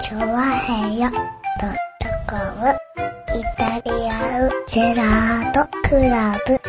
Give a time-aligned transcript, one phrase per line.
[0.00, 1.20] チョワヘヨドッ
[2.00, 2.76] トコム
[3.38, 6.60] イタリアンジェラートクラブ。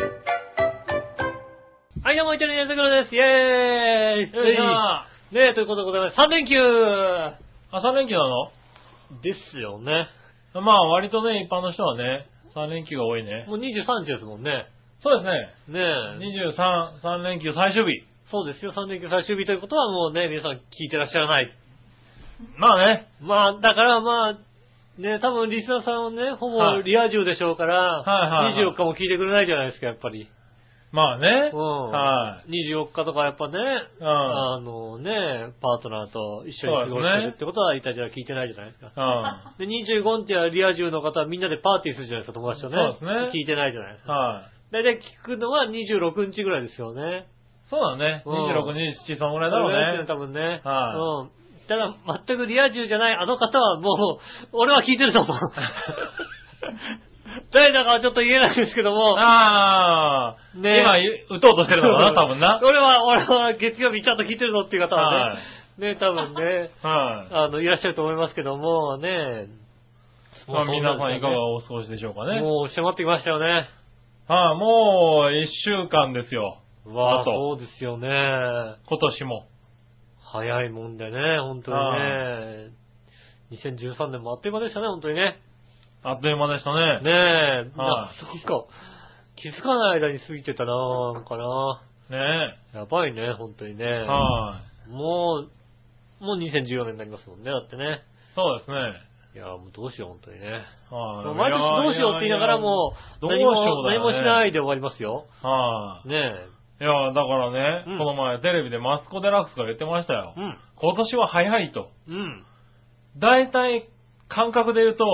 [2.02, 3.14] はい、どうも、イタリアンズクロです。
[3.16, 6.16] イェーイよいしょねえ、ということでございます。
[6.16, 7.38] 3連休あ、
[7.72, 8.52] 3連休なの？
[9.22, 10.08] ですよね。
[10.54, 13.44] まあ割とね、一般の人はね、3連休が多いね。
[13.48, 14.66] もう23日ですもんね。
[15.02, 15.24] そうで
[15.66, 15.80] すね。
[15.80, 16.54] ねえ。
[16.56, 18.04] 23、3連休最終日。
[18.30, 21.50] そうですよ、3連休最終日ということはもうね、皆さん聞いてらっしゃらない。
[22.58, 23.08] まあね。
[23.20, 30.28] まあ、だからまあ、ね、多分リスナーさんはね、ほぼはいリア充でしょうから、はいはいはい24日も聞いてくれないじゃないですか、やっぱり。
[30.92, 31.50] まあね。
[31.52, 31.90] うん。
[31.90, 33.58] は24日とかやっぱね、
[34.00, 39.44] うんあのね、パートナーと一緒に過ごしてるってことは、イタジラ聞いてないじゃないですか。
[39.58, 39.62] い。
[39.62, 39.68] うん。
[39.68, 42.76] で、25日はリア充の方はみんなでパーティーするじゃないですか、友達とね。
[42.76, 44.12] そうですね聞いてないじゃないですか。
[44.12, 44.72] はい。
[44.72, 47.26] だいたい聞くのは26日ぐらいですよね。
[47.68, 48.22] そうだね。
[48.24, 48.62] うん26、
[49.06, 50.04] 27、そんぐらいだろうね。
[50.06, 50.62] 多分ね。
[50.64, 51.30] はうん。
[51.68, 51.94] ただ、
[52.26, 54.20] 全くリア充じゃないあの方はも
[54.52, 55.38] う、俺は聞いてると思う。
[57.52, 59.18] 誰だかはちょっと言えないんですけども。
[59.18, 62.60] ああ、ね今言、打とうとしてるのかな、多分な。
[62.62, 65.36] 俺は、俺は月曜日ちゃんと聞いてるぞっていう方はは
[65.78, 67.34] ね、ね、多分ね、はい。
[67.34, 69.48] あの、いらっしゃると思いますけども、ね、
[70.48, 72.40] まあ皆さんいかがもお過ごしでしょうかうね。
[72.40, 73.68] もう迫ってきましたよね。
[74.28, 76.58] はい、もう1週間ですよ。
[76.86, 78.08] わあ、あとそうですよね。
[78.08, 79.46] 今年も。
[80.36, 82.70] 早いもんでね、本当にね。
[83.52, 85.38] 2013年もあっという間でしたね、本当にね。
[86.02, 87.00] あっという間でしたね。
[87.00, 88.10] ねえ、なんかは、
[89.36, 90.72] 気づかない間に過ぎてたな
[91.14, 93.84] なんかなねやばいね、本当にね。
[93.84, 93.88] え。
[93.88, 94.90] はい。
[94.90, 95.46] も
[96.20, 98.02] う、もう2014年になりますもんね、だってね。
[98.34, 98.76] そうですね。
[99.34, 100.50] いや、もうどうしよう、本当にね。
[100.90, 101.34] はい。
[101.34, 103.44] 毎年どうしようって言いながらも、も、何
[103.98, 105.26] もしないで終わりますよ。
[105.42, 106.08] はい。
[106.08, 110.40] ねいや、だからね、うんこの前テレビでマスコ・デラックスが言ってましたよえ。。
[110.40, 110.58] うん。
[110.76, 111.90] 今年は早いと。
[112.08, 112.44] うん。
[113.18, 113.88] だいたい
[114.28, 115.04] 感覚で言うと、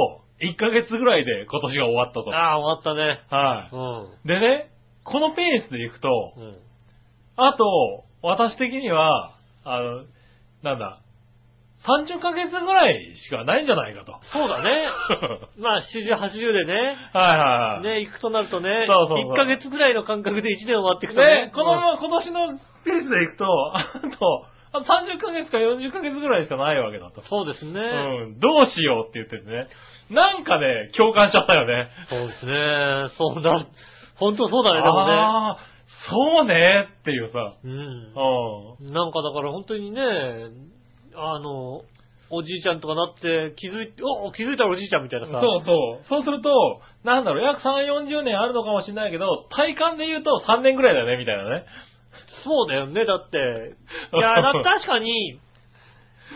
[0.40, 2.34] 1ヶ月ぐらいで今年が終わったと。
[2.34, 3.20] ああ、終わったね。
[3.30, 4.12] はうん。
[4.24, 4.28] い。
[4.28, 4.70] でね、
[5.04, 6.58] このペースでいくと、うん。
[7.36, 7.64] あと、
[8.22, 9.34] 私的には、
[9.64, 10.04] あの、
[10.62, 11.01] なんだ、
[11.82, 14.20] 30ヶ月ぐらいしかないんじゃないかと。
[14.32, 14.86] そうだね。
[15.58, 16.74] まあ、70、80でね。
[17.12, 17.82] はいはいはい。
[17.82, 21.50] ね、行くとなるとね、そうそうそう1ヶ月ぐらいの間隔で1年終わっていくとねね、。
[21.52, 23.44] このまま今年のペースでいくと、
[23.76, 23.82] あ
[24.18, 27.22] と、あと30ヶ月か40ヶ月ぐらいしかないわけだと。
[27.22, 27.80] そうですね。
[27.80, 29.66] うん、どうしようって言っててね。
[30.10, 31.88] なんかね、共感しちゃったよね。
[32.08, 33.08] そうですね。
[33.18, 33.66] そうだ。
[34.16, 35.12] 本当そうだね、でもね。
[35.14, 35.58] ああ、
[36.08, 37.54] そうねっていうさ。
[37.64, 37.70] うん。
[37.70, 38.92] うん。
[38.92, 40.00] なんかだから本当にね、
[41.14, 41.82] あの、
[42.30, 45.40] おじいちゃんとかなって気づいて、お気づいたらおじいちゃんみたいなさ。
[45.40, 46.04] そうそう。
[46.08, 51.66] そうすると、なんだろう、約3、40年あるのかもしれないけど、体感で言うと3年ぐらいだよね、みたいなね。
[52.44, 53.38] そうだよね、だって。
[54.16, 55.38] いや、だ確かに、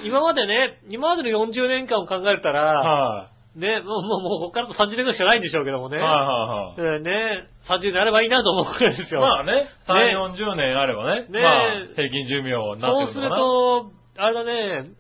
[0.05, 5.91] 今までね、今までの40年間を考えたら、はね、もう、もう、もう、ここからと30年ぐらいしかないんでしょうけどもい。
[5.91, 5.97] ね。
[5.97, 6.97] はいはいはい。
[6.99, 9.23] えーね、30年あればいいなと思うくらいですよ。
[9.23, 13.37] まあね、ね3、40年あればね、ねまあ、平均寿命になそうするってるのかな。
[13.41, 14.91] と、あれだね、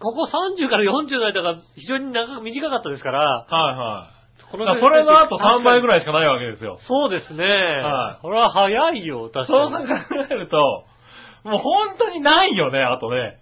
[0.00, 4.20] ここ30から40の間が非常に長く短かったですから、はいはい。
[4.50, 6.78] このそれの後3倍ぐらいしかないわけですよ。
[6.88, 7.44] そうですね。
[7.44, 9.88] はいこれは早いよ、確そう考かに。
[10.30, 10.56] えると、
[11.44, 13.40] もう本当にないよね、あとね。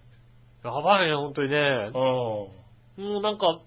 [0.65, 3.01] やばいね、本当にねう。
[3.01, 3.05] ん。
[3.05, 3.61] もうなんか、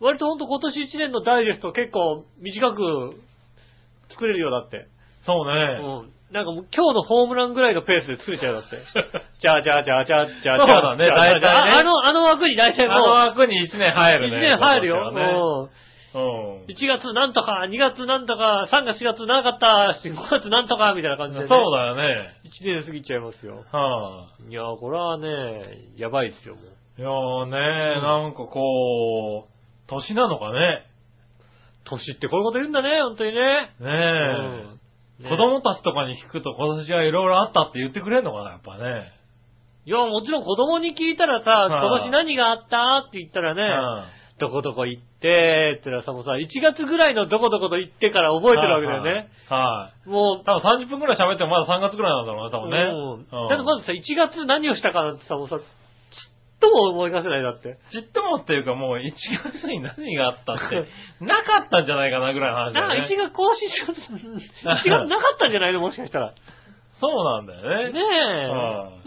[0.00, 3.20] 割と本当今年1年のダイジェスト結構短く
[4.10, 4.76] 作れるよ、だって。
[4.76, 4.88] う
[5.26, 6.08] そうね。
[6.08, 6.17] ん。
[6.30, 8.76] なんかもう今日のホームランぐらいのペースで作れちゃうよだって。
[9.40, 14.40] じゃあじゃあじゃあじゃあじゃあじゃあじゃあ大体ねああの、あの枠に大体もう、あの枠に1年入る1ね。
[14.40, 15.10] 年入るよ。
[15.14, 16.64] うんうん。
[16.64, 21.48] 1月なんとか、2月なんとか、3月4月なかった、5月なんとか、みたいな感じで、ね。
[21.48, 22.34] そうだよね。
[22.44, 23.64] 1年過ぎちゃいますよ。
[23.70, 25.66] はいや、これはね、
[25.96, 26.64] やばいですよ、もう。
[26.64, 26.68] い。
[27.00, 30.84] いやーね、なんかこう、年なのかね。
[31.84, 33.40] 年ってこういうこと言うんだね、本当にね。
[33.40, 33.88] ねえ。
[34.72, 34.77] うん
[35.18, 39.12] ね子供たちとかに聞くと今年はいろいろあったって言ってくれんのかな、やっぱね。
[39.84, 49.28] いや、もちろん子供に聞いたらさ、はい今年何があったって言ったらね、うんどこどこ行って、ってのはさ、もうさ、1月ぐらいのどこどこと行ってから覚えてるわけだよね。
[49.48, 50.08] はい。
[50.08, 52.78] もう、多分30分くらい喋ってもまだ3月くらいなんだろうね、多分ね。
[53.34, 55.58] うんだってまずさ、1月何をしたかなんてさ、もうさ、
[56.60, 57.78] とも思い出せないだって。
[57.92, 59.12] ちっともっていうかもう1
[59.52, 60.86] 月に何があったって、
[61.24, 63.06] なかったんじゃないかなぐらいの話だよね。
[63.08, 65.80] 1月更新しようと、1月 なかったんじゃないの？
[65.80, 66.32] もしかしたら。
[67.00, 67.92] そうなんだよね。
[67.92, 68.00] ね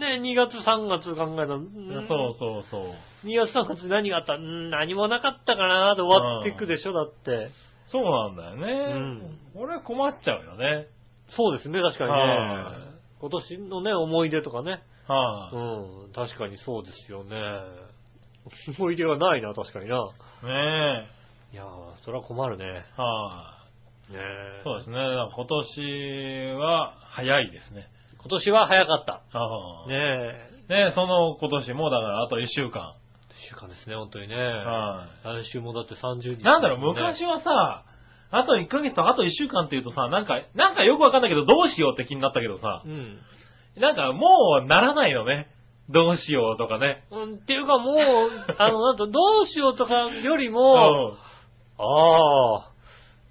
[0.00, 3.26] ねえ、2月3月考えたら、そうそうそう。
[3.26, 4.34] 2月3月何があった？
[4.34, 7.48] うん何もなかったかなで終わっていくでしょ、だって。
[7.88, 8.92] そうなんだよね。
[8.94, 10.86] うん俺は困っちゃうよね。
[11.36, 12.92] そうですね、確かにねはい。
[13.20, 14.80] 今年のね、思い出とかね。
[15.08, 17.36] はい、うん、確かにそうですよね。
[18.78, 19.96] 思い出がないな、確かにな。
[20.42, 21.08] ね
[21.52, 22.64] いやー、それは困るね。
[22.64, 23.00] ねえ。
[23.00, 23.58] は
[24.10, 24.64] えい。
[24.64, 24.98] そうですね。
[24.98, 27.88] 今年は早いですね。
[28.18, 29.22] 今年は早かった。
[29.32, 29.88] ああ。
[29.88, 30.52] ねえ。
[30.68, 32.94] ねえ、その今年もだからあと1週間。
[33.44, 34.36] 一週間ですね、本当にね。
[34.36, 37.84] は来週もだって30日、なんだろう、昔はさ、
[38.30, 43.18] あと1ヶ月とあと1週間って言うとさ、なんか、なんかよくわかんないけど、どうしようって気になったけどさう、ん。
[43.76, 45.48] なんかもうならないのね。
[45.88, 47.04] どうしようとかね。
[47.10, 47.96] うん、っていうかもう、
[48.58, 51.16] あの、なんと、どうしようとかよりも、
[51.78, 52.70] ああ、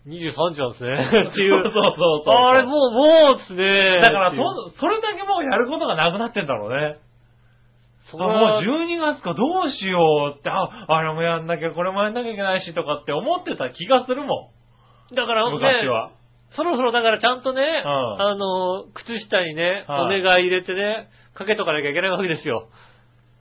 [0.08, 1.30] 23時なんですね。
[1.32, 1.64] っていう。
[1.72, 3.04] そうそうそうそうあれ、もう、も
[3.34, 4.02] うですね。
[4.02, 6.98] だからそ、それだけもうやることがなくなってんだろうね。
[6.98, 8.30] あ、そもう
[8.62, 14.52] 12月かどうしようって、あ、あれもやんなきゃ、これもやんなきゃいけないしとかって思ってた気がするも
[15.14, 15.54] だから、ん。
[15.54, 16.12] ね、昔は。
[16.56, 22.68] そろそろだからちゃんとね、んあの、靴下にね、おはい願い入れてね、かけとかなきゃいけないわけですよ。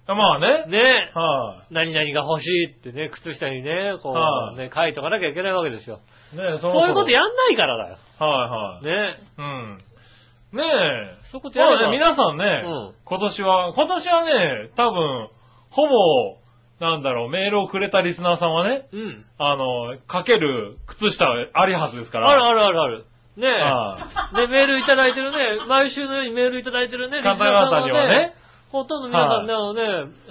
[0.07, 0.67] まあね。
[0.67, 6.01] ね、は何々が欲しいってね、靴下にね、こはいう、ね、書いとかなきゃいけないわけですよ。
[6.33, 6.37] い。
[6.37, 7.99] ねそそういうことやんんないからだよ。
[8.19, 8.87] はいはい。
[8.87, 9.17] ね。
[9.39, 9.79] うん。
[10.53, 11.31] ねえ。
[11.31, 15.29] そういうことやればまあね、皆さんね、うん今年は、今年はね、多分、
[15.71, 16.40] ほぼ、
[16.81, 19.25] なんだろう、メールをくれたリスナーさんはね、うん。
[19.39, 22.31] あの、かける靴下ありはずですから。
[22.31, 23.05] あるあるあるある。
[23.37, 23.51] ねえ。
[23.51, 23.99] は
[24.35, 25.39] で、メールいただいてるね、
[25.69, 28.35] 毎週のようにメールいただいてるね、方々にはね、
[28.71, 29.83] ほとんど皆さんね、あのね、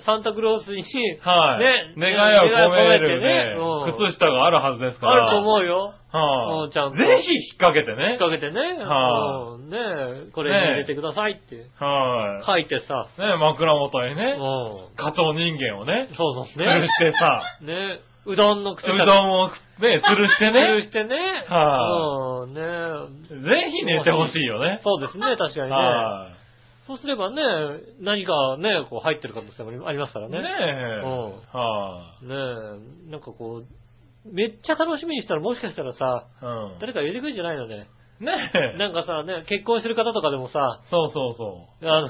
[0.06, 0.84] サンタクロースに、
[1.20, 1.96] はい。
[2.00, 3.94] ね願いを込めるね、うん。
[3.94, 5.28] 靴下があるはずですから。
[5.28, 5.94] あると思うよ。
[6.12, 6.98] はい、うんちゃんと。
[6.98, 8.12] ぜひ引っ掛けてね。
[8.12, 9.70] 引っ掛けてね、はうん。
[9.70, 9.78] ね
[10.30, 11.68] えこれに入れてくださいって。
[11.84, 14.38] はい、書いてさ、ね、枕元にうね、ん。
[14.96, 16.46] カツオ人間をね、そうそう。
[16.56, 16.88] 吊るね。
[16.88, 18.00] してさ、ね。
[18.26, 21.16] うどんの靴うどんをね、吊るして吊るね、してね。
[21.48, 22.62] はうん、ね。
[23.30, 24.80] ぜひ寝てほしいよね。
[24.84, 25.72] そうですね、確かにね。
[25.72, 26.39] は
[26.90, 27.44] そうすればね、
[28.02, 30.32] 何かね、こう入ってる可能性もありますからい。
[30.32, 30.42] ね。
[30.42, 31.06] ねえ。
[31.06, 32.34] うんはね
[33.08, 36.46] え、なんかこう、めっちゃ楽しみにしたらもしかしたらさ、い。
[36.46, 36.80] うん。
[36.80, 37.90] 誰か入れてくるんじゃないのね。
[38.20, 38.78] ねえ。
[38.80, 42.10] なんかさ、ね、結婚してる方とかでもさ、そうそうそあの、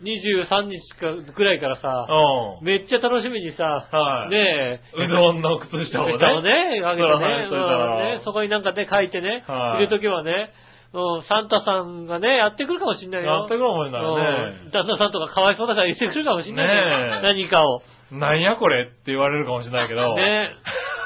[0.00, 2.60] 23日かぐらいからさ、う。
[2.60, 2.64] うん。
[2.64, 6.16] めっちゃ楽しみにさ、はいねえ、うどんの靴下をね。
[6.18, 6.50] 下をね、
[6.82, 10.50] あげてねうんね、そこになんかね、書いてね、はい入れとけばね、
[10.94, 13.30] うん、サンタさんがね、やってくるかもしんないよ。
[13.30, 14.70] やってくるかもしれないうんね。
[14.70, 17.82] 旦那さんとかかわいそうだから言ってくるかもしんないよねえ何かを。
[18.12, 20.14] なんやこれって言われるかもしれないけど。
[20.14, 20.52] ね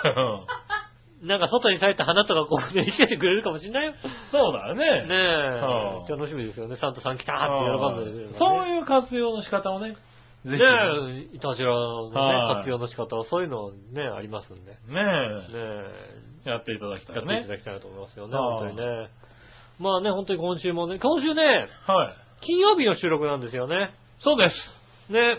[0.04, 0.40] うん
[1.26, 3.94] なんか外に咲いた花とかこうね、生けてくれるかもしんないよ。
[4.30, 4.84] そうだよね。
[4.84, 6.12] ねうえ。
[6.12, 6.76] 楽しみですよね。
[6.76, 8.68] サンタさん来たって喜んでそうう。
[8.68, 9.96] いう活用の仕方をね、ぜ
[10.44, 10.50] ひ。
[10.50, 10.60] ね
[11.32, 14.70] え、いたじらのね、はい活用の仕方はそういうのね、ありますんで。
[14.70, 15.02] ねね
[15.54, 15.90] え。
[16.46, 17.48] え、やっていただきたいやっていたね。
[17.48, 19.08] だきたいなと思いますよね、はい本当にね。
[19.78, 21.42] まあね、本当に今週もね、今週ね、
[21.86, 22.44] はい。
[22.44, 23.94] 金曜日の収録なんですよね。
[24.22, 25.12] そうです。
[25.12, 25.38] ね。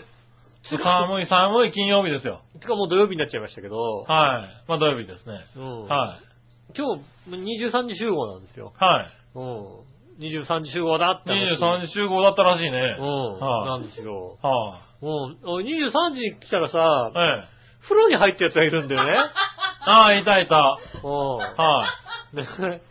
[0.68, 2.42] 寒い寒い金曜日ですよ。
[2.60, 4.68] てかもう土曜日になっちゃいましたけど、はい。
[4.68, 5.34] まあ土曜日ですね。
[5.56, 6.76] うんはい。
[6.76, 8.72] 今日23時集合なんですよ。
[8.76, 9.38] はい。
[9.38, 9.90] うん。
[10.20, 11.56] 23時集合だって話。
[11.56, 12.96] 23時集合だったらしいね。
[12.98, 13.40] うん。
[13.40, 14.38] はいなんですよ。
[14.42, 15.38] はうん。
[15.44, 17.60] おい23時に来たらさい。、ええ。
[17.82, 19.16] 風呂に入ったやつがいるんだよね。
[19.90, 20.78] ああ、いたいた。
[21.02, 21.36] うん。
[21.38, 21.86] は
[22.34, 22.36] い。
[22.36, 22.82] ね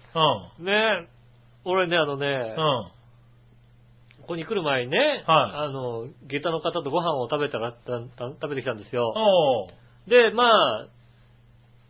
[0.59, 0.65] うん。
[0.65, 1.07] ね
[1.65, 2.27] 俺ね、あのね、
[2.57, 2.91] うん。
[4.21, 9.13] ここに来る前にね、はいあの、下駄の方とご飯を食べたら、たた食べてきたんですよ。
[9.15, 10.09] おう。
[10.09, 10.87] で、まあ、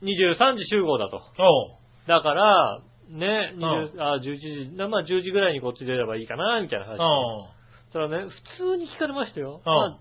[0.04, 1.18] 23時集合だと。
[1.18, 1.80] おう。
[2.08, 7.00] だから、ね、ん20あ11時、なまあ10時ぐらいにこっち出ればいいかな、みたいな話。
[7.02, 7.48] おう。
[7.92, 9.62] そしたらね、普通に聞かれましたよ。
[9.66, 10.00] うんまあ、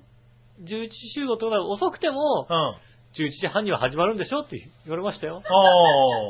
[0.61, 2.75] 11時集合ってことは遅くても、うん。
[3.15, 5.43] 11時半には始まるんでしょって言われましたよ。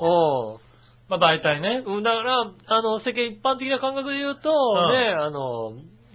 [0.00, 0.52] おう。
[0.52, 0.60] おう
[1.08, 1.82] まあ大体ね。
[1.86, 4.50] うん、だから、あの、世間一般的な感覚で言うと、
[4.88, 5.72] んね、あの、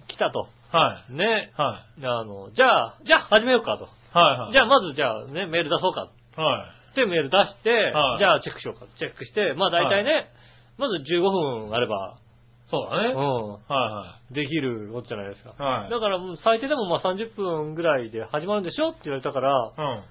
[0.07, 0.47] 来たと。
[0.71, 1.61] はね、い。
[1.61, 2.05] はい。
[2.05, 3.89] あの、じゃあ、じゃあ始めようかと。
[4.17, 4.51] はいはい。
[4.53, 6.09] じゃあまずじゃあね、メール出そうか。
[6.35, 6.83] はい。
[6.91, 8.85] ってメール出して、はいじゃあチェックしようか。
[8.97, 10.29] チェックして、まあ大体ね、
[10.77, 11.21] まず15
[11.67, 12.17] 分あれば、
[12.69, 13.13] そうだね。
[13.13, 13.17] う
[13.71, 15.55] はん、できることじゃないですか。
[15.59, 15.81] いはい。
[15.81, 15.89] はい。
[15.89, 20.03] だから最低でもまあ30分ぐらいで始まるんでしょって言われたから、うん。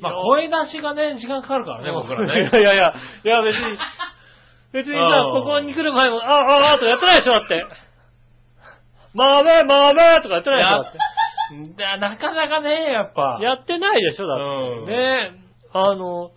[0.00, 2.50] まあ声出しがね、時間かかるからね、僕らね。
[2.50, 3.78] いやいやいや、いや別に、
[4.72, 7.66] 別にさ、うんここに来る前も、ああ、ああ、とかやってないでしょ、だって。
[9.12, 10.98] まめ、まめとかやってないでしょ、だって。
[11.76, 13.38] だなかなかね、やっぱ。
[13.40, 14.42] やってないでしょ、だって。
[14.42, 15.32] うんね
[15.72, 16.32] あの、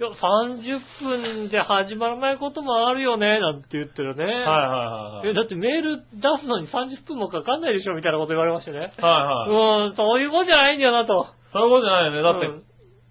[0.00, 4.24] いや、30分で始まらないこともあるよね、なんて言ってるね。
[4.24, 6.02] はいはいはいえ、だってメール出
[6.40, 8.78] すのに30分もかかんないでしょみたいなこと言われましてね。
[8.78, 9.88] はいはい。
[9.88, 11.28] うん、そういうことじゃないんだよなと。
[11.52, 12.22] そういうことじゃないよね。
[12.22, 12.62] だって、うん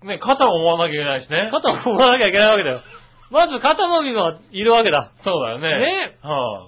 [0.04, 1.50] ね、肩を思わなきゃいけないしね。
[1.52, 2.82] 肩を揉まなきゃいけないわけだよ。
[3.30, 5.12] まず肩もみもいるわけだ。
[5.24, 5.70] そうだよね。
[5.70, 6.68] ねは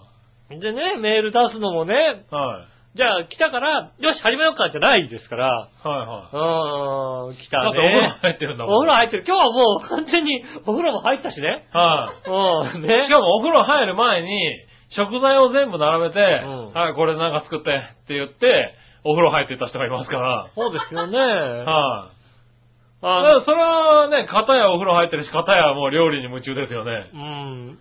[0.50, 2.36] でね、メール出すのもね、い。
[2.36, 2.74] はい。
[2.96, 7.50] じゃあ来たから、よし、始めようかじゃないですから、はいはうーん、来い。
[7.50, 7.66] たね。
[7.66, 8.74] だってお風呂入ってるんだもん。
[8.76, 9.24] お風呂入ってる。
[9.28, 11.66] 今日はもう完全にお風呂も入ったしね。
[11.74, 12.30] はい。
[12.78, 12.90] うん、ね。
[12.90, 14.38] しかもお風呂入る前に、
[14.96, 20.52] 食材を全部並べて、うんはい、これなんか作ってって言って、お風呂入ってた人がいますから。
[20.54, 21.18] そうですよね。
[21.18, 22.23] はい。
[23.04, 27.12] あそれはね、片やお風呂入ってるし、片やもう料理に夢中ですよね。
[27.14, 27.80] うん。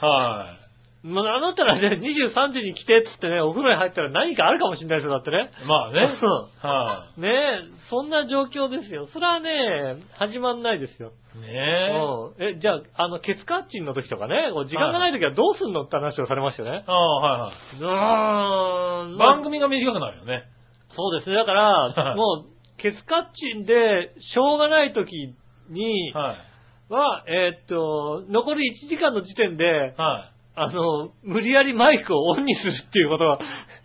[0.00, 0.58] は
[1.02, 5.50] まあ、あなたらね、23時に来てっつってね、お風呂に入ったら何かあるかもしれないですよ、だってね。
[5.64, 5.66] い。
[5.66, 5.98] まあね。
[6.22, 9.08] うんはねえ、そんな状況ですよ。
[9.12, 11.12] それはね、始まんないですよ。
[11.34, 11.40] い。
[11.40, 11.98] ねえ。
[11.98, 12.56] うん。
[12.56, 16.84] え、じゃあ、あの、ケツカッチンの時とかね、こう時間がない時はどうすんのって話をされましたよね。
[16.86, 19.08] ああ、はいはい。
[19.08, 19.18] うーん。
[19.18, 20.44] 番組が短くなるよね。
[20.94, 21.34] そうですね。
[21.34, 22.51] だから、 もう、
[22.82, 25.34] ケツカッチンで、しょうがない時
[25.70, 26.36] に、は
[27.28, 30.32] えーっと、残り1時間の時点で、はい。
[30.54, 33.38] あの、無理やりマイクをオンにするっていうことが、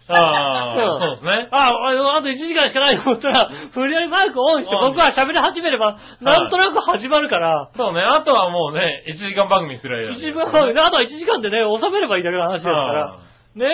[0.10, 1.48] ああ、うんそうですね。
[1.52, 8.02] あ、あの、あと1時間しかないと思ったら、無理やりマイクをオンしてオンに僕が喋り始めれば、なんとなく始まるから、そうね。
[8.02, 10.52] あとはもうね、1時間番組すればいいだけ一番、あ
[10.92, 13.20] とは1時間でね、収めればいいだけの話ですからは、
[13.56, 13.68] ね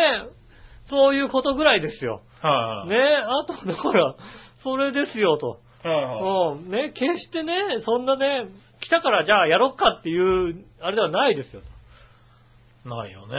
[0.89, 2.21] そういうことぐらいですよ。
[2.43, 2.89] いはい。
[2.89, 4.15] ねあと、だから、
[4.63, 5.59] それですよと。
[5.83, 6.57] はいはい。
[6.57, 7.53] うん、ね、決してね、
[7.85, 8.47] そんなね、
[8.81, 11.61] 来たからじゃあやろっかっていう、あれではないですよ。
[12.85, 13.35] ないよね。
[13.35, 13.37] う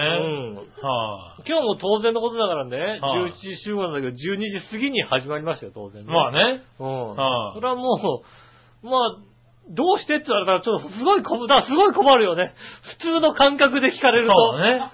[0.54, 0.56] ん。
[0.56, 6.06] は今日も当然のことだからね、はい11時集合なんだけど、12時過ぎに始まりましたよ、当然い。
[6.06, 6.12] ね。
[6.12, 6.62] まあね。
[6.78, 7.16] うん。
[7.16, 8.22] はいそれはも
[8.82, 9.16] う、まあ、
[9.70, 12.54] どうしてって言われたら、ちょっとすごい困る、だすごい困るよね。
[13.00, 14.34] 普通の感覚で聞かれると。
[14.34, 14.92] そうだね。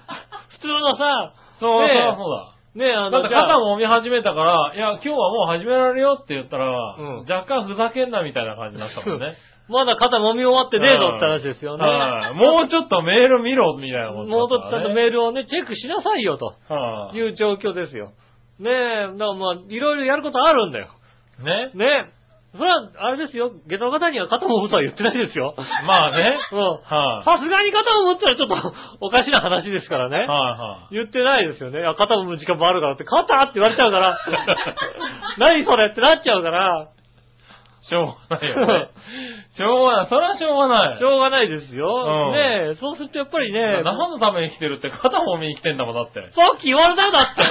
[0.49, 2.50] 普通のさ、そうねえそうそうだ。
[2.75, 9.35] ねえ、あの、肩もみ始めたから、いや、今日はもう始められるよって言ったら、うん若干ふざけんなみたいな感じになったもんね。
[9.67, 11.87] まだ肩揉み終わってねえぞって話ですよね。
[11.87, 16.55] はいもうちょっとメール見ろみたいなこともうちょっとちゃんとメーールをね、チェックしなさいよ、と
[17.13, 18.11] いいう状況ですよ。
[18.59, 20.87] ねえ、だからまあ、いろいろやることあるんだよ。
[21.43, 21.71] ね。
[21.73, 22.20] ねえ。
[22.51, 25.55] それは、あれですよ、下駄の方には肩揉むとは言ってないですよ。
[25.87, 26.35] まあね。
[26.51, 26.59] うん。
[26.59, 27.23] はい。
[27.23, 30.17] さすがに肩揉むったらちょっと おかしな話ですからね。
[30.17, 31.79] はいは言ってないですよね。
[31.79, 34.19] いや、肩揉む時間もあるからって、肩って言われちゃうから、
[35.39, 36.87] 何それってなっちゃうから、
[37.83, 37.87] い。
[37.87, 38.89] しょうがないよね。
[39.55, 40.07] しょうがない。
[40.07, 40.97] それはしょうがない。
[40.97, 42.31] しょうがないですよ。
[42.31, 46.19] うんねえ、そうするとやっぱりね、何のために来てるって肩もみに来てんだもんだって。
[46.37, 47.43] さっき言われたよだって。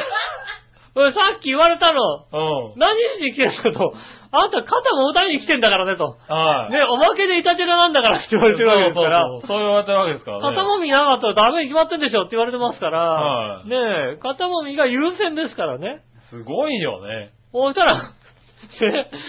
[0.95, 2.27] 俺さっき言われたの。
[2.75, 2.79] うん。
[2.79, 3.95] 何しに来てんのと。
[4.33, 6.19] あんた肩も歌いに来てんだからねと。
[6.29, 6.73] はい。
[6.73, 9.19] ね、おまけでいたちらなんだからって言われてるわけですから。
[9.19, 10.57] そうそうそうそう言われてるわけですからね。
[10.57, 12.99] 肩もみなかったらダメに決まってんでしょって言われてますから。
[12.99, 13.77] はいね
[14.15, 16.03] え、肩もみが優先ですからね。
[16.31, 17.35] すごいよね。
[17.53, 18.21] そしたら、ね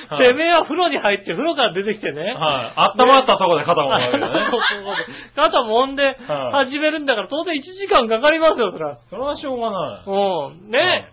[0.09, 2.33] はいてめえは風呂に入って風呂から出てきてね。
[2.33, 3.01] はい。
[3.01, 4.95] 温まったとこで肩もみるわけだそうね。
[5.35, 8.97] 肩もんではい始めるんだから当然1時間かかりますよ、そら。
[9.09, 10.09] それはしょうがない。
[10.09, 10.69] うん。
[10.69, 11.09] ね、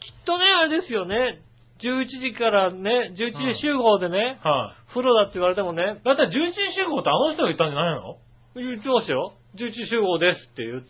[0.00, 1.40] きっとね、あれですよね。
[1.80, 4.90] 11時からね、11時集合でね、はい。
[4.90, 8.16] 風呂だって言われてもね、だって11時集合ってあの人が言ったんじゃないの？
[8.56, 9.32] 言ってましたよ。
[9.54, 10.84] 11時集合ですって言う。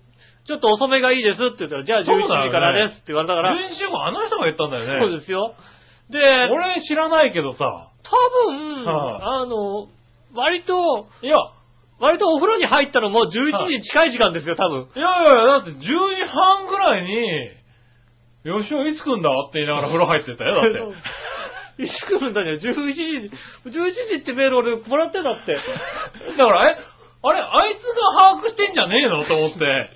[0.47, 4.97] ちょっと遅めがいいですって言ったら、じゃあ11そうだよね時からですって言われたから、11時集合あの人が言ったんだよね。
[4.99, 5.55] そうですよ。
[6.09, 7.93] で、俺知らないけどさ。
[8.03, 9.89] 多分、はあの、
[10.35, 11.37] 割と、いや、
[12.01, 13.29] 割とお風呂に入ったのも11
[13.69, 14.89] 時近い時間ですよ、多分。
[14.95, 15.85] いやいやいや、だって10時
[16.25, 17.58] 半ぐらいに、
[18.49, 20.73] 吉尾いつ来んだって言いながら風呂入ってたよ、だっ
[21.77, 21.83] て。
[21.83, 23.31] いつ来るんだね、11時、
[23.67, 25.55] 11時ってメール俺もらってたって。
[26.37, 26.77] だから、え、
[27.23, 29.91] あれ、あいつが把握してんじゃねえのと思って。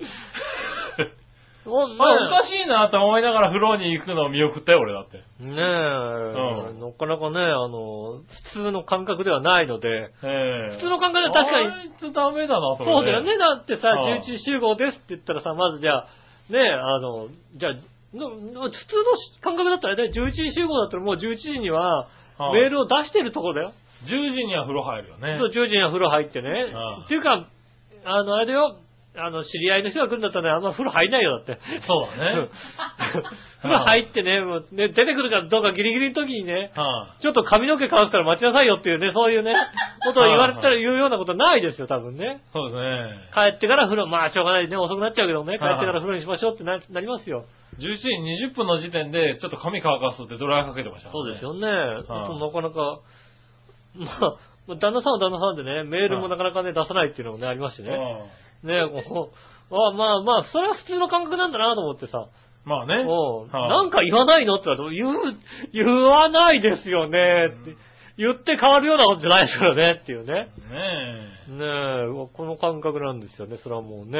[1.65, 5.17] あおかしいなと思いながら風呂に行くのを見送ったよ、俺だって。
[5.17, 13.37] ねえ、んなかなかね、あの、普通の感覚ではないので、ええ普通の感覚では確かにあいつダメだな、それ、そうだよね。。
[13.37, 16.07] だってさ、はい11時集合ですって言ったらさ、まずじゃあ、
[16.49, 17.73] ねえ、あの、じゃあ、
[18.13, 18.69] 普通の
[19.41, 23.73] 感覚だったらね、11時集合だったらもう11時には、はいメールを出してるところだよ。
[24.05, 25.37] 10時には風呂入るよね。
[25.37, 26.49] そう、10時には風呂入ってね。
[26.49, 27.47] はいっていうか、
[28.05, 28.79] あの、あれだよ、
[29.15, 31.61] あの、知り合いの人が来るんだったらね、あんま風呂入んないよ、だって。
[31.87, 32.49] そうだね
[33.61, 39.55] 風呂入ってね、もうね、出てくるかどうかギリギリの時にね、はちょっと髪の毛乾くから待ちなさいよっていうね、そういうね、
[40.03, 42.41] ことを言われたらはい言うようなことないですよ、多分ね。
[42.49, 43.11] い、そうですね。
[43.33, 47.45] 帰ってから風呂、まあしょうがないね、遅くなっちゃうけどね、帰はいってから風呂にしましょうってななりますよ。
[47.79, 48.09] 11時
[48.51, 51.43] 20分の時点で、ちょっと髪乾かすってドライヤーかけてました、そうです。
[51.43, 51.67] よね。
[51.67, 53.01] いあとなかなか、
[53.95, 54.37] まあ、
[54.67, 57.91] まあ旦那さんは旦那さんでね、メールもなかなかね、出さないっていうのもね、ありましてね。
[58.63, 59.31] ねこ
[59.71, 62.95] う、あまあまあ、それは普通の感覚なんだなと思ってさ、うんまあね。
[62.95, 65.41] うんはいなんか言わないのって言われて
[65.73, 67.75] 言う、言わないですよねって。
[68.15, 70.33] 言って変わるようなことじゃないですからねっていうね。
[70.33, 73.57] ねねえ、うわこの感覚なんですよね。
[73.63, 74.19] それはもうね。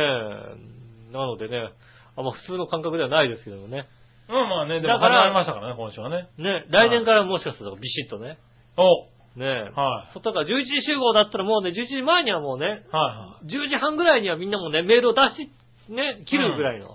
[1.12, 1.70] なのでね、
[2.16, 3.88] あんま普通の感覚ではないですけどもね。
[4.28, 6.30] まあまあね、でもだから始まりましたからね、今週はね。
[6.38, 8.38] ね、来年からもしかするとビシッとね。
[8.78, 10.14] おねはい。
[10.14, 15.52] 外から11時集合だったらもうね、11時前にはもうね、は10時半ぐらいにはみんなもね、メールを出し、
[15.90, 16.86] ね、切るぐらいの。
[16.86, 16.90] い。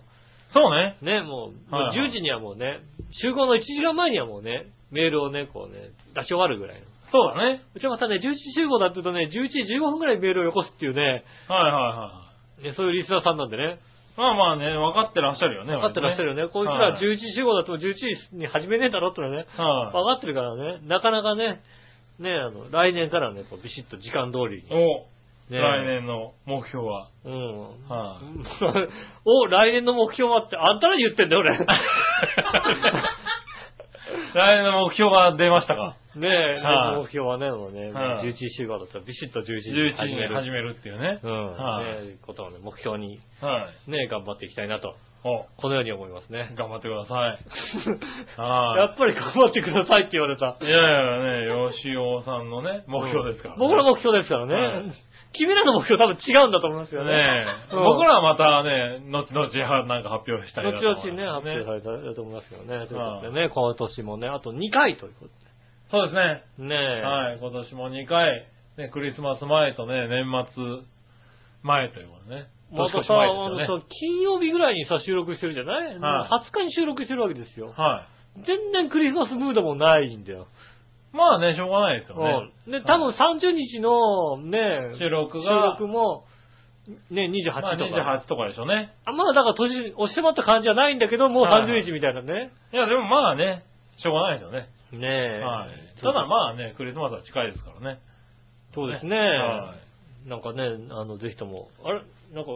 [0.57, 0.97] そうね。
[1.03, 2.81] ね、もう、はいはいもう10時にはもうね、
[3.23, 6.87] 集合の1時間前にはもうね、メールをね、こうね、出し終わるぐらいの。
[7.11, 7.63] そうだね。
[7.75, 12.23] うちはまたね、11時集合だって言うとね、11時15分ぐらいにメールをよこすっていうね、はいはいは
[12.61, 12.65] い。
[12.65, 13.79] ねそういうリスナーさんなんでね、
[14.19, 15.75] まあまあね、分かってらっしゃるよね。
[15.75, 16.49] 分かってらっしゃるよね。
[16.53, 19.93] こいつらはい11時集合だと11時に始めねえだろってのはね、はい。
[19.93, 21.63] 分かってるからね、なかなかね、
[22.19, 24.69] ね、あの、来年からね、こうビシッと時間通りに。
[24.75, 25.07] お、
[25.55, 27.11] ね来年の目標は。
[27.25, 27.89] うん。
[27.89, 28.21] は
[29.25, 31.57] お、来年の目標はって、あんたらに言ってんだよ、俺。
[34.35, 35.97] 来年の目標が出ましたか？
[36.17, 40.29] ねえ、はい目標はね、もうね、はい11時集合だったらビシッと11時 ?11 時始める。
[40.31, 41.21] に始めるっていうね。
[41.23, 41.53] うん。
[41.57, 43.91] はいねえ、ことをね、目標に、はい。
[43.91, 46.55] ね、頑張っていきたいなと、お、このように思いますね。
[46.57, 47.39] 頑張ってください。
[48.39, 50.57] やはっぱり頑張ってくださいって言われた。
[50.61, 50.65] い。
[50.65, 53.61] いやいやね、吉尾さんのね、 目標ですから、ね。
[53.61, 54.93] 僕の目標ですからね。
[55.29, 57.13] はい君らの目標多分違うんだと思いますよね。
[57.13, 62.87] ねえ、うん僕らはまたね、後々はなんか発表したいな後と思います々ね、発表されたらと思いますけどね。
[62.87, 65.49] ということでね、今年もね、あと2回ということ
[65.91, 66.43] そうですね。
[66.59, 66.65] で。
[66.65, 67.03] ねえ。
[67.03, 70.65] はい、今年も2回、ね、クリスマス前とね、年末
[71.63, 72.47] 前ということでね。
[72.71, 73.15] またさ、
[73.57, 73.67] ね。
[73.67, 77.73] さ、金曜日ぐらいにさ、収録してるじゃない、はい20日に収録してるわけですよ。
[77.77, 78.07] は
[78.45, 80.47] 全然クリスマスムードもないんだよ。
[81.13, 81.17] い。
[81.17, 82.51] まあね、しょうがないですよね。
[82.67, 82.73] うん。
[82.73, 86.25] で、多分30日のね、収録収が、録も、
[87.11, 87.97] ね、28とか。
[88.01, 88.95] まあ、28とかでしょうね。
[89.05, 92.53] あまだだから年、押してまった感じはないんだけど、もうはい30日みたいなね。
[92.73, 93.65] いや、でもまあね、
[93.99, 94.69] しょうがないですよね。
[94.93, 95.41] ねえ。
[95.41, 96.01] はい。
[96.01, 98.01] ただまあね、クリスマスは近いですからね。
[98.75, 99.19] そうですね。
[99.19, 99.75] は
[100.27, 102.01] なんかね、あの、ぜひとも、あれ？
[102.33, 102.51] なんか、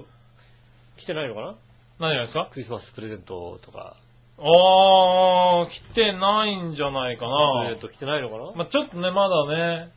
[0.99, 1.55] 来てないのかな？
[2.01, 2.49] 何がですか？
[2.53, 3.97] クリスマスプレゼントとか。
[4.43, 9.93] あー、来てないんじゃないかプなレゼント来てないのかな、まあちょっとね、まだね、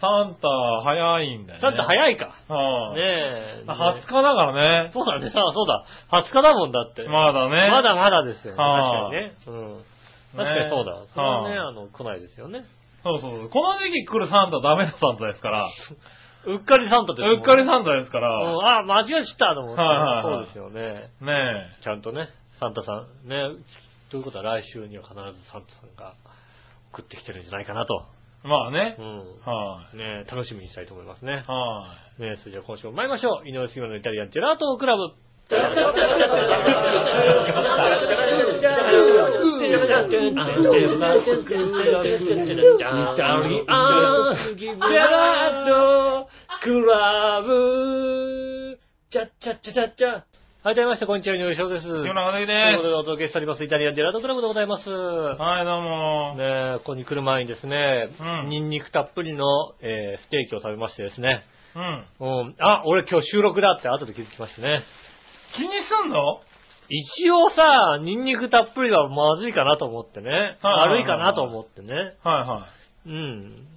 [0.00, 0.48] サンタ
[0.84, 1.60] 早いんだよね。
[1.60, 2.36] ちゃんと早いか。
[2.52, 3.64] はい、ねえ。
[3.64, 4.90] ね20日だからね。
[4.92, 5.86] そうだね、そうだ。
[6.12, 7.08] 20日だもんだって。
[7.08, 7.66] まだね。
[7.70, 8.56] まだまだですよね。
[8.56, 9.32] 確はあかにね。
[9.46, 9.84] うん。
[10.36, 11.06] 確かにそうだ。
[11.14, 12.66] それはね、はあの、来ないですよね。
[13.02, 13.48] そうそうそう。
[13.48, 15.70] この時期来るサンタダメなサンタですから。
[16.44, 18.78] うっかりサンタですうっかりサンタですかうんら。
[18.78, 19.82] あ、間違えちったと思って。
[19.82, 21.10] はいはいはいそうですよね。
[21.22, 22.28] ねちゃんとね、
[22.60, 23.48] サンタさん、ね、
[24.10, 26.14] ということは来週には必ずサンタさんが
[26.92, 28.06] 送ってきてるんじゃないかなと。
[28.44, 28.48] え。
[28.48, 29.02] まあねう。
[29.02, 29.18] ん。
[29.44, 31.44] はい、ね楽しみにしたいと思いますね。
[31.46, 33.48] はい、ねそれじゃあ今週も参りましょう。
[33.48, 35.14] 井上杉村のイタリアンジェラートクラブ。
[50.66, 51.86] はい、どうもみなさん、こんにちは、井上翔です。
[51.86, 54.82] という木村和之ことででお届けしております、イタリアンジェラートクラブでございます。
[54.82, 54.90] す。
[54.90, 56.34] はい、どうも。
[56.34, 59.46] ねここに来る前にですね、うんニンニクたっぷりの、
[59.80, 61.44] えーステーキを食べましてですね、
[61.76, 62.06] うん。
[62.18, 64.82] うん、あ、俺今日収録だって後で気づきましてね。
[65.54, 66.40] 気にすんの？
[66.88, 70.58] 一応さ、ニンニクたっぷりはまずいかなと思ってね。
[70.62, 71.94] はい悪いかなと思ってね。
[71.94, 72.68] はいは
[73.06, 73.08] い。
[73.08, 73.68] うん。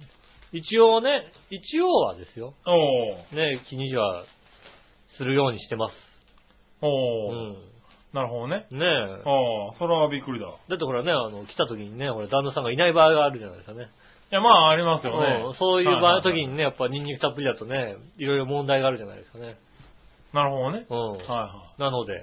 [0.50, 2.54] 一応ね、一応はですよ。
[2.66, 3.36] おー。
[3.36, 4.24] ね、気には
[5.18, 6.09] するようにしてます。
[6.82, 7.34] うおー。
[7.52, 7.56] ん。
[8.12, 8.66] なるほどね。
[8.70, 8.82] ねえ。
[8.82, 10.46] ああ、それはびっくりだ。
[10.46, 13.88] いだってほらね、あの、来た時にね、ほら、旦那さんがいない場合があるじゃないですかね。
[14.30, 15.54] や、まあ、ありますよねうん。
[15.54, 19.56] そういう場合、はは時にね、やっぱニンニクたっぷりだとね、いろいろ問題があるじゃないですかね。
[20.32, 20.86] なるほどね。
[20.88, 21.10] うん。
[21.12, 22.16] はいはなので、い。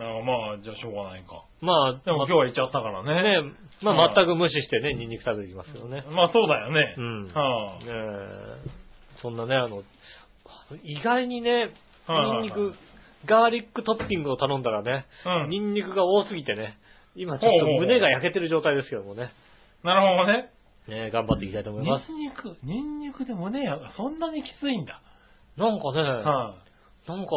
[0.00, 1.44] あまあ、じゃあしょうがないか。
[1.60, 3.42] まあ、でも今日は行っちゃったからね。
[3.42, 6.04] ね、まはいあ全く無視してね、ニンニク食べていきますけどね。
[6.10, 6.94] まあそうだよね。
[6.96, 7.26] うん。
[7.32, 7.86] はね
[8.66, 8.70] え
[9.22, 9.82] そんなね、あの、
[10.82, 11.72] 意外にね、
[12.08, 12.74] ニンニク、
[13.26, 16.78] ガーリックトッピングを頼んだらね、うんニンニクが多すぎてね、
[17.14, 19.32] 今ちょっと胸が焼けてる状態ですけどもね、
[19.82, 20.50] なるほどね。
[20.88, 22.12] ね頑張っていきたいと思いニます。
[22.12, 25.02] ンニク、ニンニクで胸や、そんなにきついんだ。
[25.56, 26.54] なんかね、は
[27.06, 27.32] なんか、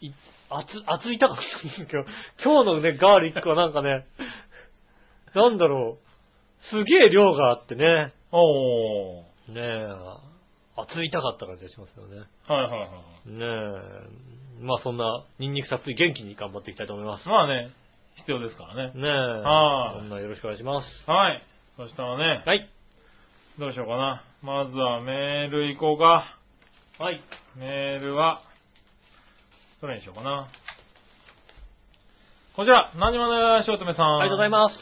[0.00, 0.10] い
[0.50, 2.04] 熱、熱いたかったんですけど、
[2.44, 4.06] 今日のね、ガーリックはなんかね、
[5.34, 8.12] なんだろう、すげえ量があってね、い。
[8.32, 9.24] おー。
[9.48, 9.86] ねえ、
[10.76, 12.22] 熱いたかった感じがしますよね。
[12.46, 12.86] はいはいは
[13.26, 13.30] い。
[13.30, 17.28] ねえ、まあそんな、ニンニクたっぷり元気に頑張っていきたいと思います。
[17.28, 17.70] まあね、
[18.16, 18.92] 必要ですからね。
[18.94, 21.10] ねえ、はいそんなよろしくお願いします。
[21.10, 21.42] はい。
[21.76, 22.70] そしたらね、はい。
[23.58, 24.24] どうしようかな。
[24.42, 26.38] まずはメール行こうか。
[26.98, 27.20] はい。
[27.56, 28.42] メールは、
[29.80, 30.48] どれにしようかな。
[32.56, 34.16] こちら、何もねしおとめさん。
[34.20, 34.76] ありがとうございます。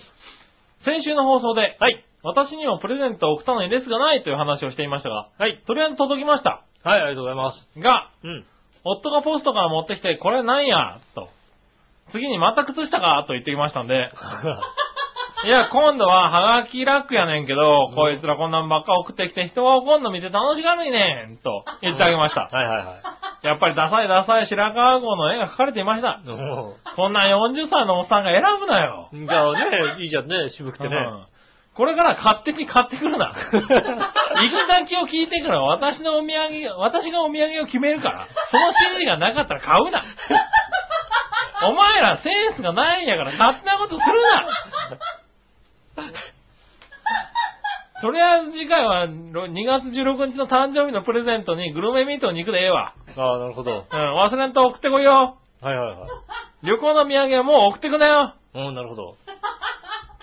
[0.85, 2.05] 先週の放送で、はい。
[2.23, 5.63] 私にもプレゼントを送ったのにレスがないという話をしていましたが、はい。
[5.67, 6.65] とりあえず届きました。
[6.85, 7.81] はい、ありがとうございます。
[7.81, 8.45] が、うん。
[8.85, 11.29] 夫がポストから持ってきて、これなんやと。
[12.13, 14.11] 次にまた靴下かと言ってきましたんで、
[15.45, 22.43] いや、今度はハガキラックやねんけど、こいつらこんなんばっか送ってきて人が怒んの見て楽しがるいねん、と言ってあげました。
[22.43, 22.87] はいはいはい。
[23.47, 26.21] やっぱりダサいダサい白川郷の絵が描かれていました。
[26.29, 29.09] おこんな40歳のおっさんが選ぶなよ。
[29.13, 30.97] ーじゃあね、いいじゃんね、渋くてね。
[30.97, 31.32] うん
[31.75, 33.33] これから勝手に買ってくるな。
[33.33, 33.37] 行
[34.49, 38.27] き先を聞いてから私のお土産、私がお土産を決めるから。
[38.51, 40.03] その指示がなかったら買うな。
[41.65, 46.09] お前らセンスがないんやから勝手なことするな。
[48.03, 52.95] とりあえず次回は2月16日の誕生日のプレゼントにグルメミートに行くでええわ。
[53.17, 53.87] ああ、なるほど。
[53.91, 55.37] うん、忘れんと送ってこいよ。
[55.61, 56.11] はいはいはい。
[56.67, 58.35] 旅行の土産はもう送ってくなよ。
[58.55, 59.15] うん、なるほど。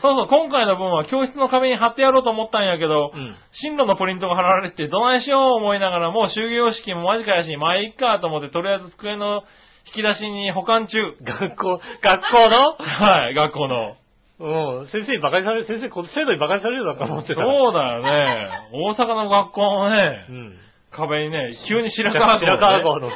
[0.02, 3.36] そうそう、今回の分は教室の壁に貼ってやろうと思ったんやけど、うん。
[3.52, 9.44] 進路のプリントが貼られてどないしよう思いながらもう終業式も間近やし、まあいいかと思ってとりあえず机の
[9.88, 10.98] 引き出しに保管中。
[11.22, 12.76] 学校、学校の？
[12.80, 13.96] はい、学校の。
[14.40, 14.88] うん。
[14.88, 17.42] 先生に馬鹿にされる、先生、この生徒に馬鹿にされるだと思ってた。
[17.42, 18.50] そうだよね。
[18.72, 20.58] 大阪の学校のねう、ん。
[20.92, 22.48] 壁にね、急に白川郷、ね。
[22.48, 23.16] 白川郷のね。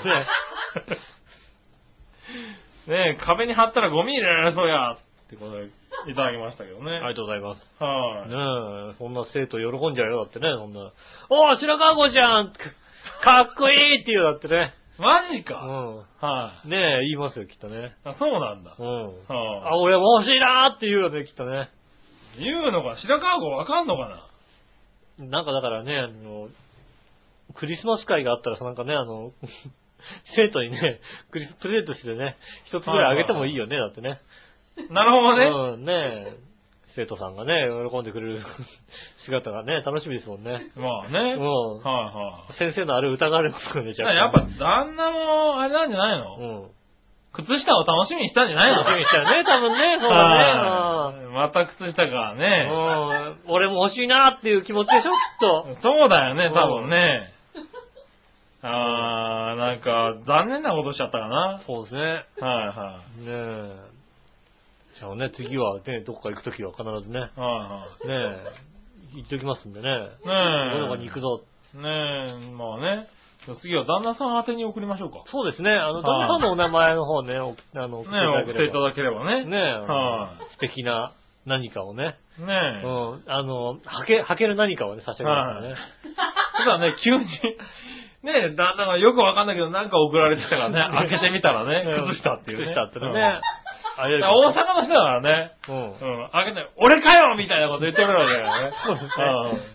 [2.88, 4.98] ね壁に貼ったらゴミ入れられそうや、っ
[5.30, 5.70] てことで
[6.08, 6.92] いただきましたけどね。
[6.92, 7.66] ありがとうございます。
[7.80, 8.36] はい、ね
[8.92, 10.92] え、そんな生徒喜んじゃうよ、だってね、そんな。
[11.30, 12.54] おー、白川郷じゃん
[13.24, 14.74] かっこいいって言うだってね。
[15.00, 15.56] うマジか。
[15.56, 15.98] ん。
[16.20, 17.96] はい、ねえ、言いますよ、きっとね。
[18.04, 18.14] あ。
[18.14, 18.76] そうなんだ。
[18.78, 19.06] うん。
[19.06, 19.14] はい、
[19.72, 21.70] あ、俺も欲しいなーって言うよね、きっとね。
[22.38, 24.10] 言うのか、白川郷わかんのか
[25.20, 25.28] な？
[25.28, 26.50] なんかだからね、あの、
[27.56, 29.32] クリスマス会があったらさ、なんかね、あの、
[30.36, 31.00] 生徒にね、
[31.32, 34.20] クリスプレゼントしてね、一つぐらいあげてもいいよね、だってね。
[34.90, 35.48] なるほどね。
[35.48, 35.94] うん、ね
[36.40, 36.44] え
[36.96, 37.54] 生徒さんがね、
[37.90, 38.40] 喜んでくれる
[39.26, 40.72] 姿がね、楽しみですもんね。
[40.76, 41.34] まあね。
[41.34, 42.54] うんはいはい。
[42.54, 44.14] 先生のあれ疑われますよね、じゃあ。
[44.14, 46.70] やっぱ旦那も、あれなんじゃないの、うん。
[47.34, 48.78] 靴下を楽しみにしたんじゃないの？
[48.84, 52.48] 楽しみにしたよね、 多分ね、そうだはいまた靴下がね。
[52.48, 52.70] ね。
[52.72, 53.52] うん。
[53.52, 55.76] 俺も欲しいなっていう気持ちでしょ、きっと。
[55.82, 57.34] そうだよね、多分ね。
[58.62, 61.60] あー、なんか、残念なことしちゃったかな。
[61.66, 62.26] そうですね。
[62.40, 63.26] はいはね
[63.90, 64.03] え。
[65.00, 67.40] じゃあね、次はね、どっか行くときは必ずね、ねい。
[67.40, 68.44] はえ、
[69.16, 69.90] 言っておきますんでね。
[69.90, 70.80] いはい。
[70.80, 71.42] どこねに行くぞ。
[71.76, 71.78] え。
[71.78, 73.08] ねえ、まあね。
[73.62, 75.24] 次は旦那さん宛てに送りましょうか。
[75.28, 78.52] そうですね、あの、旦那さんのお名前の方ね、おあの、送っていねえ、ただければ。
[78.52, 79.46] 送っていただければね。
[79.46, 81.14] ねえは素敵な
[81.46, 82.04] 何かをね、
[82.38, 82.50] ねうえ。
[82.50, 85.76] ん、あの、はけ、はける何かをね、差し上げるからね。
[86.58, 87.26] ただね、急に、
[88.24, 92.68] ねえ、旦那がよくわかんないけど、なんか送られてきたからね、開けてみたらね、崩したっていうね。
[92.68, 93.42] 崩したってうんね。
[93.98, 95.76] あれ大阪の人だからね、うん。
[95.76, 98.72] うん、開けて、俺かよみたいなこと言ってくるわけだよね。
[98.86, 99.12] そうですね。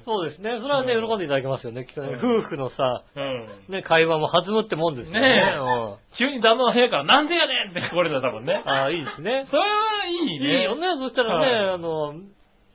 [0.04, 0.58] そうですね。
[0.60, 1.84] それはね、喜んでいただけますよね。
[1.86, 3.46] きっとねうん夫婦のさ、うん。
[3.68, 5.20] ね、会話も弾むってもんですよね。
[5.20, 8.62] ねえうん急に旦那の部屋から、なんでやねんって聞こえるんだ、多分ね。
[8.66, 9.46] ああ、いいですね。
[9.50, 9.66] それは
[10.06, 10.60] いいいね。
[10.60, 10.86] いよね。
[10.98, 12.14] そしたらね、はいあの、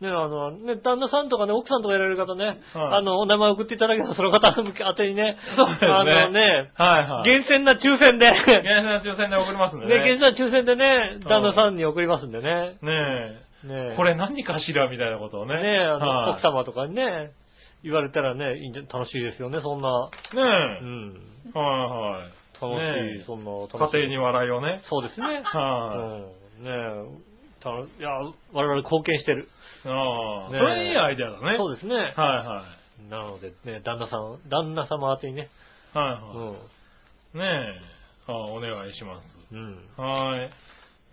[0.01, 2.57] ね、あの、ね、旦那さんとかね、奥さんとかやられる方ね、はい
[2.97, 7.31] あの、お名前送っていただけたら、その方宛てにね、そうですねあのね、はいはい。
[7.31, 10.05] 厳選な抽選で、厳選な抽選で送りますんでね、ね。
[10.05, 12.77] 厳選な抽選でね、旦那さんに送りますんでね。
[12.81, 13.95] ねねえ。
[13.95, 15.61] これ何かしらみたいなことをね。
[15.61, 17.31] ね、あの、はい奥様とかにね、
[17.83, 20.09] 言われたらね、いいんじゃ楽しいですよね、そんな。
[20.33, 21.13] うねん。
[21.55, 21.57] え。
[21.57, 22.43] はいはい。
[22.61, 23.77] 楽しい、ねえそんな楽しい。
[23.99, 24.81] 家庭に笑いをね。
[24.89, 25.41] そうですね。
[25.43, 26.21] は
[26.59, 26.63] うん。
[26.63, 27.32] ねえ、
[27.63, 28.09] たいや、
[28.51, 29.47] 我々貢献してる。
[29.85, 29.87] い。
[29.87, 30.47] ああ。
[30.49, 31.57] そねえれいいアイデアだね。
[31.57, 31.95] そうですね。
[31.95, 32.65] はいは
[33.07, 33.09] い。
[33.09, 35.49] なのでね、旦那さん、旦那様宛てにね。
[35.93, 36.53] はういは
[37.35, 37.37] い。
[37.37, 37.93] ねえ。
[38.27, 39.55] ああお願いします。
[39.55, 39.57] ん。
[39.57, 39.87] うん。
[39.97, 40.49] はい。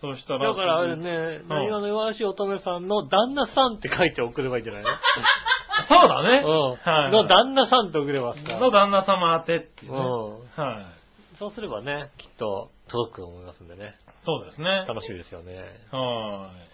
[0.01, 0.49] そしたら。
[0.49, 4.89] だからあれね、何話の弱し乙女さんの旦那さんって書いて送ればいいんじゃないの？
[5.89, 6.43] そうだね。
[6.45, 6.77] うん。
[6.77, 7.11] はい。
[7.11, 8.41] の旦那さんって送ればさ。
[8.59, 9.99] の旦那様宛てっていうね。
[9.99, 10.65] うん。
[10.65, 11.00] はい。
[11.40, 13.96] そうすればね、きっと届くと思いますんでね。
[14.26, 14.85] そうですね。
[14.87, 15.57] 楽しみですよね。
[15.90, 16.68] はい。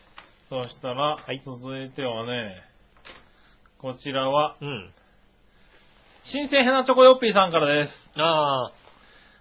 [0.51, 2.51] そしたら、はい続いてはね、
[3.79, 4.91] こちらは、うん。
[6.33, 7.93] 新生ヘナチョコヨッピーさんからです。
[8.17, 8.73] あ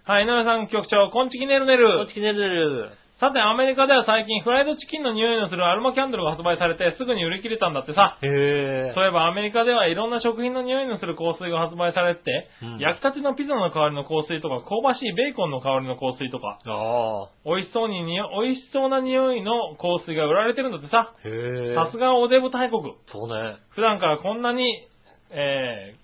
[0.04, 2.14] はい、井上さん局長、こんちきねるねあ、こっるち。
[2.14, 2.90] きねるねる。
[3.18, 8.18] さて、アメリカでは最近、フライドチキンの匂いのするアロマキャンドルが発売されて、すぐに売り切れたんだってさ。
[8.20, 8.92] へえ。
[8.94, 17.28] そういえばアメリカではいろんな食品の匂いのする香水が発売されてて、うん焼きたてのピザの香りの香水とか、香ばしいベーコンの香りの香水とか、ああ。
[17.46, 21.14] 美味しそうににお、美味しそうな匂いの香水が売られてるんだってさ。
[21.24, 21.74] へえ。
[21.74, 22.82] さすがおデブ大国。
[23.10, 23.56] そうね。
[23.70, 24.86] 普段からこんなに、
[25.30, 25.96] え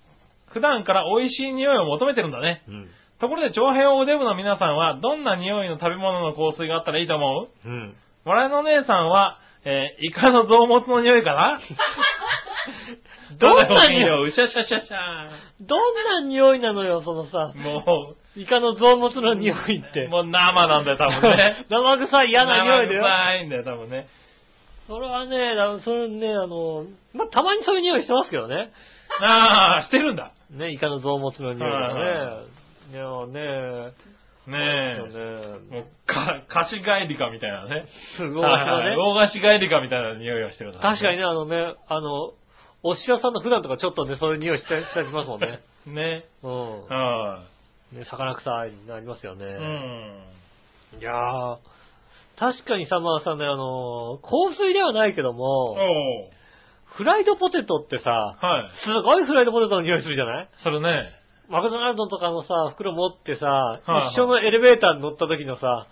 [0.48, 2.62] ー、普段から美味しい匂いを求めてるんだね。
[2.68, 2.88] うん。
[3.22, 7.68] ところで、長平おデブの皆さんは、どんな匂いの食べ物の香水があったらいいと思う？
[7.68, 7.94] うん。
[8.24, 11.60] 笑いの姉さんは、えー、イカの臓物の匂いかな？
[13.38, 14.28] どんな匂い？
[14.28, 15.30] うしゃしゃしゃしゃ
[15.60, 17.52] どんな匂いなのよ、そのさ。
[17.54, 20.08] もイカの臓物の匂いって。
[20.08, 21.64] もう生なんだよ、多分ね。
[21.70, 23.02] 生臭い嫌な匂いだよ。
[23.02, 24.08] 生臭いんだよ、多分ね。
[24.88, 28.72] それはね、だそれね、あの、まあ、たまにそういう匂いしてますけどね。
[29.24, 30.32] ああ、してるんだ。
[30.50, 32.61] ね、イカの臓物の匂いがはいはね。
[32.92, 33.92] いやね、え。
[34.50, 34.98] ね、
[35.70, 37.86] もう、か、貸し帰りかみたいなね。
[38.18, 38.96] 魚菓子はね。
[38.96, 41.16] 大菓子帰りかみたいな匂いがしてる確かにね。
[41.18, 42.32] ね、あのね、あの、
[42.82, 45.60] お師匠さんの普段とかちょっとね、そういう匂いしたりしたりしますもんね。
[45.86, 46.24] ね。
[46.42, 46.86] うん。
[46.86, 47.44] は
[47.92, 49.44] ね、魚臭いになりますよね。
[49.44, 49.48] い。
[49.48, 51.00] うん。
[51.00, 51.56] いやー、
[52.38, 56.34] 確かにさ、まあさね、あの、香水ではないけどおも、う
[56.96, 58.76] フライドポテトってさ、はい。
[58.84, 60.48] すごいフライドポテトの匂いするじゃない？
[60.62, 61.21] それね。
[61.52, 65.86] マクドナルドとかのさ、袋持ってさ、はい一緒のエレベーターに乗った時のさ、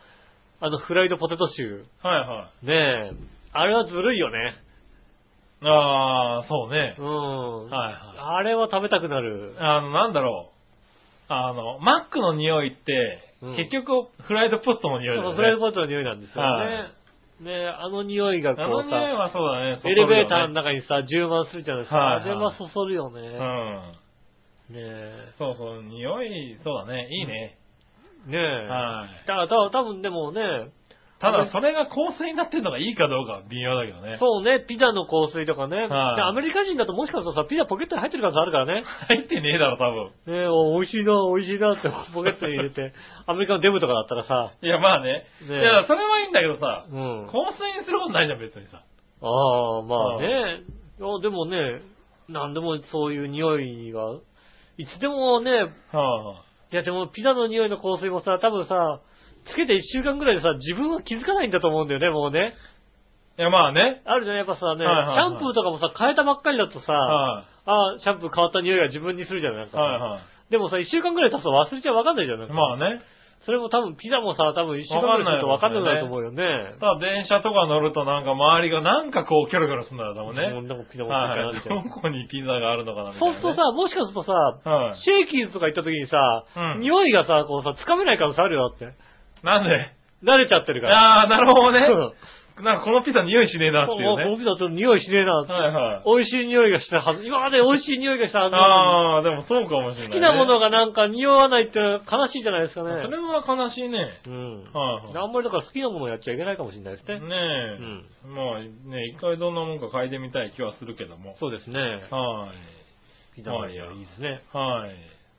[0.62, 1.84] あのフライドポテト臭。
[2.02, 2.66] はいはい。
[2.66, 3.12] ねえ、
[3.52, 4.54] あれはずるいよね。
[5.62, 7.02] ああ、そうねう。
[7.02, 7.70] ん。
[7.70, 9.54] はいはいあれは食べたくなる。
[9.58, 10.50] あの、なんだろ
[11.28, 11.32] う。
[11.32, 15.22] あの、マックの匂いって、うん結局、フライドポットの匂いだ。
[15.22, 16.88] そうそうフライドポテトの匂いなんですよはね。
[17.40, 19.80] ねえ、あの匂いがこあのうさ、匂いはそうだね。
[19.84, 21.98] エレベーターのの中にさ、充満するじゃないですか。
[21.98, 23.20] はいはいあれはそそるよね。
[23.20, 23.99] うん。
[24.70, 25.34] ねえ。
[25.38, 27.08] そうそう、匂い、そうだね。
[27.10, 27.58] いいね。
[28.26, 28.66] ねえ。
[28.68, 29.26] はい。
[29.26, 30.42] だから、た多分でもね、
[31.20, 34.16] ただ、それが香水になってるのがいいかどうかは微妙だけどね。
[34.18, 35.84] そうね、ピザの香水とかね。
[35.84, 38.84] はいでアメリカ人だともしかするとさ、ピザポケットに入ってる可能性あるからね。
[39.08, 39.84] 入ってねえだろ、多
[40.24, 40.32] 分。
[40.32, 42.94] ねえ、お美味しいな、美味しいなって ポケットに入れて、
[43.26, 45.26] アメリカのデブとかだったらさ、いや、まあね。
[45.44, 47.28] いねや、それはいいんだけどさ、うん。
[47.28, 48.80] 香水にすることないじゃん、別にさ。
[49.20, 50.62] ああ、まあね。
[50.98, 51.82] いやでもね、
[52.28, 54.00] なんでもそういう匂いが、
[54.80, 55.50] いつでもね、
[55.92, 56.40] は
[56.72, 59.00] いやでもピザの匂いの香水もさ、多分さ、
[59.52, 62.54] つけて一週間ぐらいでさ、自分は気づかないんだと思うんだよね、もうね。
[63.36, 63.40] い。
[63.40, 64.02] いや、まあね。
[64.04, 69.70] あるじゃん、やっぱさね、はいはいはいシャンプーとかもさ、変えたばっかりだとさ、はああ、シャンプー変わった匂いが自分にするじゃないい。
[69.70, 69.80] か。
[69.80, 72.38] はいはでもさ、一週間ぐらい経つと忘れちゃわかんないじゃん。
[72.38, 72.48] なんい。
[72.48, 73.00] かまあね。
[73.46, 76.74] それも多分、ピザもさ、多分一週間ぐらいとわかんなくなると思うよね。
[76.78, 80.52] ただ電車とか乗るとなんか周りがなんかこうキョロキョロするんだよ、多分ね。
[80.52, 81.10] もうなんかピザも。
[81.10, 81.52] ない。
[81.54, 83.40] どこにピザがあるのかなみたいな、ね。
[83.42, 85.00] そうするとさ、もしかするとさ、はい。
[85.00, 86.44] シェイキーズとか行った時にさ、
[86.76, 88.94] うん匂いがさ、こうさ、つかめない可能性あるよだって。
[89.42, 89.88] なんで？
[90.22, 90.98] 慣れちゃってるから。
[90.98, 91.88] ああ、なるほどね。
[92.60, 94.38] うんなんかこのピザ匂いしねえなっていうもうこのね。
[94.38, 95.52] ピザと匂いしねえなって。
[95.52, 96.16] はいはい。
[96.16, 97.24] 美味しい匂いがしたはず。
[97.24, 100.20] 今まで美味しい匂いがしたはずああ、でもそうかもしれない、ね。
[100.20, 103.02] 好きなものがなんか匂わないって悲しいじゃないですかね。
[103.02, 104.20] それは悲しいね。
[104.26, 104.64] うん。
[104.72, 107.20] はいはいあんまりだから好きなものをやっちゃいけないかもしれないですね。
[107.20, 108.28] ねえ。
[108.28, 111.36] まあね、一回どんなもんか嗅いでみたい気はするけども。
[111.38, 111.78] そうですね。
[112.10, 113.36] はい。
[113.36, 114.42] ピザの匂いいいですね。
[114.52, 114.94] はい。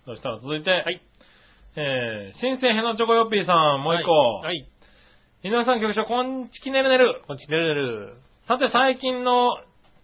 [0.05, 1.01] そしたら続いて、はい。
[1.75, 4.11] えー、新生ヘナチョコヨッピーさん、もう一個。
[4.11, 4.45] はい。
[4.45, 4.70] はい。
[5.43, 7.23] 井上さん局長、こんちきねるねる。
[7.25, 8.13] こんちねるねる。
[8.47, 9.49] さて最近の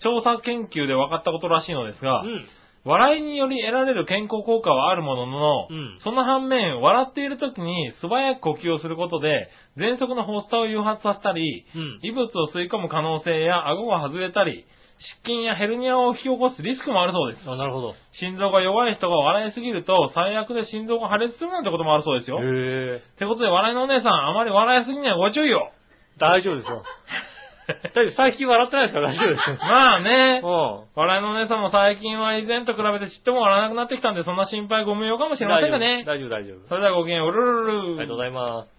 [0.02, 2.46] 調査研究で分かったことらしいのですが、うん。
[2.86, 12.00] 笑いにより得られる健康効果はあるものの、うんその反面、笑っている時に素早く呼吸をすることで、喘息の発作を誘発させたり、うん。
[12.02, 14.66] 異物を吸い込む可能性や顎が外れたり、
[15.00, 17.50] 失筋やヘルニアを引き起こすリスクもあるそうです。
[17.50, 17.94] あ、なるほど。
[18.14, 22.40] 心臓が弱い人が笑いすぎると、最悪で心臓が破裂するなんてこともあるそうですよ。
[22.42, 23.02] へえ。
[23.04, 25.70] ってことで、笑いのお姉さん、あまり笑いすぎにはご注意を。
[26.18, 26.84] 大丈夫ですよ。
[27.68, 29.58] だって最近笑ってないですから大丈夫ですよ。
[29.60, 30.80] まあね、うん。
[30.96, 36.04] 笑いのお姉さんも最近は以前と比べてちっとも笑わなくなってきたんで、そんな心配ご無用かもしれませんがね。
[36.06, 36.68] 大丈夫、大丈夫。
[36.70, 37.72] それではごきげんよう、うるるるる。
[37.72, 38.70] ありがとうございます。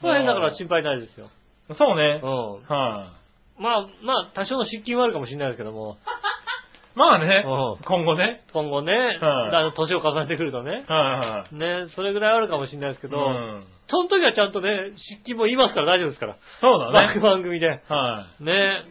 [0.00, 1.28] その辺だから心配ないですよ。
[1.68, 1.74] す。
[1.76, 2.26] そうねう。
[2.26, 2.30] ん。
[2.66, 3.19] はい、
[3.60, 5.98] まあ、まあ、多少の失禁はあるかもしれないですけども、
[6.96, 8.42] まあね、うん今後ね。
[8.52, 11.54] 今後ね、はいだん年を重ねてくるとね、はいはい。
[11.54, 13.64] ね、それぐらいあるかもしれないですけど、うん。
[13.88, 16.36] その時はちゃんとね、失禁も言いますから大丈夫ですから。
[16.60, 17.20] そうだ番ね。
[17.20, 17.80] 番組で。
[17.88, 18.84] はね、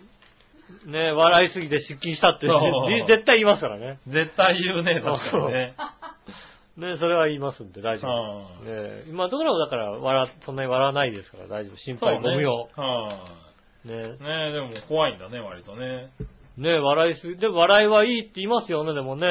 [0.86, 3.99] ね、笑いすぎて失禁したって、そうじ絶対言いますからね。
[4.08, 4.12] い。
[4.12, 5.75] 絶対言うね、確かにね。
[6.77, 8.12] ね、それは言いますんで大丈夫。
[8.12, 11.77] はね、今のところだから笑、そんなに笑わないですから大丈夫。
[11.77, 12.69] 心配ご無用。
[12.75, 13.48] はい。
[13.89, 14.17] ね。
[14.17, 16.12] ねでも怖いんだね、割とね。
[16.58, 19.28] ね、笑いすぎ、でも笑いはいいって言いますよね、でもね。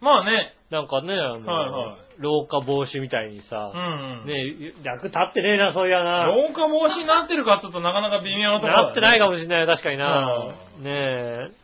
[0.00, 0.54] まあね。
[0.70, 4.26] なんかね、あの、はいはい老化防止みたいにさう、ん、うん。
[4.26, 6.24] ね、役立ってねえな、そういやな。
[6.26, 10.54] 老化防止になってるかって言うとなかなか微妙なところだねなってないかもしれない、確かにな。
[10.78, 11.63] うんねえ。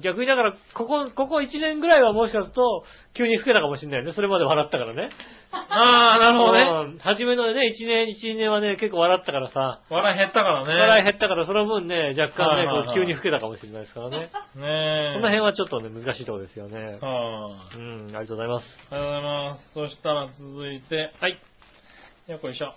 [0.00, 2.84] 逆にだから、ここ、ここ1年ぐらいはもしかすると、
[3.16, 4.12] 急に老けたかもしれないね。
[4.12, 5.10] それまで笑ったからね。
[5.50, 6.62] ああ、なるほどね。
[6.92, 10.72] うん初めのね、1年、1、2年はね、結構笑ったからさ、笑い減ったからね。
[10.72, 14.18] 笑い減ったから、その分ね、若干ね、こう急に老けたかもしれないですからね。
[14.18, 14.28] ね
[14.60, 15.10] え。
[15.14, 16.98] その辺はちょっとね、難しいところですよね。
[17.00, 18.66] はうん、ありがとうございます。
[18.92, 18.94] い。
[18.94, 19.72] ありがとうございます。
[19.74, 21.40] そしたら続いて、はい。
[22.28, 22.72] よっこいしょ。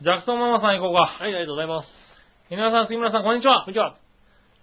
[0.00, 1.04] ジャクソンママさん行こうか。
[1.06, 1.88] はい、ありがとうございます。
[2.50, 3.68] 井上さん、杉村さん、こんにちはこん。
[3.68, 4.01] にちは。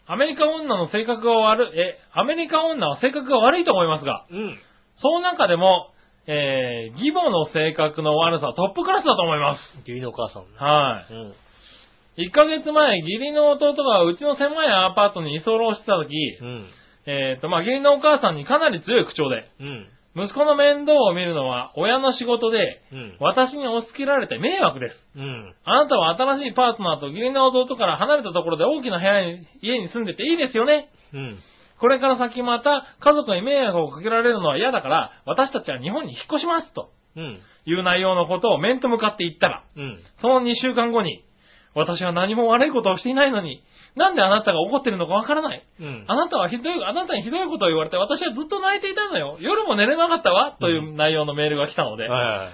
[0.09, 4.57] アメリカ女の性格が悪い、え、アメリカ女は性格が悪いと思いますが、うん。
[4.97, 5.93] その中でも、
[6.25, 9.61] えー、義母の性格の悪さはトップクラスだと思います。
[9.85, 10.57] 義理のお母さんね。
[10.57, 11.13] はい。
[11.13, 11.33] うん。
[12.25, 16.09] 1ヶ月前、義理の弟がうちの狭いアパートに居候してた時、
[16.41, 16.65] うん。
[17.05, 19.87] えっ、と、まあ、義理のお母さんにかなり強い口調で、うん。
[20.15, 23.17] 息子の面倒を見るのは親の仕事で、うん。
[23.19, 24.95] 私に押し付けられて迷惑です。
[25.15, 25.55] うん。
[25.63, 30.89] あなたは新しいパートナーと義理の弟から離れたところで大きな部屋に、家に住んでていいですよね。
[31.13, 31.39] うん。
[31.79, 37.39] これから先また家族に迷惑をかけられるのは嫌だから、私たちは日本に引っ越しますとうん。
[37.65, 39.99] いう内容のことを面と向かって言ったら、うん。
[40.21, 41.23] その2週間後に、
[41.75, 43.63] 私は何も悪いことをしていないのに、
[43.95, 45.63] なんであなたが怒ってるのかわからない。
[45.79, 46.05] うん。
[46.07, 49.37] あなたはひどい、あなたにひどいことを言われて私はずっと泣いていたのよ。
[49.39, 50.57] 夜も寝れなかったわ。
[50.59, 52.49] という内容のメールが来たので、はいはい。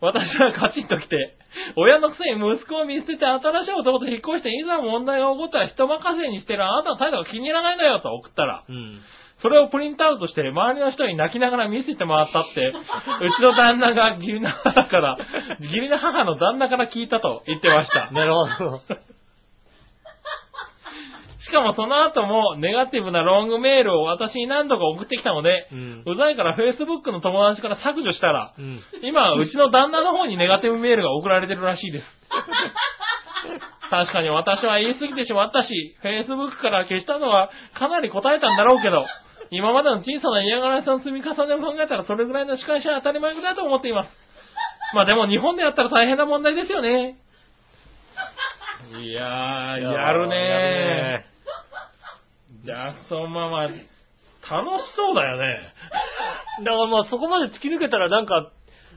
[0.00, 1.38] 私はカチンと来て、
[1.76, 9.00] 親のくせに息子を見捨てて新しい男と引っ越していざ問題が起こったら人任せにしてるあなたの態度が気に入らないのよと送ったら、うん。
[9.42, 15.18] それをプリントアウトして周りの人に泣きながら見せて回ったって、うちの旦那が義理の母から、
[15.60, 18.10] 義理の母の旦那から聞いたと言ってました。
[18.16, 18.82] なるほど。
[21.46, 26.02] しかもその後もネガティブなロングメールを私に何度か送ってきたので、うん。
[26.04, 28.82] うざいから Facebook の友達から削除したら、うん。
[29.02, 32.04] 今、うちの旦那の方にネガティブメールが送られてるらしいです。
[33.90, 39.06] 確かに私は言い過ぎてしまったし、Facebook から消したのはかなり答えたんだろうけど、
[39.50, 44.10] 今までの小さな嫌がらせの積み重ねを考えたらそれぐらいの仕返しは当たり前ぐらいだと思っています。
[44.94, 47.16] まあでも日本でやったら大変な問題ですよね。
[49.00, 51.35] いやー、やるねー。
[52.66, 53.78] ジャクソンママ、楽し
[54.96, 55.72] そうだよね。
[56.66, 58.50] だからまあそこまで突き抜けたらなんか、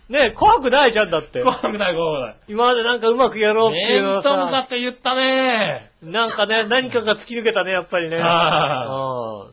[0.09, 1.43] ね怖くないじゃんだって。
[1.43, 2.35] 怖くない怖くない。
[2.47, 8.17] 今までなんかうまくやろうっていうの面と向かはって言ったねさ、なんかね、何かが突き抜けたね、やっぱりね。
[8.25, 9.49] は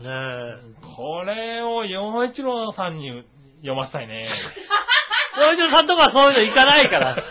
[0.00, 0.86] うんねえ。
[0.96, 3.22] これを洋一郎さんに
[3.58, 4.26] 読ませたいね。
[5.46, 7.22] 洋一郎さんとかそういうの行かないから。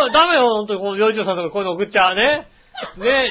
[0.00, 2.46] そうダメよ、本当にこの洋一郎さんとかこういうの送っちゃうね。
[2.96, 3.30] ね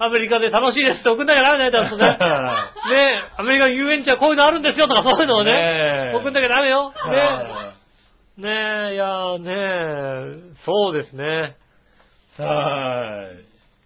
[0.00, 2.06] アメリカで楽しいですって送んなきゃダメだよ、だとね。
[2.94, 6.92] ねアメリカの遊園地はこういうのあるんですよとかそういうのをね、ねえ送んなきゃダメよ。
[7.10, 7.72] ねは
[8.36, 11.56] ねえ、いやーねえ、そうですね。
[12.38, 12.42] い。
[12.42, 13.32] は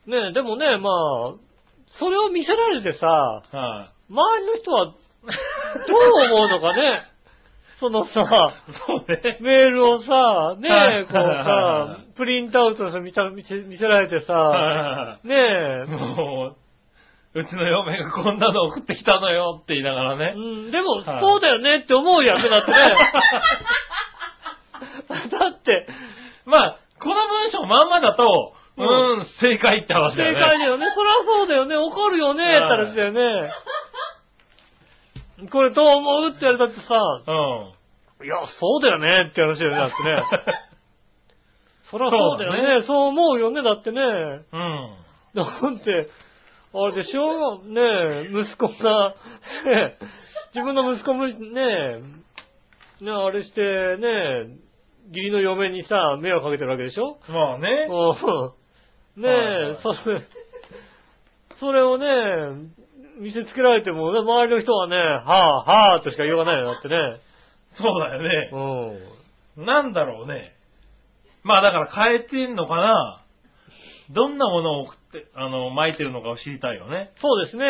[0.06, 1.32] ねえ、でもね、まあ、
[1.98, 3.06] それを見せられてさ、
[3.50, 3.56] い。
[3.56, 4.12] はい。
[4.12, 7.11] 周りの人は、どう思うのかね。
[7.82, 8.14] そのさ、
[8.86, 9.38] そうね。
[9.40, 16.54] メールをさ、ねえ、こうはいさ、プリントアウトして見た見せ見せられてさ、はねいえ、も
[17.34, 20.38] う、うちの嫁がこんなの送ってきたのよって言いながらねう。
[20.68, 22.76] ん、でも、はいそうだよねって思うやんね、だってね。
[25.28, 25.86] だって、
[26.46, 30.40] まあ、この文章まんまだと、ううんん、正解って話だよ正ね。
[30.40, 30.86] 解だよね。
[30.94, 31.76] そりゃそうだよね。
[31.76, 33.50] 怒るよね、って話だよね。
[35.50, 36.94] これどう思うって言われたってさ、
[37.26, 38.26] うん。
[38.26, 40.22] いや、そうだよねって話だよね、だってね。
[41.90, 42.62] そりゃそうだよね。
[42.72, 44.00] そうそう思うよね、だってね。
[44.00, 44.96] うん。
[45.34, 46.08] だって、
[46.74, 47.62] あれでしょ？
[47.64, 49.14] ね息子が、
[49.76, 49.98] ね
[50.54, 51.34] 自分の息子もね、
[53.00, 53.60] ね、あれして、
[53.98, 54.56] ね
[55.08, 57.18] 義理の嫁にさ、迷惑かけてるわけでしょ？
[57.28, 57.88] まあね。
[57.88, 60.22] うんねはいえはい、それ、
[61.60, 62.06] それをね、
[63.18, 67.20] 見せつけられてもね、周りの人はね、はあ、はあとしか言いようがないよ、だってね。
[67.78, 68.50] そうだよね。
[69.56, 69.66] うん。
[69.66, 70.54] なんだろうね。
[71.42, 73.22] まあだから変えてんのかな
[74.10, 77.12] どんなものを送って、あの、巻いてるのかを知りたいよね。
[77.20, 77.64] そうですね。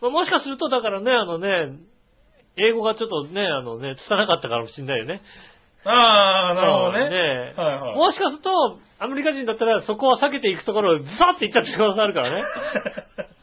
[0.00, 1.78] まあもしかすると、だからね、あのね、
[2.56, 5.22] 英語がちょっとね、あのね、拙かったかもしれないよね。
[5.84, 7.54] ああ、なるほどうんね。
[7.56, 7.96] はいはい。
[7.96, 12.44] もしかすると、アメリカ人だったらそこは避けていくところをズサっていっちゃってる可能性あるからね。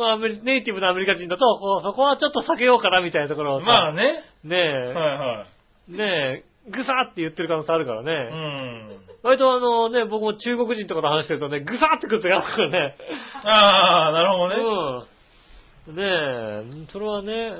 [0.00, 4.24] まあネイティブなアメリカ人だと、こうそこはちょっと避けようかなみたいなところをさまあね。
[4.44, 5.46] ねえ、はいは
[5.88, 5.92] い。
[5.92, 8.12] ねえ、ぐさって言ってる可能性あるからね。
[8.12, 9.00] うん。
[9.22, 12.96] 割とあのね、僕も中国人とかと話してるとね、ぐさってくるとやだからね。
[13.44, 15.04] ああ、なるほどね。
[15.88, 15.96] うん。
[15.96, 17.52] ねえ、それはね、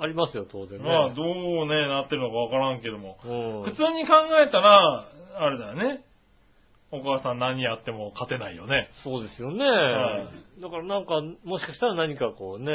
[0.00, 0.84] ありますよ、当然ね。
[0.84, 3.16] まあ、どうね、なってるのかわからんけども。
[3.24, 4.14] うん普通に考
[4.46, 5.04] えたら、
[5.36, 6.04] あれだよね。
[6.94, 8.88] お母さん何やっても勝てないよね。
[9.02, 9.64] そうですよね。
[9.64, 12.72] はだからなんか、もしかしたら何かこうね、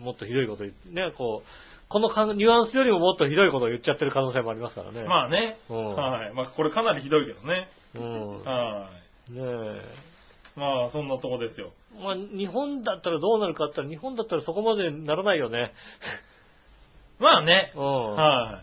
[0.00, 1.48] もっとひどいこと言って、ね、こう、
[1.88, 5.04] このニュアンスよりももっとひどいことを言っちゃってる可能性もありますからね。
[5.04, 5.56] まあね。
[5.70, 6.34] うんはい。
[6.34, 7.68] まあ、これかなりひどいけどね。
[7.94, 8.44] うん。
[8.44, 8.90] は
[9.30, 9.38] ねえ。
[9.38, 10.58] い。
[10.58, 11.72] まあ、そんなとこですよ。
[12.02, 15.72] まあ、日本だったらどうなるかって言ったら、日本だったらそこまでならないよね。
[17.18, 17.72] まあね。
[17.76, 17.82] うん。
[17.82, 18.62] は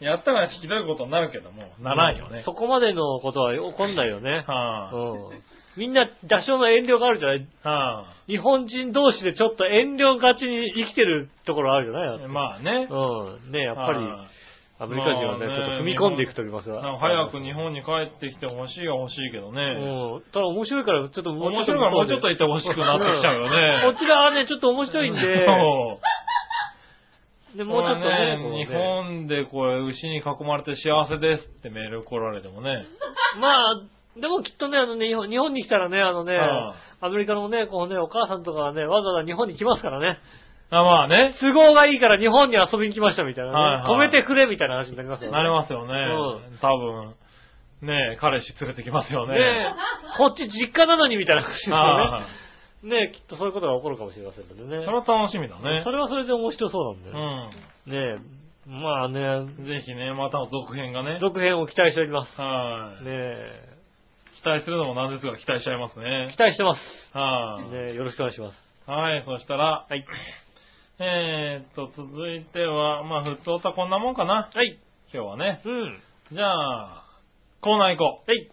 [0.00, 2.42] やったらひどいことになるけども、ならんよね。
[2.44, 4.44] そこまでのことは起こんないよね。
[4.46, 5.42] はあ、うん。
[5.76, 7.48] みんな多少の遠慮があるじゃない？
[7.62, 12.24] は日本人同士でちょっと遠慮がちに生きてるところあるよね。
[12.24, 12.88] あ、まあね。
[12.90, 13.52] うん。
[13.52, 14.28] ねやっぱり、はい
[14.78, 16.82] アメリカ人はね、まあねちょっと踏み込んでいくときますが。
[16.98, 19.62] 早く日本に帰ってきてほしいは欲しいけどね。
[19.72, 20.22] うん。
[20.32, 23.88] ただ面白いから、ちょっともうちょっと面白いからもうちょっといてほしくなってきちゃうよね。
[23.88, 25.46] こちらはね、ちょっと面白いんで、
[27.56, 32.86] で、もうちょっとね、こう日ね本でこれ牛に囲まれて幸せですってメール来られてもね。
[33.40, 33.80] まあ、
[34.20, 40.18] でもきっとね、あのね、日本日本に来たらね、あのね、はアメリカのね、こうね、お母さんとかがね、わざわざ日本に来ますからね。
[40.70, 41.34] あまあね。
[41.40, 45.36] 都合がいいから日本に遊びに来ましたみたいなね、はいはい止めてくれみたいな話になりますよね。
[45.36, 45.94] なりますよね。
[45.94, 47.14] う多分。
[47.82, 49.34] ねえ、彼氏連れてきますよね。
[49.34, 49.74] ねえ、
[50.18, 52.26] こっち実家なのにみたいな話ですあよね。
[52.82, 54.84] ねえ、きっとそういうことが起こるかもしれませんのでね。
[54.84, 55.82] それは楽しみだね。
[55.84, 57.10] それはそれで面白そうなんで。
[57.10, 58.20] うね
[58.66, 59.64] え、まあね、ん。
[59.64, 61.18] ぜひね、また続編がね。
[61.20, 62.40] 続編を期待しております。
[62.40, 63.78] はい、ねえ、
[64.42, 66.38] 期待するのもなんですが期待しちゃいますね期。
[66.38, 66.80] 待してます。
[67.16, 68.90] はい、ねえ、よろしくお願いします。
[68.90, 70.04] はい、そしたら、はい。
[70.98, 74.50] えーっと、続いては、まあ、ふつおたこんなもんかな。
[74.52, 74.78] はい。
[75.12, 75.60] 今日はね。
[75.64, 76.00] うん。
[76.32, 77.04] じゃあ、
[77.60, 78.48] コーナー行こはい。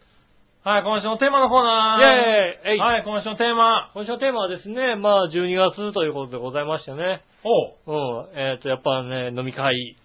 [0.66, 0.70] う。
[0.70, 2.04] はい、今週のテーマのコーナー。
[2.04, 3.92] イェーイえいはい、今週のテーマ。
[3.94, 7.22] 今週のテーマはですね、まあ12月ということでございましてね。
[7.44, 8.40] おう、うん。
[8.40, 9.98] えっ、と、やっぱね、飲み会、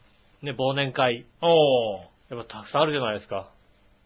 [0.43, 2.35] ね、忘年会、おう。
[2.35, 3.51] やっぱたくさんあるじゃないですか。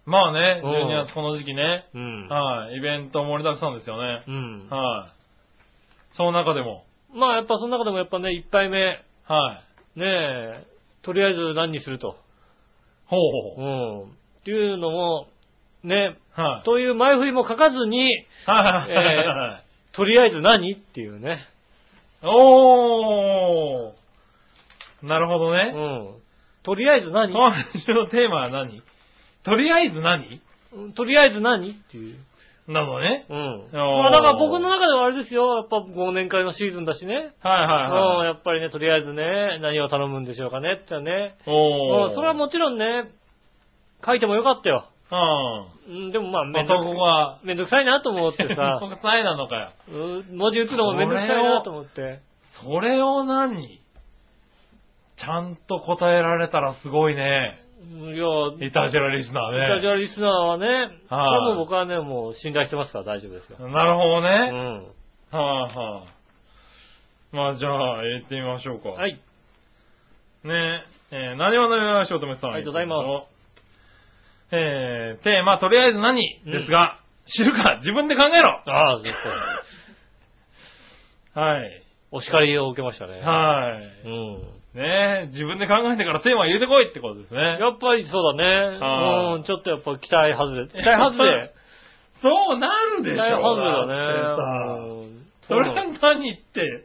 [0.05, 1.86] まあね、うん12月この時期ね。
[1.94, 2.28] うん。
[2.28, 4.22] はい、イベント盛りだくさんですよね。
[4.26, 4.68] うん。
[4.68, 6.16] はい。
[6.16, 6.84] その中でも、
[7.14, 9.62] まあやっぱその中でもやっぱね、一杯目、は
[9.96, 10.00] い。
[10.00, 10.66] ねえ、
[11.03, 12.16] とりあえず何にすると。
[13.07, 13.20] ほう
[13.57, 14.11] ほうほうん。
[14.11, 14.12] っ
[14.44, 15.28] ていうのも、
[15.84, 16.22] ね、う。
[16.35, 16.64] はい。
[16.64, 18.93] という前振りも書かずに、はい。
[18.93, 21.47] えとりあえず何っていうね。
[22.22, 23.93] おー。
[25.03, 25.70] なるほどうね。
[25.72, 26.14] ん。
[26.62, 27.53] とりあえず何今
[27.85, 28.83] 週のテーマは何？
[29.45, 30.41] とりあえず何？
[30.74, 32.16] うんとりあえず何っていう。
[32.68, 33.26] なのね。
[33.28, 33.64] うん。
[33.72, 35.57] ーまあだから僕の中ではあれですよ。
[35.57, 37.14] やっぱ忘年会のシーズンだしね。
[37.14, 38.26] はいうん、はいはい。
[38.26, 41.35] やっぱりね、とりあえずね、何を頼むんでしょうかねってね。
[41.47, 42.11] おー。
[42.11, 43.11] うん、それはもちろんね、
[44.07, 44.87] 書いてもよかったよ。
[45.13, 46.07] うん。
[46.07, 49.71] うん、でもまあ、まあ、めんどくそこが、めんどくさいなと思ってさ、 国際なのかよ。
[49.89, 52.21] うん文字打つのもめんどくさいなと思って。
[52.63, 53.81] それを何？
[55.19, 57.59] ちゃんと答えられたらすごいね。
[57.83, 59.65] うんいや、イタジェラリスナーね。
[59.65, 63.69] イタジアリスナーはね、はもう僕はね、もう信頼してますから大丈夫ですよ。
[63.69, 64.29] なるほどうね。
[64.29, 64.87] ん。
[65.37, 66.05] はいは
[67.33, 67.37] い。
[67.37, 68.91] まあじゃあ、行ってみましょうか。
[68.91, 69.21] はい。
[70.45, 72.51] ねえ、えー何を飲みましょうとめさん。
[72.53, 73.32] ありがとうございますす。
[74.53, 79.14] えー、テーマ、とりあえず何、うんですが、知るか、自分で考えろああ、絶
[81.34, 81.42] 対。
[81.42, 81.82] はい。
[82.11, 83.20] お叱りを受けましたね。
[83.20, 84.09] はい。
[84.09, 84.62] うん。
[84.74, 87.59] ねえ、自分で考えてからテーマ入れてこいってことですね。
[87.61, 88.78] やっぱりそうだね。
[88.78, 90.68] はいうん、ちょっとやっぱ期待外れ。
[90.68, 91.55] 期待外れ。
[92.20, 93.16] そうなるでしょ。
[93.16, 93.92] 期待外れだね。
[94.22, 96.84] だってうそれは何って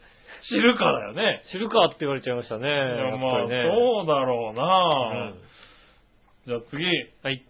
[0.49, 1.41] 知るかだよね。
[1.51, 2.67] 知るかって言われちゃいましたね。
[2.67, 2.77] いや
[3.11, 3.63] やっまあ、ぱりね。
[3.63, 5.47] そうだろうな、うん
[6.47, 6.85] じゃあ次、
[7.23, 7.43] はい。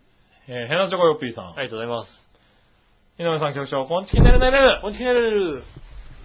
[0.49, 1.59] えー、ヘナチョコヨッピーさん。
[1.59, 2.11] ありがとうございます。
[3.19, 4.79] 井上さん局長、こんちきねるねる。
[4.79, 5.67] こんにちはる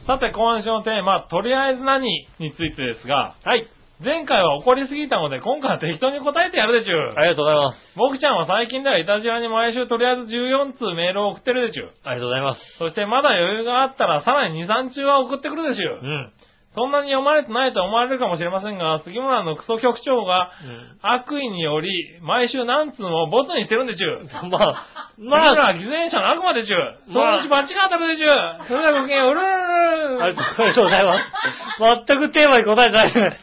[0.07, 2.07] さて、今週のテーマ、とりあえず何
[2.39, 3.66] についてですが、はい。
[3.99, 7.18] 前回は怒りすぎたので、今回は適当に答えてやるでちゅう。
[7.18, 7.79] ありがとうございます。
[7.99, 11.91] 僕ちゃんは最近ではイタジラに毎週とりあえず14通メールを送ってるでちゅう。
[12.05, 12.61] ありがとうございます。
[12.79, 15.99] そしてまだ余裕があったらさらに2、3通は送ってくるでしゅう。
[15.99, 16.33] うん。
[16.75, 20.99] そんなに読まれてないと思われるかもしれませんが、杉村のクソ局長がうん。
[21.03, 24.25] 悪意により毎週何通もボツにしてるんでちゅう。
[24.49, 24.87] まあ、
[25.18, 27.12] ままあ、あ、偽善者の悪魔でちゅう。
[27.12, 28.29] そまあのうちバチが当たるでちゅう。
[28.68, 30.45] それではごきげんよう、うるるありが
[30.75, 32.07] とうございます。
[32.07, 33.39] 全くテーマに答えてないね。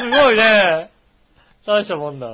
[0.00, 0.90] すごいね。
[1.66, 2.26] 大したもんだ。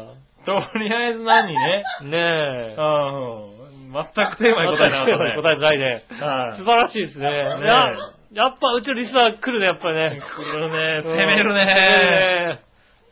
[0.46, 1.84] とりあえず何ね？
[2.04, 2.76] ねえ。
[2.78, 3.92] うん。
[3.92, 5.36] 全くテーマに答えなかったね。
[5.36, 6.04] 答えてないね。
[6.18, 7.28] はい素晴らしいですね。
[7.28, 10.20] ねややっぱうちのリスナー来るね、やっぱりね。
[10.20, 11.64] 来るね、うん攻めるね。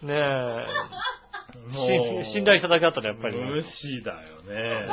[0.03, 0.66] ねえ。
[1.73, 1.85] も
[2.21, 3.45] うし信頼しただけあったね、やっぱりね。
[3.45, 4.87] 無視だようね。
[4.87, 4.89] ん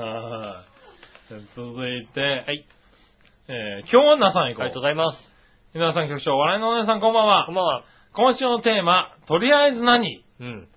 [0.00, 0.64] は
[1.30, 1.34] い。
[1.54, 2.66] 続いて、はい。
[3.48, 4.64] えー、京女さん行こう。
[4.64, 5.18] ありがとうございます。
[5.74, 7.54] 皆さん局長、笑いのお姉さんこんばんはこん。
[7.54, 7.84] ばんは。
[8.14, 10.24] 今週のテーマ、とりあえず何？
[10.40, 10.68] うん。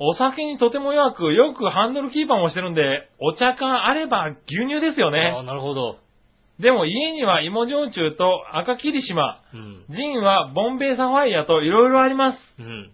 [0.00, 5.20] お酒にとても弱く、よくハンドルキーパーもしてるんで、お茶かあれば牛乳ですよあね。
[5.44, 5.98] なるほど。
[6.58, 9.84] でも家には芋焼酎と赤霧島、うん。
[9.90, 12.38] ジンはボンベイサファイアといろいろあります。
[12.58, 12.90] うん。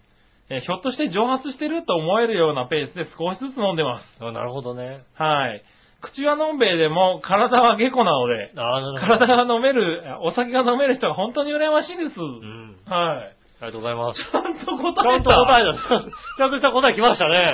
[0.49, 4.05] えーひょっとして蒸発してると思えるようなペースで少しずつ飲んでます。
[4.21, 5.05] あなるほどね。
[5.15, 5.63] はい。
[6.01, 8.53] 口はのんべいでも体は下戸なので。
[8.99, 12.19] 体が飲める、お酒が飲める人が本当に羨ましいです。
[12.19, 12.77] うん。
[12.87, 13.37] はい。
[13.63, 14.19] ありがとうございます。
[14.19, 15.17] ちゃんとち答えた。
[15.17, 16.11] ゃんと答えた。
[16.39, 17.53] ちゃんとした答え来ましたね。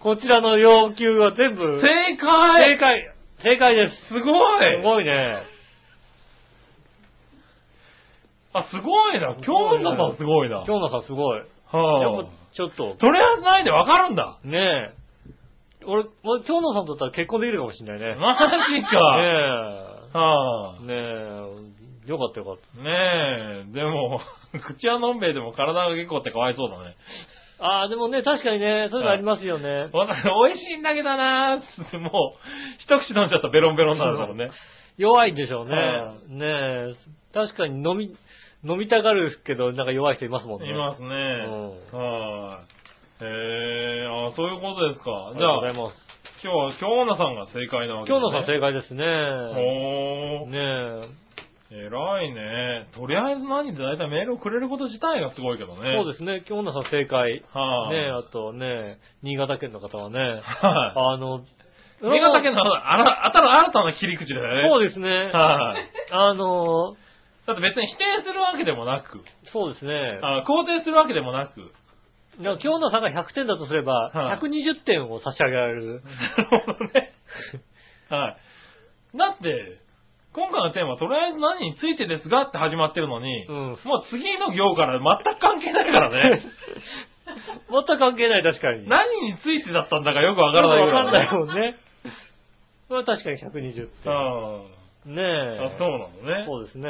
[0.00, 3.17] こちらの要求は全部、正解正解。
[3.42, 3.94] 正解です。
[4.08, 5.42] すごいすごいね。
[8.52, 9.36] あ、すごいな。
[9.44, 10.64] 京女さんすごいな。
[10.66, 11.38] 京奈さんすごい。
[11.38, 14.38] やはっぱちょっと、とりあえずないでわかるんだ。
[14.42, 15.84] ねえ。
[15.86, 18.16] 俺、俺京奈さんだったら結婚できるかもしれないね。
[18.16, 18.96] マジか。
[20.16, 20.88] はねえ。
[20.88, 20.94] ね
[22.06, 22.10] え。
[22.10, 22.80] よかったよかった。
[22.80, 24.20] あ、ねえ、でも、
[24.64, 26.96] 口はのんべいでも体が結構ってかわいそうだね。
[27.60, 29.88] ああ、でもね、確かにね、そういうのありますよね。
[29.92, 32.38] 私、美味しいんだけどなー もう、
[32.78, 34.50] 一口飲んじゃったらベロンベロンになるだろうね。
[34.96, 35.76] 弱いんでしょうね。
[35.76, 36.94] はねえ。
[37.34, 38.16] 確かに飲み、
[38.64, 40.70] 飲みたがるけど、なんか弱い人いますもんね。
[40.70, 41.08] いますね。
[41.08, 41.10] ん
[41.92, 42.60] は
[43.20, 43.24] い。
[43.24, 45.34] へえ、あそういうことですか。
[45.36, 46.08] じゃあ、がとうございます。
[46.42, 49.04] 今日は京奈さんが正解なわけ今日のさん正正解ですね。
[49.04, 51.02] おー。
[51.02, 51.27] ね
[51.70, 52.88] 偉いね。
[52.94, 55.92] とりあえず何で大体メールをくれること自体がすごいけどえ。
[55.92, 56.02] ね。
[56.02, 56.42] そうですね。
[56.48, 57.44] 今日のさん正解。
[57.52, 60.42] はい、ねえ、あとね、新潟県の方はね、はい。
[60.42, 61.44] あの、
[62.00, 64.68] 新潟県のあら、あたら新たな切り口だよね。
[64.68, 65.30] そうですね。
[65.32, 65.90] はい。
[66.10, 66.96] あの、
[67.46, 69.20] だって別に否定するわけでもなく、
[69.52, 70.20] そうですね。
[70.22, 71.72] あ肯定するわけでもなく、
[72.38, 76.02] 今日のさんが100点だとすれば、はい120点を差し上げられる。
[76.36, 77.12] なるほどね。
[78.10, 78.36] は
[79.14, 79.16] い。
[79.18, 79.80] だって、
[80.38, 83.54] 今回のテーマ、とりあえず何についてですがって始まってるのに、うん。
[83.82, 86.42] もう次の行から全く関係ないからね。
[87.68, 88.88] 全く関係ない、確かに。
[88.88, 91.44] 何についてだったんだかよくわからないわかんないよ。
[91.44, 91.76] もんね。
[92.88, 94.12] まあ確かに120点。
[94.12, 95.14] うん。
[95.16, 95.74] ねえ。
[95.74, 96.08] あ、そうなの
[96.38, 96.44] ね。
[96.46, 96.88] そうですね。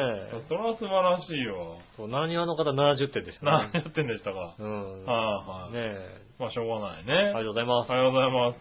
[0.49, 1.79] それは素晴らしいよ。
[1.97, 3.71] そう、何話の方70点でしたね。
[3.73, 4.55] 何やってんでしたか。
[4.59, 5.05] うん。
[5.07, 5.17] はい
[5.49, 5.73] はい。
[5.73, 6.21] ねえ。
[6.39, 7.15] まあしょうがないね。
[7.15, 7.91] ありがとうございます。
[7.91, 8.59] おはようございます。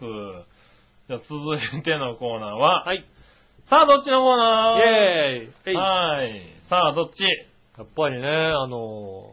[1.08, 3.04] じゃあ続いてのコーナーは、はい。
[3.70, 4.80] さあどっちのコーナー？
[4.80, 6.40] イェーイはい。
[6.70, 7.22] さあどっち？
[7.82, 9.26] っぱりね、あの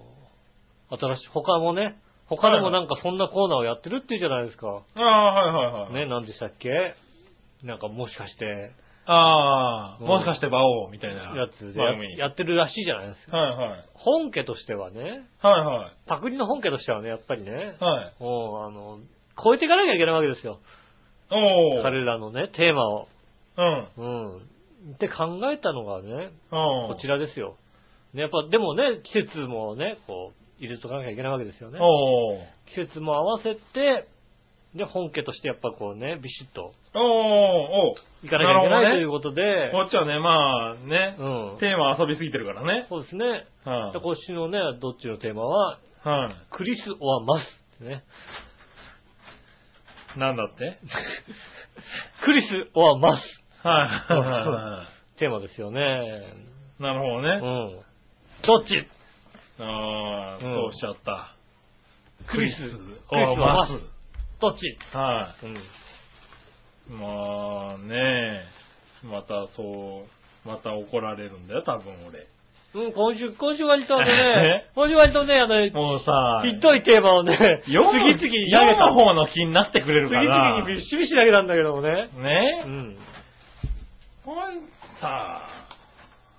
[0.91, 1.95] ー、新しい、他もね、
[2.27, 4.83] 他でもなんかそんなコーナーをやってるっていうじゃないですか。
[4.95, 5.93] ああ、はいはいはい。
[5.93, 6.69] ね、何でしたっけ？
[7.63, 8.73] なんかもしかして、
[9.05, 11.79] ああ、うんもしかして馬王みたいなやつで。
[11.79, 13.38] ややってるらしいじゃないですか。
[13.38, 13.86] はいはい。
[13.93, 15.01] 本家としてはね、
[15.41, 15.91] はいはい。
[16.07, 18.21] パクリの本家としてはね、やっぱりね、はい。
[18.21, 18.99] もう、あの、
[19.41, 20.59] 超えていかなきゃいけないわけですよ。
[21.31, 21.83] おー。
[21.83, 23.07] 彼らのね、テーマを。
[23.57, 23.87] うん。
[23.97, 24.93] うん。
[24.95, 26.87] って考えたのがね、うん。
[26.87, 27.55] こちらですよ。
[28.13, 31.79] ね、やっぱ、でもね、季節もね、こう、入れとかなきゃいけないわけですよね。
[32.73, 34.07] 季節も合わせて、
[34.73, 39.71] で、本家としてやっぱこうね、ビシッとおー、おいかなきゃいけないということで、ー。
[39.71, 41.57] こっちはね、まあね、うん。
[41.59, 42.85] テーマ遊びすぎてるからね。
[42.89, 43.25] そうですね。
[43.63, 46.35] はいで、今週のね、どっちのテーマは、はい。
[46.51, 47.43] クリス・オア・マス
[47.75, 48.03] ってね。
[50.17, 50.77] なんだって？
[52.23, 53.21] クリス・オア・マス
[53.66, 54.13] はい。
[54.13, 54.20] はい。
[54.47, 54.84] は
[55.16, 55.20] い。
[55.20, 55.82] テーマですよね。
[56.80, 57.45] なるほどねう。
[57.45, 57.86] ん。
[58.45, 58.88] どっち
[59.59, 61.36] ああ、うんそうしちゃった。
[62.28, 62.72] クリス、クリス・
[63.11, 63.72] おオア・マス。
[64.39, 65.55] どっちはうん。
[65.55, 65.59] い。
[66.89, 68.43] まあね
[69.03, 72.28] またそう、また怒られるんだよ、多分俺。
[72.76, 76.84] うん、今週、今週割とね、今週割とね、あの、もうさ、ひどい。
[76.84, 78.91] テーマをね、次々に投げた。
[78.93, 80.22] 方の気になってくれるから。
[80.22, 82.09] 次々にびっしびし投げたんだけどもね。
[82.18, 82.63] ねん。
[82.63, 82.97] ほん
[84.99, 85.47] さ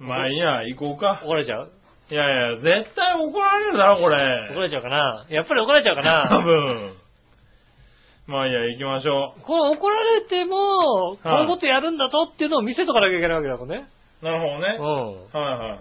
[0.00, 1.20] まあいいや、行こうか。
[1.24, 1.70] 怒られちゃう？
[2.10, 4.60] いやいや、絶対怒られるだろ、こ怒られ。
[4.62, 5.26] れちゃうかな？
[5.30, 6.92] やっぱり怒られちゃうか 多な分。
[8.26, 13.86] まあいいや、行きましょこれ怒られても、こういうことやるんだぞっていうのを見せとかなきゃいけないわけだもんね。
[14.20, 14.24] う。
[14.24, 14.76] なるほどね。
[14.78, 15.40] うん。
[15.40, 15.78] はいはいはい。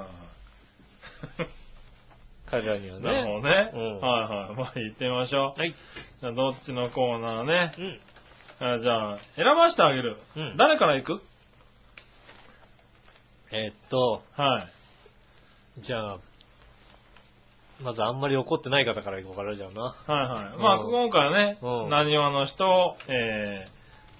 [2.47, 3.01] 彼らにはね。
[3.01, 3.71] なるほどね。
[3.73, 4.55] うんはいはい。
[4.55, 5.59] まあ行ってみましょう。
[5.59, 5.73] はい。
[6.19, 7.71] じゃあどっちのコーナーね。
[8.59, 8.67] うん。
[8.75, 10.17] あじゃあ、選ばしてあげる。
[10.35, 11.21] うん誰から行く？
[13.55, 14.67] えーっと、は
[15.79, 15.81] い。
[15.85, 16.17] じゃあ、
[17.81, 19.81] まずあんまり怒ってない方からいこうかな、じゃあな。
[19.81, 20.57] はいはい。
[20.57, 23.67] まあうん今回はね、うん何話の人、え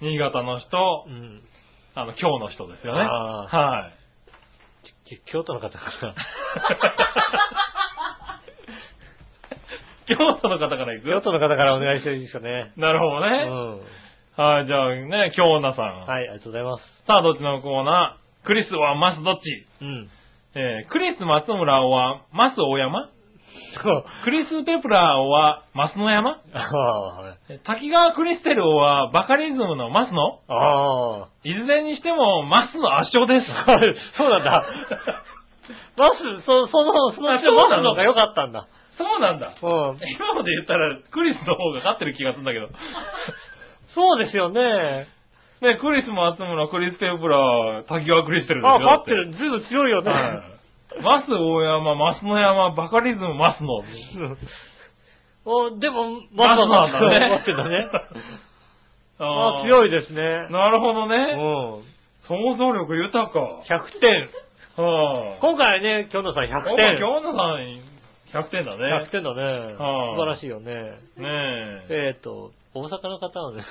[0.00, 1.42] ー、新潟の人、うん。
[1.94, 3.00] あの、今日の人ですよね。
[3.02, 3.92] あはい。
[5.08, 6.14] き京都の方から。
[10.06, 11.08] 京都の方から行く？
[11.08, 12.72] 京都の方からお願いしていいですかね。
[12.76, 13.44] なるほどうね。
[13.44, 13.80] ん。
[14.36, 16.00] はい、じゃあね、京女さん。
[16.06, 16.84] はい、ありがとうございます。
[17.06, 18.25] さあ、どっちのコーナー？
[18.46, 19.66] クリスはマスどっち？
[19.82, 20.08] うん。
[20.54, 23.10] えー、クリス松村はマス大山？
[23.82, 24.04] そう。
[24.24, 26.30] クリスペプラーはマスの山？
[26.30, 30.40] ああ、滝川クリステルはバカリズムのマスの？
[30.48, 31.28] ああ。
[31.44, 33.46] いずれにしてもマスの圧勝です。
[34.16, 34.64] そうなんだ。
[35.98, 37.82] バス、そ、その、そのうちのあそうなの？
[37.82, 38.68] の方が良かったんだ。
[38.96, 39.48] そうなんだ。
[39.48, 39.50] うん。
[39.60, 42.68] 今まで言ったらクリスの方が勝ってる気がするんだけど。
[43.94, 45.08] そうですよね。
[45.60, 48.80] ね、クリス松村、クリスペプラー、滝川クリステルですあ、よ。
[48.84, 49.32] 勝ってる。
[49.32, 50.10] ずいぶん強いよね。
[50.10, 50.18] は
[50.52, 50.56] い
[51.02, 53.82] マス大山、マスの山、バカリズムマスの。
[55.44, 57.28] おでも、マスなんだね。
[57.28, 57.88] 待ってんだね。
[59.18, 59.68] ああい。
[59.68, 60.22] 強いですね。
[60.50, 61.34] なるほどうね。
[61.34, 61.36] ん。
[62.22, 63.40] 想像力豊か。
[63.68, 64.30] 100点。
[64.76, 65.40] はあ。
[65.40, 66.96] 今回ね、京野さん100今点。
[66.96, 67.60] 日のさん、
[68.32, 69.02] 100点だね。
[69.04, 69.42] 100点だね。
[69.74, 70.74] はあ素晴らしいよね。
[70.74, 71.86] ねえ。
[71.90, 73.64] えっと、大阪の方はね、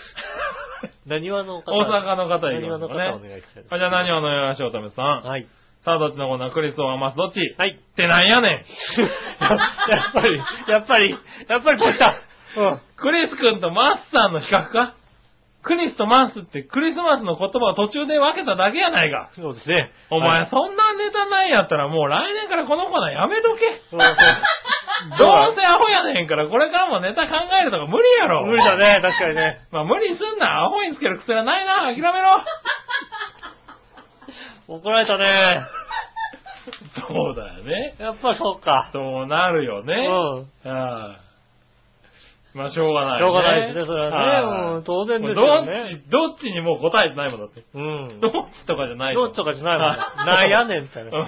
[1.06, 3.10] 何話の方大阪の方いき何話のますかね。
[3.12, 5.22] 方お願いしたいあじゃあ何をのよらしおとめさん。
[5.24, 5.48] はい。
[5.84, 7.80] さあ、どっちのコーナークリスを余すどっちっはい。
[7.96, 8.52] てなんやねん。
[9.46, 10.38] やっぱり、
[10.68, 11.16] やっぱり、
[11.48, 12.16] やっぱりこっちだ。
[12.58, 12.82] うん。
[12.96, 14.96] クリス君とマスさんの比較か？
[15.66, 19.34] クリスとマスってクリスマスの言葉を途中で分けただけやないか。
[19.34, 19.90] そうですね。
[20.14, 23.82] お前、はいそんなネタないんやったらもう来年からこのコーナーやめとけ。
[23.90, 24.14] そうそう
[25.18, 28.46] どうせアホやねんからこれからもネタ考えるとか無理やろ。
[28.46, 28.78] 無理だ。
[28.78, 29.58] ね、確かにね。
[29.72, 30.66] まあ無理すんな。
[30.66, 31.92] アホにつける癖はないな。
[31.92, 32.30] 諦めろ。
[34.78, 35.66] 怒られたね。
[37.08, 37.96] そうだよね。
[37.98, 38.90] やっぱりそうか。
[38.94, 40.08] そうなるようね。
[40.08, 40.12] ん。
[40.70, 41.26] ああ
[42.56, 44.16] まあしょうがない、しょうがないですね、それはね。
[44.16, 46.02] はいうん当然ですもうどっよね。
[46.08, 47.66] ち、どっちにもう答えてないもんだって。
[47.74, 48.20] うん。
[48.22, 51.12] どっちとかじゃないどっちとかじゃないもんなんやねんみたいうん。
[51.12, 51.20] な。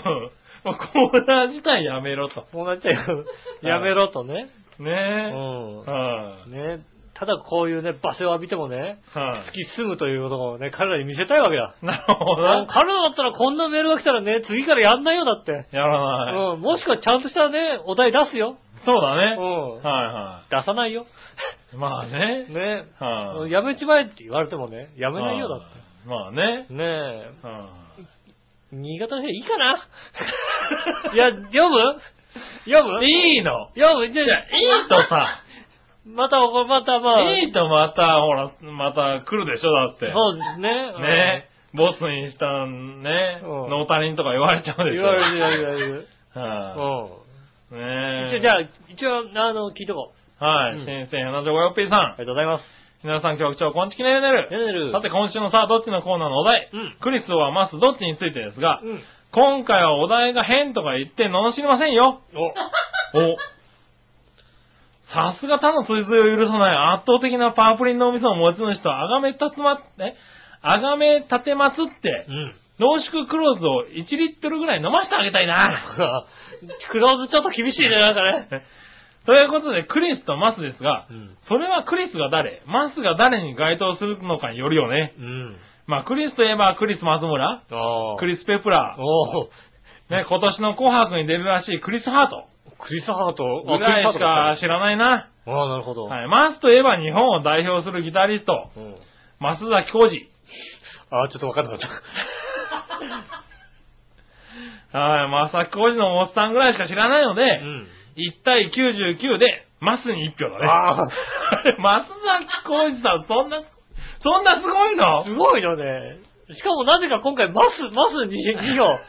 [0.64, 2.46] もうコーナー自体やめろと。
[2.52, 3.26] こうなっちゃうよ。
[3.62, 4.50] やめろとね。
[4.80, 5.32] うねえ。
[5.32, 5.86] ん。
[5.86, 6.80] はい、ね。
[7.20, 11.76] ただこういうね、罵声を浴びてもね、はい、突き進むということをね、彼らに見せたいわけだ。
[11.82, 12.68] なるほどな。
[12.70, 15.68] 彼らだったらこんなメールが来たらね、次からやんないよだって。
[15.72, 16.36] やらない。
[16.54, 16.62] うん。
[16.62, 18.58] もしくはちゃんとしたね、お題出すよ。
[18.86, 19.36] そうだね。
[19.38, 19.74] うん。
[19.78, 21.06] はいは出さないよ。
[21.74, 21.76] い。
[21.76, 22.46] まあね。
[22.50, 22.86] ね。
[23.00, 25.70] はい、やめちまえって言われてもね、やめないよだっはい
[26.08, 26.74] まあねて。。
[26.74, 27.48] ねえ。
[27.48, 27.88] はい
[28.70, 29.78] 新潟でいいかな？
[31.16, 31.78] いや、読む？
[32.66, 33.06] 読む？
[33.06, 33.70] いいの。
[33.76, 34.12] 読む？
[34.12, 35.42] じゃいや、いいとさ、
[36.16, 37.40] また、またまあ。
[37.40, 40.12] いいとまた、ほら、また来るでしょ、だって。
[40.12, 40.70] そうですね。
[41.00, 44.92] ねボスにしたんね、うんノータリンとか言われちゃううん。
[44.92, 45.04] でしょ。
[45.04, 46.08] 言われる言われる。
[46.34, 47.12] は
[47.72, 47.78] うん。
[47.78, 50.44] いね一応じゃあ、一応、あの、聞いとこう。
[50.44, 52.04] はい、うん先生、花女ごよっぴーさんあ。
[52.04, 52.64] りがとうございます。
[53.04, 54.50] 皆さん局長、こんちきねるねる。
[54.50, 54.92] ねるねる。
[54.92, 56.70] さて、今週のさあ、どっちのコーナーのお題。
[56.74, 59.02] うんクリスはマス、どっちについてですが、うん。
[59.32, 62.22] 今回はお題が変とか言って、罵りませんよ。
[62.34, 63.38] お、お。
[65.14, 70.16] さすが他の追随を許さない圧倒的なパープリンのお店の持ち主とあがめたつま、え？
[70.62, 72.56] あがめ立てまつってう、ん。
[72.80, 75.56] 濃縮クローズを1リットルぐらい飲ませてあげたいな。
[76.92, 78.64] クローズちょっと厳しいね、なんかね。
[79.26, 81.36] ということで、クリスとマスですが、うん。
[81.42, 85.14] それはクリスが誰、マスが誰に該当するのかによるよね。
[85.18, 85.58] うん。
[85.88, 87.62] まあ、クリスといえばクリス松村。
[88.20, 92.46] クリスペプラー、ね、今年の紅白に出るらしいクリスハート
[92.80, 93.64] クリスハート。
[93.66, 95.30] ぐらいしか知らないな。
[95.46, 96.06] ああ、なるほど。
[96.06, 98.96] はい、マスといえば日本を代表するギタリスト、うん。
[99.40, 100.28] 増崎浩二。
[101.10, 101.88] ああ、ちょっとわかんなかった。
[104.98, 107.88] はい、増崎浩二のおっさんぐらいしか知らないので、うん。
[108.18, 110.68] 1対99で、マスに1票だね。
[110.70, 110.98] あ あ。
[110.98, 111.10] 増
[112.26, 113.62] 崎浩二さん、そんな、
[114.22, 115.24] そんなすごいの？
[115.24, 116.18] すごいよね。
[116.54, 119.00] しかもなぜか今回マス、マス 2, 2票。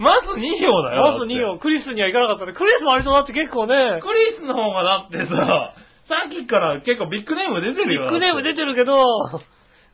[0.00, 1.02] マス2票だよ。
[1.12, 1.58] マス2票。
[1.60, 2.54] クリスには行かなかったね。
[2.54, 5.74] クリス割とだって結構ね、クリスの方がだってさ、
[6.08, 8.02] さっきから結構ビッグネーム出てるよ。
[8.04, 8.94] ビッグネーム出てるけど、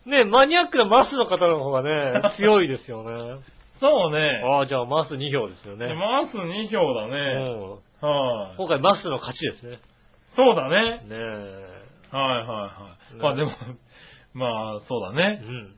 [0.06, 3.42] ね、マニアックなマスの方の方がね、強いですよね。
[3.80, 4.42] そうね。
[4.44, 5.92] ああ、じゃあマス2票ですよね。
[5.94, 7.16] マス2票だうね。
[7.50, 9.78] んはい、今回マスの勝ちですね。
[10.36, 11.02] そうだね。
[11.04, 11.16] ねえ。
[12.16, 12.70] はいはいは
[13.12, 13.16] い。
[13.16, 13.50] ねまあでも、
[14.34, 15.42] まあそうだうね。
[15.42, 15.74] ん。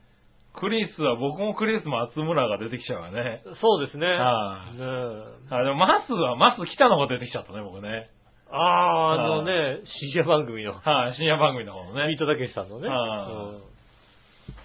[0.55, 3.43] クリスは、僕もクリス松村が出てきちゃうからね。
[3.61, 4.07] そうですね。
[4.07, 5.55] はいねえ。
[5.55, 8.09] あ、でもマスは、マス北の方出てきちゃったね、僕ね。
[8.51, 12.07] ああ、あのね、深夜番組の、はい、深夜番組の方のね。
[12.07, 12.89] ビートたけしさんのね。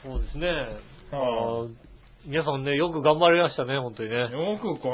[0.03, 0.49] そうですね。
[1.13, 1.67] あ
[2.27, 4.17] 皆さんね、よく頑張りましたね、本当にね。
[4.17, 4.91] いよく考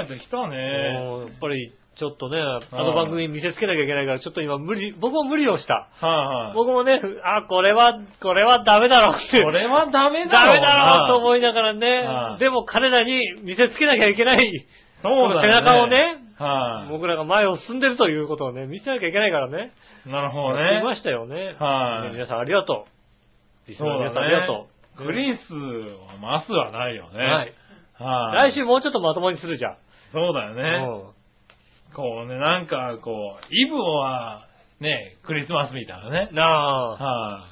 [0.00, 0.56] えてきたね。
[0.56, 5.88] やっぱり、ちょっとね、あの番組に見せつけなきゃいけないから、ちょっと今無理、僕も無理をした。
[6.00, 6.54] はいはい。
[6.54, 9.42] 僕もね、あ、これは、これはダメだろうって。
[9.42, 10.60] これはダメだダろうな。
[10.60, 14.66] メだろうと思いながらねは、いでも彼らに見せつけなきゃいけない、
[15.02, 15.42] そうだよね。
[15.42, 19.72] 背中をね、はい、僕らが前を進んでるということをね、見せなきゃいけないからね。
[20.06, 20.62] なるほどね。
[20.62, 21.56] やってみましたよね。
[21.58, 22.86] はいね皆さんありがと
[23.66, 23.68] う。
[23.68, 24.66] リスナーの皆さんありがと
[24.96, 24.96] う。
[24.96, 27.18] クリスはマスはないよね。
[27.18, 27.54] はい。
[27.98, 28.50] はい。
[28.52, 29.76] 来週もうちょっとまともにするじゃん。
[30.12, 30.86] そうだよね。
[31.06, 31.21] うん
[31.94, 34.46] こうね、なんかこう、イブは
[34.80, 36.28] ね、クリスマスみたいなね。
[36.32, 36.90] なあ。
[36.92, 37.46] は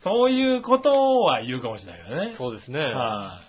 [0.00, 2.34] い、そういうことは言うかもしれないけどね。
[2.38, 2.80] そうですね。
[2.80, 3.40] は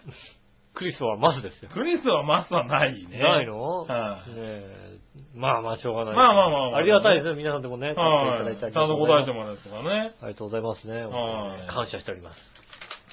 [0.76, 1.74] クリスはマスですよい、。
[1.74, 3.20] クリスはマスはないね。
[3.20, 3.60] ないの？
[3.84, 5.00] はい、ねえ
[5.36, 6.16] まあまあしょうがない。
[6.16, 7.36] まあまあまあまあありがたいですね。
[7.36, 8.74] 皆さんでもね、ちゃんといただいてあはい。
[8.74, 10.14] ちゃんと答えてもらうとかね。
[10.22, 11.04] ありがとうございますね。
[11.04, 12.38] 本当にね感謝しております。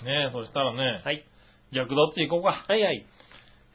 [0.04, 1.24] ねそしたらね、はい。
[1.72, 2.62] 逆どっち行こうか。
[2.68, 3.06] はいはい。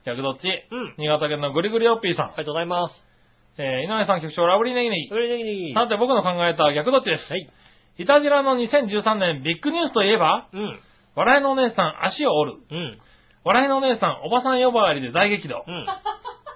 [0.05, 0.47] 逆どっち？
[0.47, 0.95] うん。
[0.97, 2.29] 新潟県のぐりぐりおっぴーさんあ。
[2.29, 3.10] りがとうございます。
[3.57, 5.09] えー、井上さん局長、ラブリーネギネギ。
[5.09, 7.29] それでにさて僕の考えた逆どっちです。
[7.29, 7.49] はい。
[7.97, 10.79] いたじらの2013年ビッグニュースといえば、うん。
[11.15, 12.57] 笑いのお姉さん足を折る。
[12.71, 12.97] うん。
[13.43, 15.63] 笑いのお姉さんおばさん呼ばわりで大激怒。
[15.67, 15.85] うん。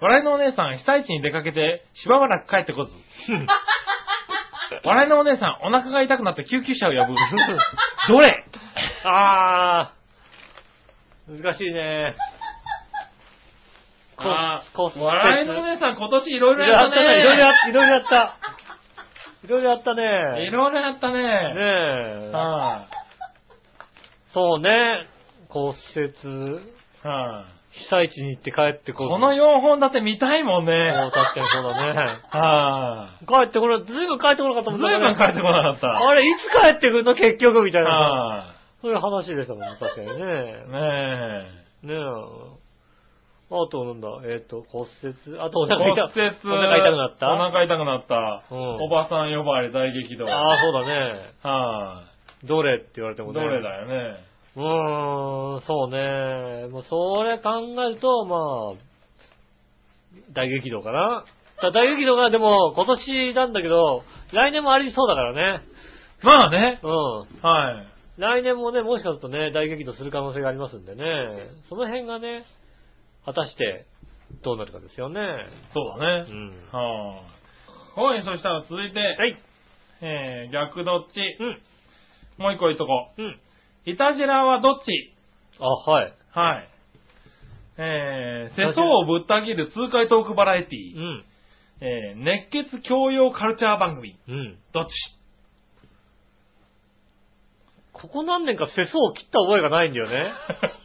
[0.01, 2.91] 笑いのお姉さん被災地に出かけてしばらく帰ってこず。
[4.83, 7.15] 笑いのお姉さんお腹が痛くなって救急車を呼ぶ。
[8.13, 8.45] どれ？
[9.03, 11.41] あー。
[11.43, 12.15] 難しいね。
[14.17, 16.95] あこー笑いのお姉さん今年いろいいろやったね。
[17.19, 18.37] いろいろやった、いろいろやった。
[19.43, 20.47] いろいろやったね。
[20.47, 21.13] いろいろやったね。
[21.13, 22.31] ねえ。
[22.31, 22.87] は
[24.33, 25.07] そうね。
[25.49, 30.71] 骨折、いはい被災地に行って帰ってここの4本立て見たいもんね。
[30.71, 32.17] もう確かにそうだね。
[32.31, 35.91] はい帰ってこない、ずいぶん帰ってこなかったもんずいぶん帰ってこなかった。
[35.91, 37.95] あれ、いつ帰ってくるの結局みたいなさ。
[37.95, 40.13] はそういう話でしたもんね、確かにね。
[40.13, 40.17] い
[41.85, 42.64] ねねえ。
[43.51, 45.69] あと、なんだ、えっ、と、骨折、あとおえ。
[45.69, 46.07] 腹痛？
[46.07, 46.35] 骨折。
[46.45, 47.31] お腹痛くなった？
[47.31, 48.43] お腹痛くなった。
[48.51, 50.27] うんおばさん呼ばわり大激怒。
[50.27, 51.31] ああ、そうだね。
[51.43, 52.03] は
[52.43, 53.25] どれって言われてい。
[53.25, 53.47] もどね。
[53.47, 54.17] れだよね。
[54.55, 56.67] うーん、そうね。
[56.69, 58.73] もうそれ考えると、まあ、
[60.33, 61.23] 大激怒かな。
[61.61, 65.61] だ大激怒がでも今年なんだけど、来年もありそうだからね。
[66.23, 66.79] まあね。
[66.81, 66.91] うん。
[67.41, 67.87] はい。
[68.17, 71.03] 来年もね、もしかするとね、大激怒する可能性がありますんでね。
[71.69, 72.45] その辺がね、
[73.25, 73.85] 果たして
[74.43, 75.21] どうなるかですよね。
[75.73, 76.33] そうだねう。
[76.33, 76.49] ん。
[76.71, 77.21] は
[77.97, 78.01] い。
[78.01, 79.37] はい、そしたら続いて、はい。
[80.01, 81.19] えー、逆どっち？
[81.39, 81.61] うん。
[82.37, 83.25] もう一個言っとこうん。
[83.25, 83.39] う。
[83.85, 85.13] いたじらはどっち？
[85.59, 86.13] あ、はい。
[86.31, 86.69] はい。
[87.77, 90.97] えー、世相をぶった切る痛快トークバラエティー。
[90.97, 91.25] うん。
[91.81, 94.17] えー、熱血教養カルチャー番組。
[94.27, 94.57] うん。
[94.73, 94.89] どっち？
[97.93, 100.33] ここ何年か世相を切った覚えがないんだよね。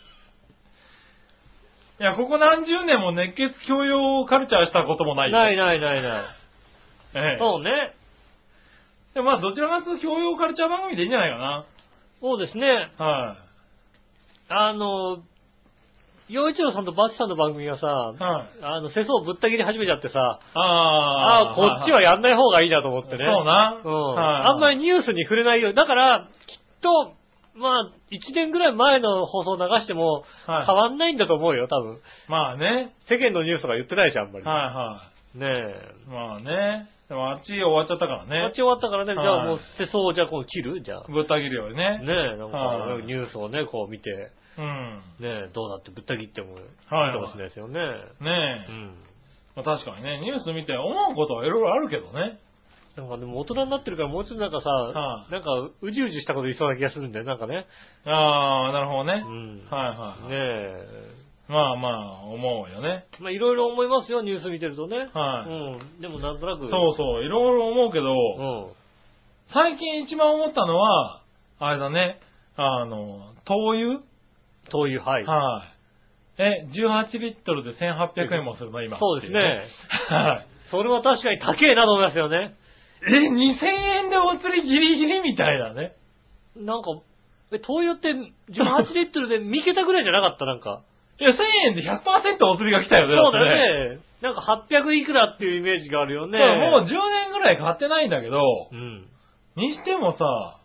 [2.01, 5.39] いや、ここ何十年も熱血教養カルチャーしたこともないよ。
[5.39, 6.23] ないないないない。
[7.15, 7.93] ええそうね。
[9.13, 11.67] でもまあ、どちらかというと教養カルチャー番組でいいんじゃないかな。
[12.23, 12.67] そうですね。
[12.97, 13.37] は
[14.49, 15.19] あの、
[16.31, 18.23] 洋一郎さんとバチさんの番組がさ、い。
[18.23, 18.49] はい。
[18.63, 21.49] あの、世相をぶった切り始めちゃってさ、ああ。
[21.49, 23.27] ああ、こっちはやんない方がいいなと思ってね。
[23.27, 23.81] そうな。
[23.85, 24.15] うん。
[24.15, 25.77] はいあんまりニュースに触れないように。
[25.77, 27.13] だから、きっと、
[27.55, 32.01] まあ、1年ぐらい前の放送を流しても、はい変わんないんだと思うよ、多分。
[32.29, 32.95] まあね。
[33.09, 34.45] 世間のニュースとか言ってないし、あんまり。
[34.45, 35.03] はいは
[35.35, 35.95] ねえ。
[36.07, 36.09] い。
[36.09, 36.89] まあね。
[37.09, 38.57] でもあっち終わっちゃったからね待ち。
[38.63, 40.81] 終わったからね、じゃはいあもう世相をじゃあこう切る？
[40.83, 41.05] じゃあ。
[41.09, 41.99] ぶった切るよりね。
[41.99, 44.11] ねえ、なんかはいニュースをね、こう見て、
[44.59, 45.03] うん。
[45.19, 46.63] ねえ、どうだってぶった切ってもいい
[46.95, 47.81] はいかもしれないですよね。
[48.21, 48.71] ねえ。
[48.71, 48.95] うん。
[49.57, 52.39] まあ確かにね、ニュース見て思うことはいろいろあるけどね。
[52.97, 57.67] なんかでも大人になってるからもうちょっとなんかさ、はいなんかうじうじしたこと言いそうな気がするんだよ、なんかね。
[58.05, 59.31] ああ、なるほどねう。
[59.31, 59.67] ん。
[59.71, 60.31] はいはい。
[60.31, 61.21] ねえ。
[61.49, 63.07] まあまあ、思うよね。
[63.21, 65.09] まあいろいろ思いますよ、ニュース見てるとね。
[65.13, 66.01] はいうん。
[66.01, 66.69] でもなんとなく。
[66.71, 68.73] そうそう、いろいろ思うけど、うん。
[69.53, 71.23] 最近一番思ったのは、
[71.59, 72.21] あれだね、
[72.57, 74.01] あの、灯油？
[74.71, 75.25] 灯油、はい。
[75.25, 75.65] は
[76.39, 76.43] い。
[76.43, 78.99] え、18リットルで1800円もするの今。
[78.99, 79.67] そうですね。
[80.09, 80.47] はい。
[80.71, 82.55] それは確かに高えなと思いますよね。
[83.03, 83.67] え、2000
[84.05, 85.93] 円でお釣りギリギリみたいなね。
[86.57, 86.91] なんか、
[87.53, 90.45] え、灯油って18リットルで3桁ぐらいじゃなかった？
[90.45, 90.83] なんか。
[91.19, 91.35] いや、1000
[91.69, 93.15] 円で100%お釣りが来たよね。
[93.15, 93.99] そうだね。
[94.21, 96.39] なんか800いくらっていうイメージがあるよね。
[96.43, 98.39] そうもう10年ぐらい買ってないんだけど、
[98.71, 99.07] うん。
[99.57, 100.59] にしてもさ、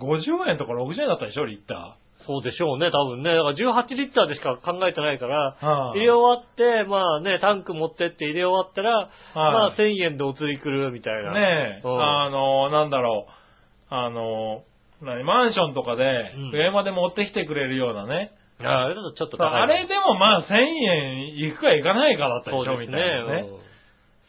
[0.00, 1.96] 50円とか60円だったでしょ、リッタ
[2.26, 3.34] そうでしょうね、多分ね。
[3.34, 5.56] だから18リッターでしか考えてないから、
[5.94, 11.32] 入れ終わって、まあね、タンク持ってって入れ終わったら、まあ1000円でお釣り来るみたいな。
[11.32, 14.62] ねえ、うんあの、なんだろう、あの、
[15.00, 18.32] 何、マンションとかでうん、上まで持ってきてくれるようなね。
[18.64, 19.62] ああれだとちょっと高い。
[19.62, 22.86] あれでもまあ1000円いくかいかないかだったでしょ、ね。
[22.86, 23.48] みたいなね。
[23.48, 23.62] うん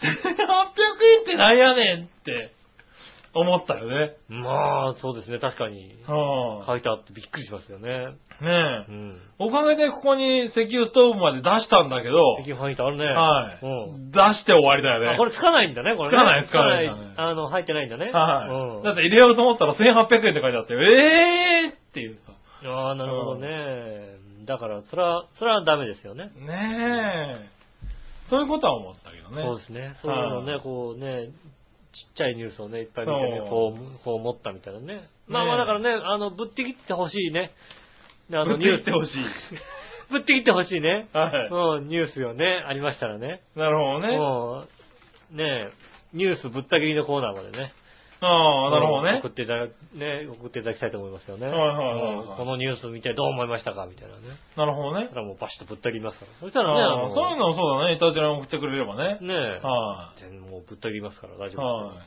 [0.01, 2.51] 1800円ってなんやねんって
[3.35, 4.15] 思ったよね。
[4.29, 5.95] まあ、そうですね、確かに。
[6.07, 7.89] は書いてあってびっくりしますよね。
[7.89, 8.93] あ、ねうえ。
[8.93, 9.21] ん。
[9.39, 13.05] おかげでここに石油ストーブまで出したんだけど、石油入ってあるね。
[13.05, 14.11] はい、うん。
[14.11, 15.15] 出して終わりだよね。
[15.15, 16.17] あ、これつかないんだね、これね。
[16.17, 18.11] つかないつかないつあの、入ってないんだね。
[18.11, 18.83] はい、うん。
[18.83, 22.33] だって入れようと思ったら1800円って書いてあって、えーっていうさ。
[22.69, 24.21] ああ、なるほどね。
[24.45, 26.31] だから、それは、それはダメですよね。
[26.37, 27.53] ねえ。
[28.29, 29.43] そういうことは思ったけどね。
[29.43, 29.95] そうですね。
[30.01, 31.31] そういうのね、はいこうね、ち
[31.93, 35.09] っちゃいニュースをね、いっぱい見てねこう、こう思ったみたいなね。
[35.27, 37.51] まあまあ、だからね、あの、ぶって切ってほしいね。
[38.33, 39.13] ああの、ニュースってほしい。
[40.11, 41.07] ぶって切ってほしいね。
[41.13, 41.49] はい。
[41.49, 43.41] うん、ニュースよね、ありましたらね。
[43.55, 44.17] なるほどね。
[44.17, 44.65] も
[45.31, 45.69] う、ね
[46.13, 47.73] ニュースぶった切りのコーナーまでね。
[48.27, 49.27] ああ、なるほどね送。
[49.27, 51.47] っていただ、ね、送っていただきたいと思いますよね。
[51.47, 53.85] はいはいはいはいうんこのニュース見てどう思いましたか？
[53.85, 54.21] みたいなね。
[54.55, 55.09] なるほどねだ。
[55.09, 56.31] からもうバシッとぶった切りますから。
[56.39, 59.17] そしたねらね、そういうのをそうだね、いたじらに送ってくれればね。
[59.21, 61.51] ねえ、は全然もうぶった切りますから大い。
[61.51, 61.99] 丈夫はで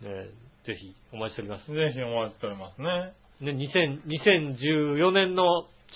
[0.00, 0.10] すよ。
[0.12, 1.72] ねえぜひお待ちしております。
[1.72, 1.74] い。
[1.74, 3.12] ぜひお待ちしておりますね。
[3.40, 5.44] ね、2000 2014年の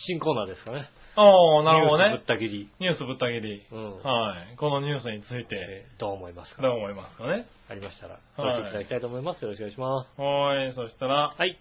[0.09, 0.89] 新コーナーですかね。
[1.17, 2.37] ああ、なるほどねニュースぶっ。
[2.37, 2.71] た切り。
[2.79, 3.67] ニュースぶった切り。
[3.73, 4.03] うん。
[4.03, 4.57] はい。
[4.57, 6.62] このニュースについて、えーどう思いますか？
[6.62, 7.47] どう思いますかね？
[7.71, 9.43] ありましたら、はいお寄せいただきたいと思います。
[9.43, 10.21] よろしくお願いします。
[10.21, 10.73] はい。
[10.75, 11.59] そしたら、はい。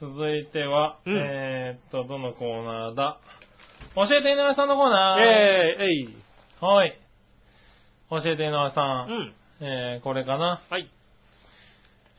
[0.00, 3.18] 続いては、うんえーっと、どのコーナーだ？
[3.96, 5.20] 教えて井上さんのコーナー。
[5.20, 6.16] えー、えい。
[6.60, 6.98] はい。
[8.10, 9.06] 教えて井上さ。
[9.08, 9.34] うんん。
[9.60, 10.60] えー、これかな？
[10.70, 10.88] はい。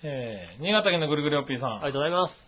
[0.04, 1.70] えー、新潟県のぐるぐるおっぴーさん。
[1.78, 2.47] ありがとうございます。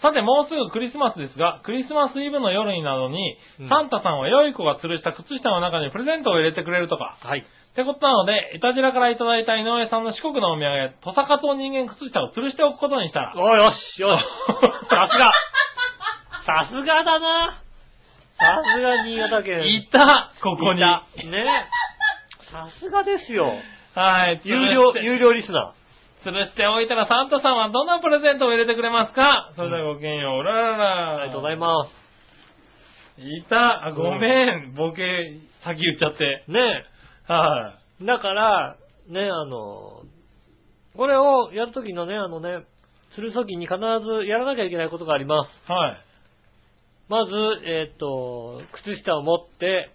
[0.00, 7.18] さて、もうすぐクリスマスですが、クリスマスイブの夜になどに、うんサンタさんは良い子が吊るした靴下の中にプレゼントを入れてくれるとか。
[7.20, 7.40] はい。
[7.40, 13.32] ってことなので、いたじらからいただいた井上さんの四国のお土産、トサカツオ人間靴下を吊るしておくことにしたら。
[13.36, 14.24] おいよし、よし。
[14.88, 15.32] さすが。
[16.46, 17.62] さすがだな。
[18.38, 19.66] さすが新潟県。
[19.66, 20.80] いたここに。
[20.80, 21.66] いたね。
[22.50, 23.52] さすがですよ。
[23.94, 25.74] はい、有料有料リスナ
[26.24, 29.52] 吊るしておいたらサンタさんはどんなプレゼントを入れてくれますか？
[29.56, 30.40] それではごきげんよう。
[30.40, 30.78] うららー。
[30.78, 31.16] ら。
[31.18, 32.08] ありがとうございます。
[33.20, 33.86] いた。
[33.86, 34.74] あ、ごめん。
[34.74, 36.44] ボケ、先言っちゃって。
[36.48, 36.84] ね
[37.26, 38.76] はだから、
[39.08, 40.02] ね、あの、
[40.96, 42.64] これをやるときのね、あのね、
[43.14, 45.48] するときに必ずやらなきゃいけないことがあります。
[45.70, 45.72] い。
[45.72, 45.96] はい。
[47.08, 47.32] まず、
[47.64, 49.90] えっ、と、靴下を持って、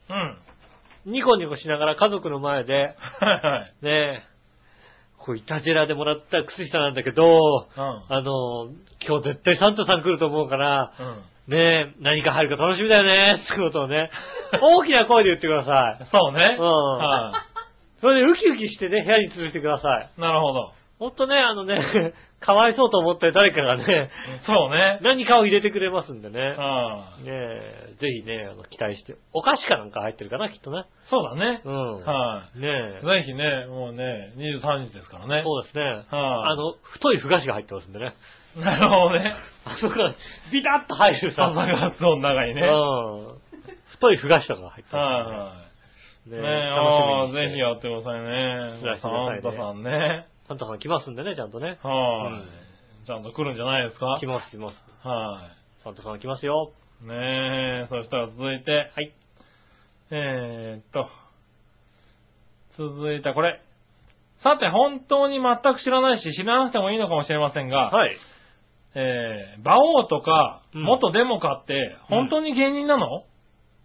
[1.05, 1.13] うん。
[1.13, 3.86] ニコニコしながら家族の前で、はいはい。
[3.86, 4.24] ね
[5.26, 7.82] こう、いたじらでもらった靴下なんだけど、うん。
[7.82, 8.69] あの、
[9.05, 11.55] 今日絶対サンタさん来ると思うから、うん。
[11.55, 14.11] ね何か入るか楽しみだよね、ってことをね、
[14.61, 16.05] 大きな声で言ってください。
[16.05, 16.57] そうね。
[16.59, 17.32] うんは
[17.99, 20.09] それでウキウキしてね、部屋に吊るしてください。
[20.17, 20.21] い。
[20.21, 20.74] なるほど。
[21.03, 21.75] ほんとね、あのね、
[22.39, 24.09] かわいそうと思って誰かがね、
[24.45, 24.99] そうね。
[25.01, 26.39] 何かを入れてくれますんでね。
[26.39, 27.25] うん。
[27.25, 29.15] ねえ、ぜひね、あの、期待して。
[29.33, 30.85] お菓子かなんか入ってるかな、きっとね。
[31.09, 31.59] そうだね。
[31.65, 32.05] うん。
[32.05, 33.05] はねえい。。
[33.05, 35.43] ぜひね、もうね、23日ですからね。
[35.43, 35.83] そうですね。
[35.83, 38.13] はいあの、太いふ菓子が入ってますんでね。
[38.55, 39.33] なるほどね。
[39.65, 40.13] あそこが
[40.53, 41.51] ビタッと入るさ。
[41.53, 42.61] 笹ガツオの中にね。
[42.61, 43.35] はいうん。
[43.87, 45.53] 太いふ菓子とかが入ってますは
[46.27, 46.29] い。
[46.29, 46.43] んでね。
[46.43, 48.79] ねえ、楽しみにぜひやってくださいね。
[48.79, 50.32] 知らせてくださいねサンタさんね。
[50.47, 51.79] サンタさん来ますんでね、ちゃんとね。
[51.81, 52.41] は
[53.03, 53.05] い。
[53.07, 54.17] ちゃんと来るんじゃないですか？
[54.19, 54.75] 来ます、来ます。
[55.03, 55.49] は
[55.83, 56.71] サンタさん来ますよ。
[57.03, 57.05] い。
[57.07, 59.13] ねえ、そしたら続いて、はい。
[60.11, 61.07] えーっと、
[62.77, 63.61] 続いてこれ。
[64.43, 68.17] さて、本当に全く知らないし、知らなくてもいいのかもしれませんが、はい。
[68.95, 73.23] えー、馬王とか、うん元デモカって、本当に芸人なの、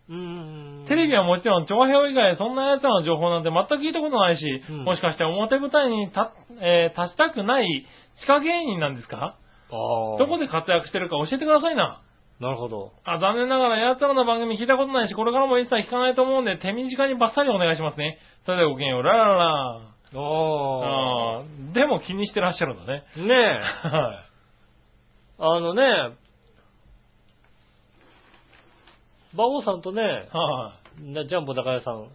[0.09, 0.78] うーん。
[0.89, 6.19] テレビはもちろん、長編以外、そんな奴らの情報なんて全く聞いたことないし、うんもしかして表舞台に立,、
[6.61, 7.87] えー立ちたくない
[8.21, 9.37] 地下芸人なんですか？
[9.71, 10.19] ああ。
[10.19, 12.01] どこで活躍してるか教えてくださいな。
[12.41, 12.93] なるほど。
[13.05, 18.19] あ、残念ながら奴らの番組聞いたことないし、これからも一切聞かないと思うんで、手短にバッサリお願いしますね。
[18.47, 19.45] それではごきげんよう、ラララ。
[19.45, 19.81] ああ。
[20.15, 23.05] あーでも気にしてらっしゃるんだね。
[23.17, 23.89] ねえ。
[23.89, 24.25] はい。
[25.41, 25.83] あのね、
[29.35, 30.13] 馬王さんとね、はい。
[30.23, 32.09] なジャンボ高屋さん、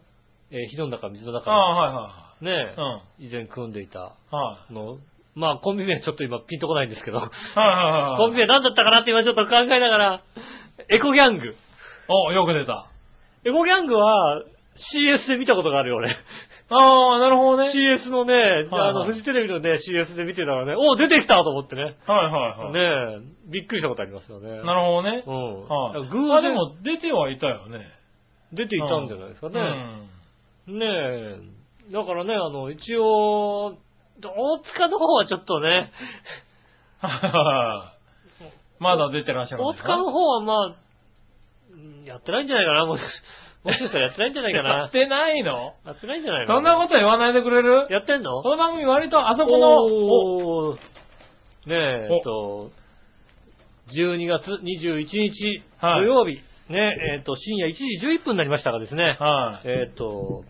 [0.51, 3.27] えー、火の中、水の中ああ、はいはねいはい。
[3.27, 4.37] 以前組んでいたうん。
[4.37, 4.73] はい。
[4.73, 4.97] の、
[5.35, 7.27] まあコンビ名ちょっと今ピンとこないんですけど、はい
[7.57, 8.17] はいはい。
[8.17, 10.23] コンビ名何だったかなって今ちょっと考えながら、
[10.89, 11.55] エコギャング。
[12.09, 12.91] お、よく出た。
[13.45, 14.43] エコギャングは
[14.93, 16.17] CS で見たことがあるよ、俺。
[16.69, 17.71] ああ、なるほどね。
[17.71, 21.83] CS のね、はいあの、フジテレビのね、CS で見てたらね、お出てきたと思ってね。
[21.83, 21.93] はい
[22.31, 22.73] はいはい。
[22.73, 24.49] ねえ、びっくりしたことありますよね。
[24.49, 25.23] なるほどね。
[25.25, 25.67] うん。
[25.67, 26.09] はい。
[26.09, 27.85] 偶あ、で然も出てはいたよね。
[28.53, 29.59] 出ていたんじゃないですかね。
[30.67, 30.79] うん。
[30.79, 31.91] ねえ。
[31.91, 33.75] だからね、あの、一応、
[34.21, 35.91] 大塚の方はちょっとね、
[37.01, 37.93] は
[38.39, 38.43] い
[38.79, 39.89] まだ出てらっしゃるん大ですか？
[39.89, 40.65] 塚の方はまあ、
[41.71, 43.01] うんやってないんじゃないかな、もし
[43.63, 44.91] もしかしたらやってないんじゃないかやなっ。
[44.91, 45.73] てないの？
[45.85, 47.87] やってないんじゃないかそんなこと言わないでくれる？
[47.89, 48.41] やってんの？
[48.41, 50.79] この番組割とあそこの、おね
[51.69, 52.71] え、おえっと、
[53.93, 56.05] 12月21日土はい。
[56.05, 56.39] 曜日、
[56.73, 57.83] ねえ、っと、深夜1時
[58.19, 59.67] 11分になりましたがですね、はい。
[59.67, 60.43] えっと、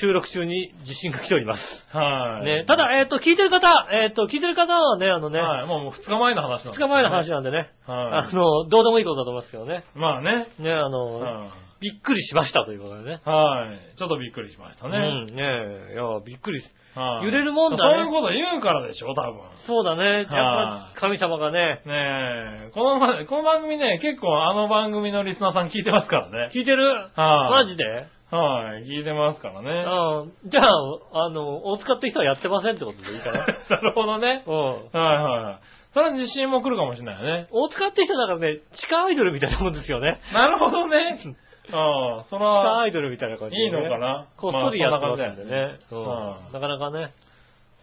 [0.00, 1.60] 収録中に地震が来ております。
[1.96, 2.44] はい。
[2.44, 9.84] ね、ただ、えっと、聞いてる方、えっと、聞いてる方はね、あのね、はい、もう2日前の話なん2日前の話なんでね、はあの、どうでもいいことだと思いますけどね。
[9.94, 9.98] い。
[9.98, 10.48] まあね。
[10.58, 11.46] ね、あの、は
[11.80, 13.20] びっくりしましたということでね。
[13.24, 13.28] い。
[13.28, 13.98] はい。
[13.98, 15.32] ちょっとびっくりしましたうん、ね。
[15.32, 16.62] ねいや、びっくり。
[16.94, 19.40] はい揺れるもんだねそういうこと言うからでしょ、多分。
[19.66, 20.04] そうだね。
[20.04, 26.50] やっぱ神様がね、ねえ、このま、この番組ね、結構あの番組のリスナーさん聞いてますからね。
[26.54, 26.84] 聞いてる？
[27.14, 27.84] はいマジで？
[28.30, 29.70] はい、聞いてますからね。
[29.86, 33.46] ああじゃあ、あの、大塚って人はやってませんってことでいいかな。
[33.70, 34.42] なるほどね。
[34.46, 34.54] うん。
[34.54, 35.58] はいはいはい。
[35.94, 37.46] それは自信も来るかもしれないよね。
[37.52, 40.18] 大塚って人だからね、地下アイドルみたいなもんですよね。
[40.32, 41.18] なるほどね。
[41.72, 44.28] ああ、そ地下アら、イドルみたいな感じで、いいのかな？
[44.36, 45.46] こっそりやってますんでね。
[45.46, 47.12] 感じだよねうんなかなかね、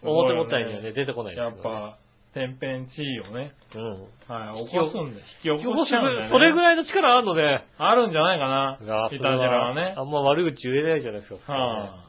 [0.00, 1.98] すごいよね表舞台にはね、出てこないですやっけどねぱ、
[2.34, 3.82] 天変地異をね、うん。
[4.32, 6.30] はい、起こすんで、引き起こしちゃうんだよね。
[6.32, 8.78] それぐらいの力あるので、あるんじゃないかな。
[8.86, 10.02] がいたじらはねあ。
[10.02, 11.52] んま悪口言えないじゃないですか。
[11.52, 12.04] は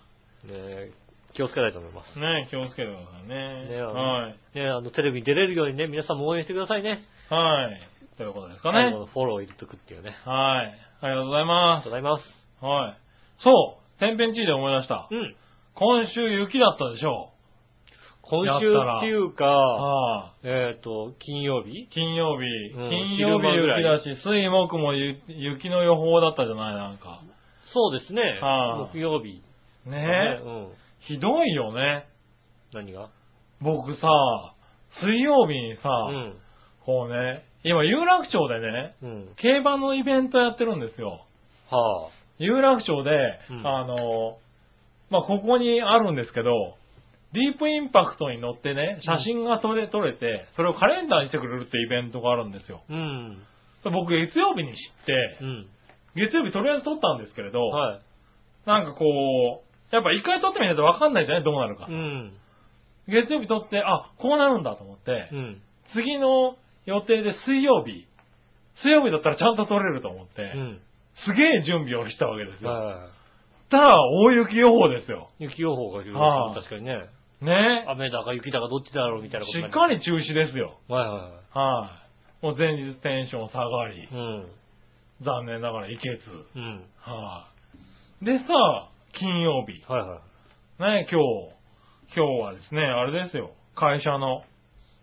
[0.45, 0.91] ね
[1.33, 2.17] 気をつけないと思います。
[2.17, 2.21] い。
[2.21, 3.67] ね気をつけてくださいね。
[3.67, 4.35] ねあのはい。
[4.53, 6.99] ねあの、テレビに出れるようにね、皆さんも応援してくださいね。
[7.29, 7.81] はい。
[8.17, 8.83] ということですかね。
[8.83, 10.15] 最後のフォロー入れとくっていうね。
[10.23, 10.73] はい。
[11.03, 11.83] ありがとうございありがます。
[11.83, 12.23] とうございます。
[12.61, 12.93] はい。
[13.43, 15.09] そう天変地異で思い出した。
[15.11, 15.35] うん。
[15.75, 17.31] 今週雪だったでしょ
[18.21, 19.33] 今週っていうう。
[19.33, 21.71] か、はえっと、金曜日？
[21.71, 21.87] い。
[21.89, 27.19] 金曜日、うん金曜日雪だし、水木もゆ雪の予報だったじゃない、なんか。
[27.73, 28.21] そうですね。
[28.41, 29.43] はあ木曜日。
[29.85, 30.41] ねえ。
[30.41, 30.67] うん。
[30.99, 32.05] ひどいよね。
[32.73, 33.09] 何が？
[33.59, 34.09] 僕さ、
[35.01, 36.37] 水曜日にさ、うん。
[36.85, 39.29] こうね、今有楽町でね、うん。
[39.37, 41.25] 競馬のイベントやってるんですよ。
[41.69, 43.11] は有楽町で、
[43.49, 44.37] うんあの、
[45.09, 46.49] まあ、ここにあるんですけど、
[47.33, 52.81] ディープインパクトに乗ってね、写真が撮れ、撮れて、それをカレンダーにしてくれるってイベントがあるんですよ。
[52.89, 52.93] あ。
[52.93, 53.37] うん。
[53.85, 55.67] 僕月曜日に知ってう、ん。
[56.15, 58.01] 月曜日とりあえず撮ったんですけれど、はい。
[58.65, 59.05] なんかこ
[59.63, 61.43] う、やっぱ一回撮ってみないとわかんないじゃない？
[61.43, 61.87] どうなるか。
[61.87, 62.33] うん。
[63.07, 65.61] 月曜日撮って、あ、こうなるんだと思って、うん。
[65.93, 66.55] 次の
[66.85, 68.07] 予定で水曜日、
[68.81, 70.81] 水曜日だったらちゃんと撮れると思って、うん。
[71.25, 72.71] すげえ準備をしたわけですよ。
[72.71, 73.23] はい。
[73.69, 75.29] ただ、大雪予報ですよ。
[75.39, 76.93] 雪予報が広はあ確かにね。
[77.41, 80.79] ね雨だか雪だかどっちだろうみたいなことしっかり中止ですよ。
[80.89, 80.93] り。
[80.93, 81.31] はいはいはい。
[81.53, 81.99] は
[82.41, 82.45] い。
[82.45, 84.47] もう前日テンション下がり、うん。
[85.21, 86.23] 残念ながら行けず。
[86.55, 86.85] うん。
[86.99, 87.47] は
[88.21, 88.25] い。
[88.25, 88.45] でさ、
[89.19, 89.83] 金曜日。
[89.87, 90.19] はいは
[90.79, 91.03] い。
[91.03, 93.51] ね、今日、今日はですね、あれですよ。
[93.75, 94.43] 会社の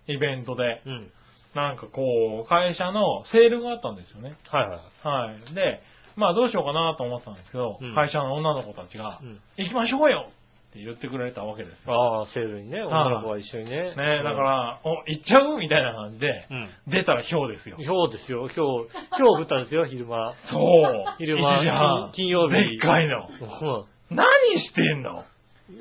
[0.06, 1.12] イベントで、うん。
[1.54, 4.36] なんかこう、会社のセールがあったんですよね。
[4.48, 5.30] はいはい。
[5.30, 5.54] はい。
[5.54, 5.82] で、
[6.16, 9.40] まあどうしようかなと思ってたんですけど、うん会社の女の子たちが、うん。
[9.56, 10.30] 行きましょうよ
[10.70, 11.92] って言ってくれたわけですよ。
[11.92, 13.94] ああ、セールにね、女の子は一緒にね。
[13.96, 16.70] ね、だか、ら、お、行っちゃうみたいな感じで、うん。
[16.86, 17.76] 出たらひょうですよ。
[17.80, 18.48] 今日ですよ。
[18.54, 20.34] 今日、今日降ったんですよ、昼間。
[20.50, 21.14] そう。
[21.18, 23.26] 昼間1時半金金曜日でっかいの。
[24.10, 24.16] うん。
[24.16, 24.26] 何
[24.60, 25.24] してんの？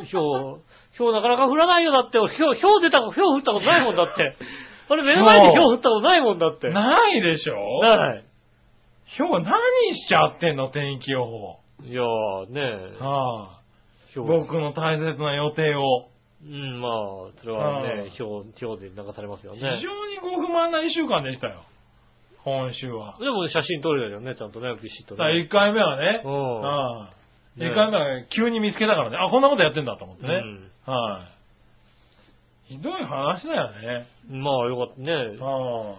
[0.06, 0.62] ひょう、
[0.96, 2.18] ひょうなかなか降らないよ、だって。
[2.18, 4.36] ひょう、ひょう出た、ひょう降ったことないもんだって。
[4.90, 6.70] あれ目の前にひょう降ったことないもんだって。
[6.70, 7.80] ないでしょ？
[7.84, 8.24] ない。
[9.06, 9.46] ひょう何
[9.96, 11.60] しちゃってんの天気予報。
[11.84, 12.62] いやー、ね
[13.00, 13.04] え。
[13.04, 13.60] はあ。
[14.16, 16.10] 僕の大切な予定を。
[16.42, 16.92] うん、まあ、
[17.42, 19.82] それははねい、ひょう、ひょうで流されますよ非ね。
[19.84, 21.64] 常にご不満な一週間でしたよ。
[22.46, 23.18] 今週は。
[23.20, 25.24] でも写真撮れるよね、ちゃんとね、ビシッとね。
[25.46, 27.14] 1回目はね、うんああ
[27.58, 30.34] ね1回目は急に見つけたからね、あ、こんなことやってんだと思ってね。
[30.88, 31.39] うんはい、
[32.70, 34.06] ひどい話だよね。
[34.30, 35.12] まあよかったね。
[35.42, 35.98] あ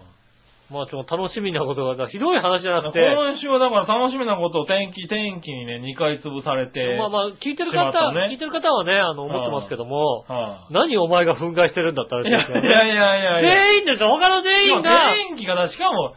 [0.71, 6.95] まあちょっと楽しみなことが、ひどい話じゃあなくて、今週はだから楽しみなことを天気、天気にね、2回潰されて。
[6.97, 13.51] まあまあ、聞いてる方、ね聞いてる方はね、あの、思ってますけども、は何お前が憤慨してるんだったらい、いやいやいやいやいや。
[13.51, 16.15] 全員ですよ、他の全員が、天気がだ、しかも、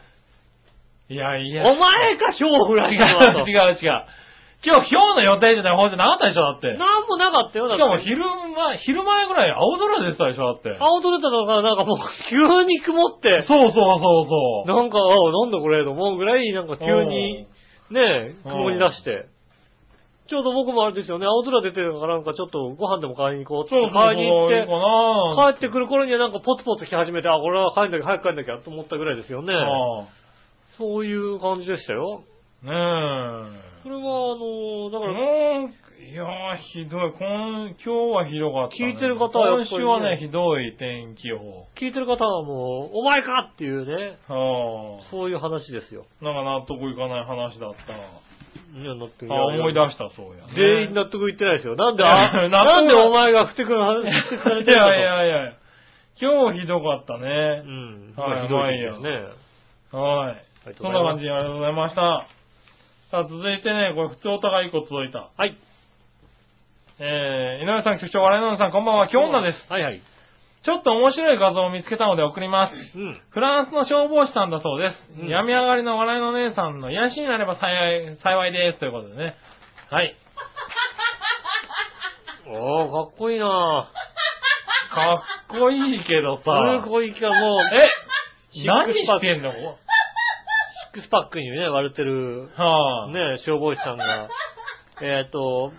[1.09, 1.63] いやいや。
[1.67, 3.07] お前が票を振らした。
[3.43, 4.05] 違う違う。
[4.65, 6.73] 今日、今日の予定じゃない方じゃなかったでしょ、だって。
[6.73, 8.03] なんもなかったよ、だっしてかもて。
[8.03, 10.75] 昼前、昼前ぐらい青空出てたでしょ、だって。
[10.81, 11.97] 青空出たのが、なんかもう、
[12.29, 14.67] 急に曇って、そうそうそうそう。
[14.67, 17.45] なんか、あなんだこれ、と思うぐらい、なんか急に、
[17.91, 19.29] ね、うん曇り出して。
[20.27, 24.07] ちょうど僕もあれですよね、青空出てるからなんかちょっとご飯でも買いに行こうってそうそうそう。
[24.07, 29.53] 買いに行って、帰ってくる頃にはなんかポツポツ来始めて、あ、これは帰んなきゃ、早く帰んなきゃと思ったぐらいですよね。
[29.53, 30.07] あ
[30.79, 32.23] そういう感じでしたよ。
[32.65, 34.99] あねそれは、あの、だえ。
[34.99, 35.69] から、
[36.09, 37.13] いやー、ひどい。
[37.13, 38.93] 今、今日はひどかった、ね。
[38.93, 41.67] 聞いてる方はね今週はね、ひどい天気予報。
[41.77, 46.07] 聞いてる方はもう、お前かっていうね、はそういう話ですよ。
[46.19, 46.25] あ。
[46.25, 47.93] なんか納得いかない話だった。
[47.93, 50.53] いや、納得あ、思い出した、そうや、ね。
[50.55, 51.75] 全員納得いってないですよ。
[51.75, 54.95] なんで、あ なんでお前がふてくる話、ふてくされてるんだと。
[54.95, 55.53] いやいやいや。
[56.19, 57.69] 今日ひどかったねう。
[57.69, 58.13] ん。
[58.17, 59.09] はいひどいですね。
[59.91, 60.73] はい。
[60.81, 62.25] そんな感じでありがとうございました。
[63.15, 65.31] さあ、続いてね、これ普通お互い一個届いた。
[65.37, 65.55] はい。
[66.99, 69.71] えー、井上さん、局長、笑いのおじさん、こんばんは、京女です。
[69.71, 70.03] はいはい。
[70.65, 72.75] ちょっと面白い画像を見つけたので送ります。
[72.75, 73.21] うん。
[73.29, 74.97] フランスの消防士さんだそうです。
[75.21, 77.71] うん病み上がりの笑いのお姉さんの癒しになれば幸
[78.11, 78.79] い、幸いです。
[78.79, 79.35] ということでね。
[79.89, 80.13] はい。
[82.51, 83.87] おー、かっこいいな
[84.89, 85.23] か
[85.55, 86.43] っこいいけどぁ。
[86.43, 86.83] さ。
[86.83, 87.87] すごいか、もう、え
[88.65, 89.51] 何してんの？
[89.53, 89.57] シ
[90.95, 93.11] ックスパックにね、割れてる、はあ。
[93.11, 94.29] ね、消防士さんが、
[95.03, 95.73] えっ、と、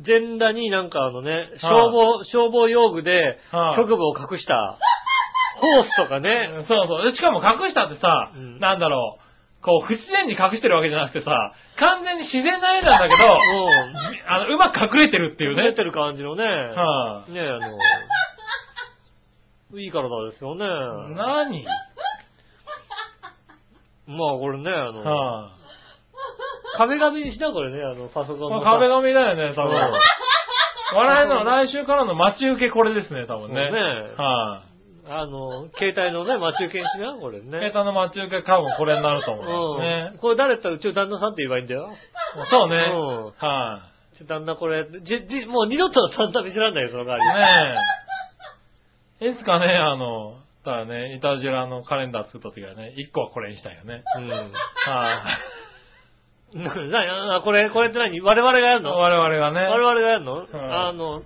[0.00, 4.78] 全裸になんかあのね、い消防、消防用具ではい局部を隠した、
[5.58, 7.10] ホースとかね、そうそう。
[7.10, 8.60] でしかも隠したってさ、うん。
[8.60, 9.18] なんだろ
[9.60, 13.24] う、こう、不自然に隠してるわけじゃなくてさ、完全に自然な絵なんだけど、
[14.28, 15.64] あの、うまく隠れてるっていうね。
[15.64, 17.58] 出てる感じのね、はねあ
[19.72, 20.64] の、いい体ですよね。
[20.64, 21.66] い、何？
[24.08, 25.52] まあこれね、あの、は
[26.76, 28.70] 壁紙にしな、これね、あの、パソコンい、のさ。
[28.70, 29.76] 壁紙だよね、多分。
[29.76, 29.92] うん
[30.94, 33.68] 笑いの来週からの待ち受けこれですね、多分ね。
[33.70, 33.80] そうね
[34.16, 34.64] は
[35.04, 37.50] い、あの、携帯のね、待ち受けにしな、これね。
[37.50, 40.14] 携帯の待ち受け多分これになると思うんですうん。
[40.14, 40.18] ね。
[40.18, 41.90] これ誰だったらうちの旦那さんって言えばいいんだよ。
[42.50, 42.76] そうね。
[42.90, 43.82] うんは
[44.16, 47.68] ちょ旦那これ、じ、じ、もう二度と旦那見せらんないよ、その代わい、
[49.20, 49.24] り。
[49.24, 49.28] ねえ。
[49.28, 50.36] いつかね、あの、
[50.68, 54.04] ただね、いたじらのカレンダー作った時はね、一個はこれにしたいよね。
[54.18, 54.28] うん。
[54.28, 55.38] は
[56.52, 56.58] い、
[56.90, 58.20] な、な、これ、これって何？
[58.20, 58.94] 我々がやるの？
[58.98, 59.66] 我々がね。
[59.66, 60.48] 我々がやるの、ん。
[60.52, 61.22] あの、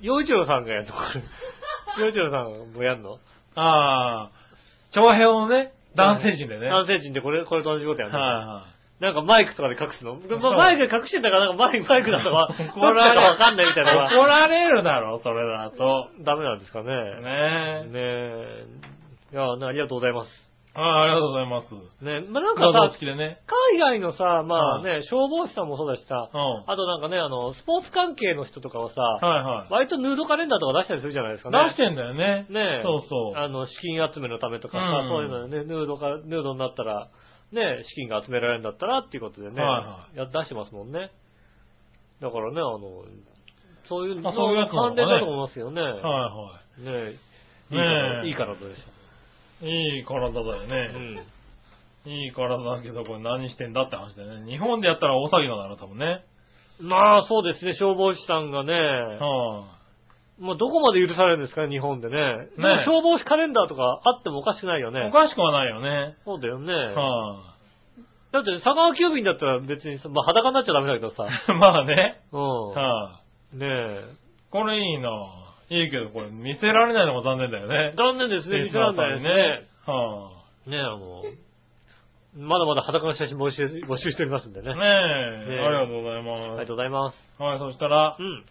[0.00, 1.22] 洋一郎さんがやるのこれ。
[2.04, 3.18] 洋一郎さんもやるの？
[3.54, 4.30] ああ、
[4.92, 6.68] 長編のね、男性陣でね。
[6.68, 8.66] はい男性陣でこれ、これと同じことやるの、は
[9.00, 10.16] なんかマイクとかで隠すの？
[10.16, 16.08] まマイクで隠してんだから、なんかマイク、マイクだとか、 怒られちだかわかんないみたいなの怒が、られるだろ、それだと。
[16.20, 16.92] ダメなんですかね。
[16.92, 18.64] ねねえ。
[19.32, 19.34] え。
[19.34, 20.48] いや、ありがとうございます。
[20.74, 22.04] ああ、ありがとうございます。
[22.04, 23.38] ねまあ、なんかさ、付きでね。
[23.72, 26.64] 海外のさ、まあね、消防士さんもそうだしさ、うん。
[26.70, 29.72] あとなんかね、あの、スポーツ関係の人とかはさ、はいはい。
[29.72, 31.64] 割とヌードカレンダーとか出したりするじゃないですかね。
[31.64, 32.46] 出してんだよね。
[32.48, 32.82] ねえ。
[32.82, 33.36] そうそう。
[33.36, 37.08] あの、資金集めのためとかさ、うんそういうのでね、ヌードか、ヌードになったら、
[37.52, 41.10] ね、資金が集められるんだったらっていうことでね、はいはや出してますもんね。
[42.20, 43.04] だからね、あの、
[43.88, 45.80] そういう、あそういう関連だと思いますよね。
[45.80, 47.14] はいはね
[47.70, 48.78] いいねから、えいい体でし
[49.62, 49.66] い。
[49.66, 50.64] いい体だよた。
[50.64, 51.24] うね。
[52.06, 52.10] ん。
[52.10, 54.50] いい体だけど、これ何してんだって話だよね。
[54.50, 56.24] 日本でやったら大騒ぎなんだろ、多分ね。
[56.80, 59.77] まあ、そうですね、消防士さんがね、はまあ、
[60.40, 62.48] どこまで許されるんですかね、日本でね。
[62.56, 64.92] でも消防士カレンダーとかあってもおかしくないよい。
[64.92, 65.12] ねお。
[65.12, 66.16] かしくはないよね。
[66.24, 66.72] そうだよね。
[66.72, 67.56] は
[68.30, 71.26] だって、佐川急便だったら別にさ、まあ、裸になっちゃダメだけどさ。
[71.26, 71.30] い。
[71.58, 72.20] まあね。
[72.30, 72.68] うん。
[72.68, 73.20] は
[73.54, 73.56] い。
[73.56, 74.00] ねえ。
[74.50, 75.10] これいいな。
[75.70, 77.94] いいけど、これ見せられないのも残念だよね。
[77.96, 79.30] 残念ですね、見せらんないですね。
[79.86, 80.30] は
[80.66, 81.22] ねえ、あの、
[82.36, 84.72] まだまだ裸の写真募集募集しておりますんでね。
[84.72, 84.74] い。
[84.74, 87.36] ねえ、ねえありがとうございありがまとうございます。
[87.36, 87.42] す。
[87.42, 88.44] はい、そしたらう、ん。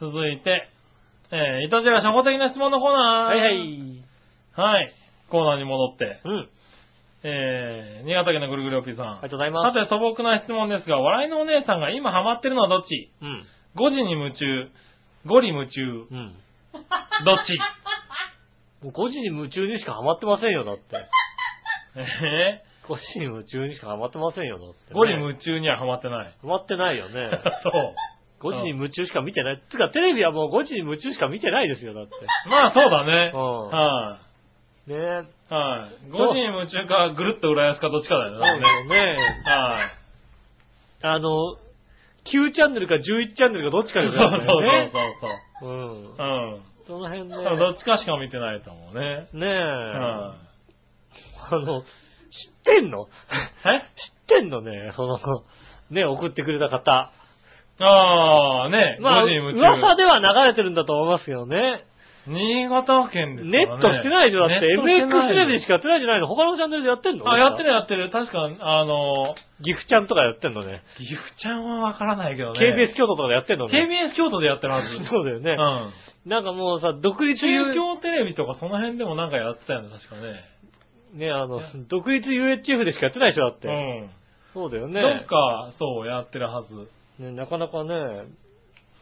[0.00, 0.68] 続いて、
[1.30, 3.34] えー、いたじら初歩的な質問のコーナー。
[3.34, 4.04] はいはい。
[4.56, 4.94] はい。
[5.30, 6.48] コーナーに戻って、うん。
[7.24, 9.06] えー、新潟県のぐるぐるおぴーさん。
[9.06, 9.74] ありがとうございます。
[9.74, 13.10] さて素朴な質問ですが、笑いのお姉さんが今ハマってるのはどっち？
[13.22, 13.44] うん。
[13.76, 14.44] ?5 時に夢中、
[15.24, 16.34] 5里夢中、うん。
[17.24, 17.58] どっち？
[18.84, 20.82] もう5時に夢中にしかハマってませんよ、だって。
[21.96, 26.34] え5時に夢中にしかハマってませんよ、だって、ー、5里夢中にはハマってない。
[26.42, 27.30] ハマってないよね。
[27.64, 27.94] そう。
[28.40, 29.62] 5時に夢中しか見てない。
[29.70, 32.12] つうか、テレビはもう5時に夢中しか見てないですよ、だって。
[32.48, 33.32] まあそうだね。
[33.34, 34.18] うんは
[34.88, 35.54] い、ねえ。
[35.54, 38.48] はい、5時に夢中かぐるっと浦安かどっちかだよね。
[38.48, 39.42] そうだよね。
[39.44, 41.56] はい、あの、
[42.24, 43.00] 9チャンネルか11
[43.34, 44.90] チャンネルかどっちかそうですそうそうよね。
[45.60, 45.70] そう。
[45.70, 46.10] うん。
[46.10, 46.62] うん。
[46.86, 47.36] その辺ね。
[47.36, 49.28] ただどっちかしか見てないと思うね。
[49.32, 49.50] ねえ。
[49.50, 50.34] は
[51.50, 51.86] あの、知っ
[52.64, 53.04] てんの？
[53.04, 53.06] い。
[53.66, 53.80] え？
[54.32, 55.18] 知ってんのね、その、
[55.90, 57.12] ね、送ってくれた方。
[57.80, 59.58] ああ、ね、まあ、5時に夢中。
[59.58, 61.84] 噂では流れてるんだと思いますよね。
[62.26, 63.68] 新潟県ですね。
[63.68, 67.28] ットしてないでしょだって、MX テレビでしかやってないんじゃないの他のチャンネルでやってんの？
[67.28, 68.08] あ、やってるやってる。
[68.10, 70.82] 確か、あの、岐阜ちゃんとかやってんのね。
[70.96, 72.58] 岐阜ちゃんはわからないけどね。
[72.58, 73.76] KBS 京都とかでやってんのね。
[73.76, 74.88] KBS 京都でやってるはず。
[75.04, 75.52] そうだよね。
[75.52, 76.30] うん。
[76.30, 80.40] なんかもうさ、独立優中京テレビとかその辺でもなんかやってたよね、確かね。
[81.12, 83.68] ね、あの、独立 UHF でしかやってないでしょ、だって。
[83.68, 84.10] うん。
[84.54, 85.02] そうだよね。
[85.02, 86.88] どっか、そう、やってるはず。
[87.18, 87.94] ね、なかなかね、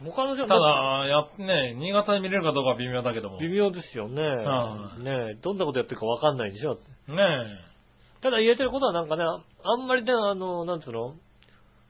[0.05, 3.39] 他のじゃただ、やっね、新潟で見れるかどうかは微妙だけども。
[3.39, 4.23] 微妙ですよね。
[4.23, 6.75] んねどんなことやってるかわかんないでしょ。
[6.75, 6.79] ね
[8.23, 11.15] ただ言えてることはなんかね、あんまりね、あの、なんつうの？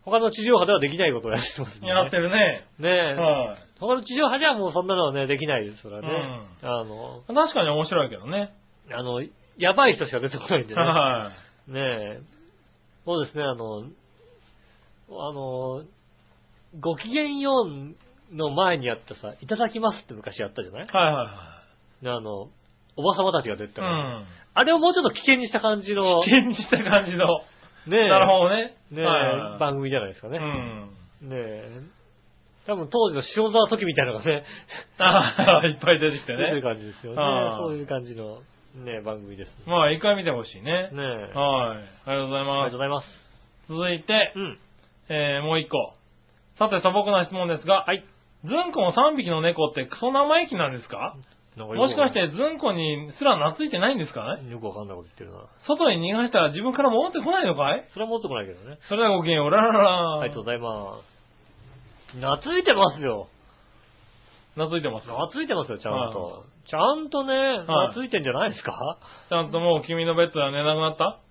[0.05, 1.81] 他の地上波ではできないことをやってますえ。
[1.81, 1.89] ね。
[1.89, 2.67] やってるね。
[2.79, 6.09] ねは他の地上波じゃもうそんなのはね、できないですからね。
[6.63, 7.35] あの、い。
[7.35, 8.53] 確かに面白いけどね。
[8.91, 9.23] あの、
[9.59, 10.83] やばい人しか出てこないんでね。
[10.83, 11.33] は
[11.69, 11.73] い。
[11.73, 12.21] ねえ。
[13.05, 13.85] そうですね、あの、
[15.09, 15.85] あの、
[16.81, 20.87] ご機嫌ようの前にやったさ、いただきますって昔やったじゃない？
[20.87, 21.61] はいは
[22.01, 22.49] いであの、
[22.97, 24.25] おばさまたちが出てたから、はい。
[24.55, 26.25] あれをもうちょっと危険にした感じの、うん。
[26.25, 27.27] 危険にした感じの。
[27.87, 28.77] ねえ、なるほどね。
[28.91, 30.39] ねえ、はいはい番組じゃないですかね。
[30.39, 30.41] う
[31.27, 31.29] ん。
[31.31, 31.81] ねえ。
[32.67, 34.45] 多分当時の塩沢時みたいなのがね、
[34.99, 36.63] ああ、 いっぱい出てきて出てるね。
[36.63, 37.17] 感じですよね
[37.59, 38.41] そういう感じの、
[38.75, 39.49] ね番組です。
[39.49, 40.91] ねまあ、一回見てほしいね。
[40.93, 40.97] え。
[40.97, 41.77] はい。
[41.77, 42.73] ありがとうございありがとうます。
[42.73, 43.07] ございます。
[43.69, 44.59] 続いてう、ん。
[45.09, 45.93] えー、もう一個。
[46.59, 48.05] さて、素朴な質問ですが、はい。
[48.45, 51.15] ズンコの3匹の猫ってクソ生意気なんですか？
[51.57, 54.37] なんよくもしかしてズンコにすら懐いてないんですか？
[54.43, 55.47] ねよくわかんないこと言ってるな。
[55.67, 57.87] 外に逃がしたら自分から戻ってこないのかい？
[57.93, 58.79] それは持ってこないけどね。
[58.89, 60.21] それではごきげんよう、ララララ。
[60.21, 60.99] ありがとうございま
[62.11, 62.17] す。
[62.19, 63.29] 懐いてますよ。
[64.55, 65.07] 懐いてます。
[65.07, 66.45] 懐いてますよ、ちゃんはいと。
[66.69, 68.73] ちゃんとね、はい懐いてんじゃないですか？
[69.31, 71.22] ちゃんともう君のベッドでは寝なくなった？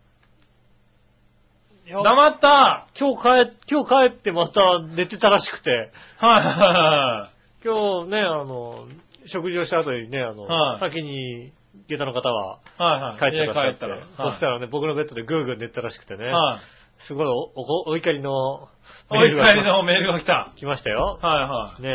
[1.90, 7.32] 黙ったは今日帰、今日帰ってまた寝てたらしくて、いはいは
[7.64, 8.88] 今日ね、あの、
[9.28, 11.54] 食事をした後にね、あの、はい先に
[11.88, 12.82] 下駄の方はい。
[12.84, 13.20] はいはい。
[13.20, 14.32] 帰ってらっしゃって、家帰ったら。
[14.32, 16.60] そしたらね、僕のベッドでグーグー寝てたらしくてね、はい。
[17.08, 18.70] すごいおおお怒りのお
[19.12, 20.54] メールが怒りのメールが来た。
[20.58, 21.20] 来ましたよ。
[21.22, 21.90] はいはね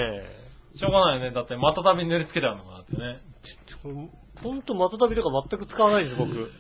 [0.75, 0.77] え。
[0.77, 0.79] い。
[0.79, 1.31] しょうがないよね。
[1.31, 3.21] だって、またたびに塗りつけてあるのかなってね。
[4.43, 6.51] ほんと、またたびとか全く使わないんです、僕。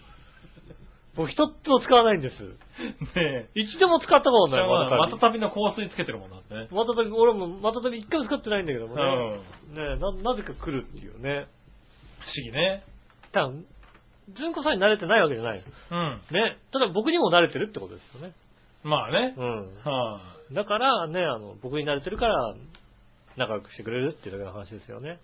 [1.17, 2.43] 僕、一つも使わないんです。
[2.43, 2.51] ね
[3.17, 3.49] え。
[3.55, 4.69] 一度も使ったことない。
[4.69, 5.13] ままたたび。
[5.13, 6.69] たたびの香水つけてるもんだってね。
[6.71, 9.03] またたび、俺もまたたび一回も使ってないんだけどもね。
[9.03, 9.75] うん。
[9.75, 11.47] ねえな、なぜか来るっていうね。
[12.21, 12.85] 不思議ね。
[13.33, 13.51] ただ、
[14.35, 15.65] ずんこさんに慣れてないわけじゃない。
[15.91, 16.21] うん。
[16.31, 16.59] ね。
[16.73, 18.35] ただ僕にも慣れてるってことですよね。
[18.83, 19.35] まあね。
[19.37, 19.61] うん。
[19.85, 20.21] は
[20.53, 22.55] だからね、あの、僕に慣れてるから、
[23.37, 25.19] 仲良くしてくれるっていうだけの話ですよね。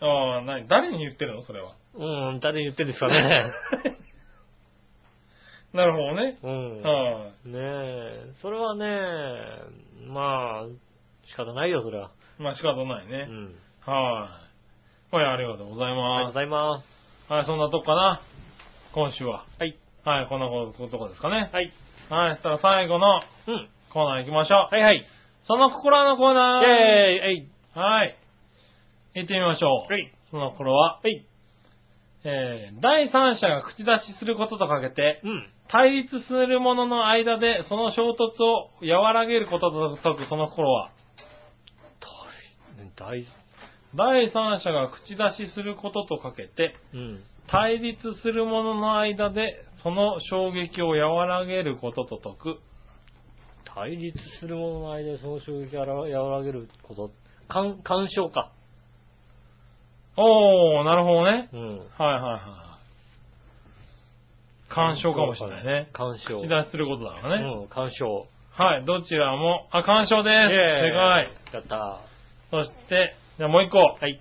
[0.00, 0.04] い。
[0.04, 1.74] ああ、何誰に言ってるのそれは。
[1.94, 3.52] うん、誰に言ってるんですかね。
[5.72, 6.38] なるほどね。
[6.42, 6.82] うん。
[6.82, 8.86] はねえ、それはね、
[10.08, 10.66] まあ、
[11.28, 12.10] 仕方ないよ、それは。
[12.38, 12.42] い。
[12.42, 13.18] まあ仕方ないうね。
[13.24, 13.54] ん。
[13.86, 14.40] は
[15.12, 15.14] い。
[15.16, 16.32] はい、ありがとうございありがとうごま。
[16.32, 16.82] ざいま
[17.28, 18.20] すはい、そんなとこかな。
[18.92, 19.44] 今週は。
[19.58, 19.60] す。
[19.60, 19.78] はい。
[20.04, 21.50] はい、こんなことこですかね。
[21.52, 21.72] はい。
[22.08, 23.68] はい、そしたら最後のうん。
[23.92, 24.74] コーナー行きましょう。
[24.74, 25.04] はいはい。
[25.46, 26.62] その心のコーナー。
[26.62, 28.04] イェーイはい。
[28.04, 28.16] はい。
[29.14, 29.92] 行ってみましょう。
[29.92, 30.12] はい。
[30.30, 31.24] その心は、はい。
[32.24, 35.46] えー、第三者が口出しすることとかけて、うん。
[35.68, 40.90] 対立する者の間でその衝突を和らげることと解くその心は、
[42.96, 43.24] 大、
[43.94, 47.20] 第三者が口出しすることとかけて、うん。
[47.48, 52.60] 対立する者の間でその衝撃を和らげることと解く。
[53.64, 57.10] 対立する者の間でその衝撃を和らげること。
[57.48, 58.52] 干、干渉か。
[60.16, 61.48] おー、なるほどね。
[61.52, 61.78] うん。
[61.78, 62.40] はいはいはい。
[64.68, 65.90] 干渉かもしれないね。
[65.92, 66.40] 干渉。
[66.40, 67.44] 口出しすることだからね。
[67.62, 68.26] うん、干渉。
[68.52, 70.50] はい、どちらも、あ、干渉です。
[70.50, 71.32] イェーイ正解。
[71.54, 72.00] やった
[72.50, 73.78] そして、じゃあもう一個。
[73.78, 74.20] はい。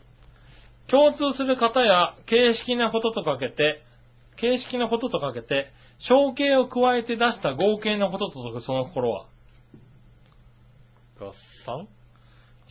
[0.88, 3.84] 共通する方や形式なこととかけて、
[4.38, 5.72] 形式なこととかけて、
[6.08, 9.26] 象形を加えて出した合計のことと解くその心は、
[11.20, 11.34] 合
[11.66, 11.88] 算？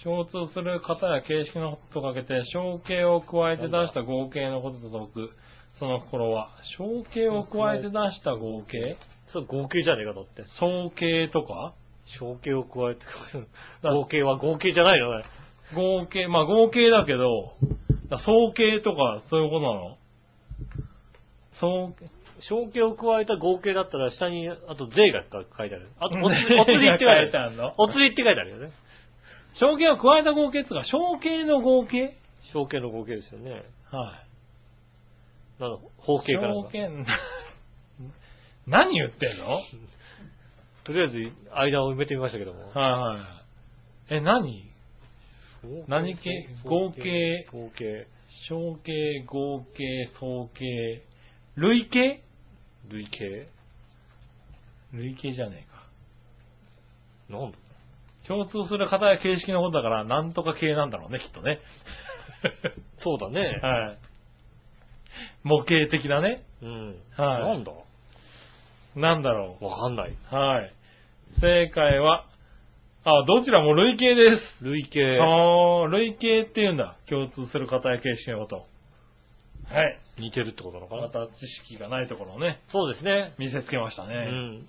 [0.04, 5.30] 共通する方や形式のこととかけて、象形を加えて出した合計のことと解く
[5.78, 8.96] その心は、象形を加えて出した合計？
[9.32, 10.44] それ合計じゃねえか、だって。
[10.58, 11.74] 総形とか？
[12.18, 13.04] 小計を加えて、
[13.82, 15.24] 合計は合計じゃないのね。
[15.74, 17.52] 合計、まあ合計だけど、
[18.08, 19.98] だ総形とかそういうことなの？
[21.60, 22.06] 総計
[22.48, 25.88] 小計を加えた合計だったら下に、あと税が書いてある。
[25.98, 27.26] あと、おお釣りって書いてある。
[27.26, 27.74] 書いてあるの？
[27.76, 28.70] お釣りって書いてあるよね。
[29.60, 32.16] 象形を加えた合計っていうか、象形の合計？
[32.52, 33.50] 小計の合計ですよね。
[33.90, 34.14] は
[35.58, 35.62] い。
[35.62, 36.54] なの、方形から。
[38.66, 39.46] 何言ってんの？
[39.50, 39.64] は い
[40.84, 42.70] とりあえず、間を埋めてみましたけども。
[42.70, 43.44] は
[44.10, 44.14] い。
[44.14, 44.64] え、何？
[45.88, 46.46] 何系？
[46.64, 48.06] 合計合計。
[48.48, 51.02] 象形、合計、総計、
[51.56, 52.22] 累計
[52.88, 53.48] 累計
[54.92, 55.82] 累計じゃねえか。
[57.28, 57.58] なんだ？
[58.28, 61.60] 共通する型や形式のことだから、なんとか系なんだろうね、きっとね。
[63.02, 63.58] そうだね。
[63.62, 63.98] はい。
[65.42, 66.44] 模型的なね。
[66.62, 66.88] うん。
[67.16, 67.72] はいなんだ？
[68.94, 70.10] なんだろわかんない。
[70.10, 70.34] う。
[70.34, 70.72] はい。
[71.40, 72.26] 正解は、
[73.04, 74.64] あ、どちらも累計です。
[74.64, 75.18] 累計。
[75.20, 76.96] ああ、累計って言うんだ。
[77.08, 78.66] 共通する型や形式のこと。
[79.74, 79.98] はい。
[80.18, 81.02] 似てるってことなのかな？
[81.02, 83.34] また知識がないところをね、そうですね。
[83.38, 84.14] 見せつけましたね。
[84.14, 84.68] うん。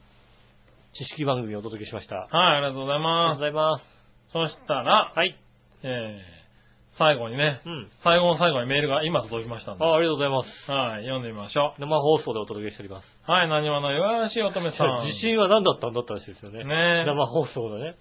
[0.93, 2.27] 知識番組をお届けしました。
[2.31, 3.37] あはい、ありがとうございりがとうます。
[3.37, 3.83] ございます。
[4.31, 5.35] そしたら、はい。
[5.83, 7.91] えー、最後にね、うん。
[8.03, 10.71] 最後の最後にメールが今届きましたんで、あありがとうございます。
[10.71, 13.05] はい、読んでみましょ生放送でお届けしております。
[13.27, 13.31] う。
[13.31, 15.05] はい、何話の弱々しい乙女さん。
[15.05, 16.63] 自信は何だったんだったらしいですよね。
[16.63, 17.95] ねえ生放送でね。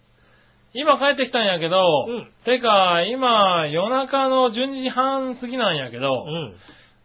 [0.72, 6.56] 今帰ってきたんやけど、うんてか、今、夜中の12時半過ぎなんやけど、うん。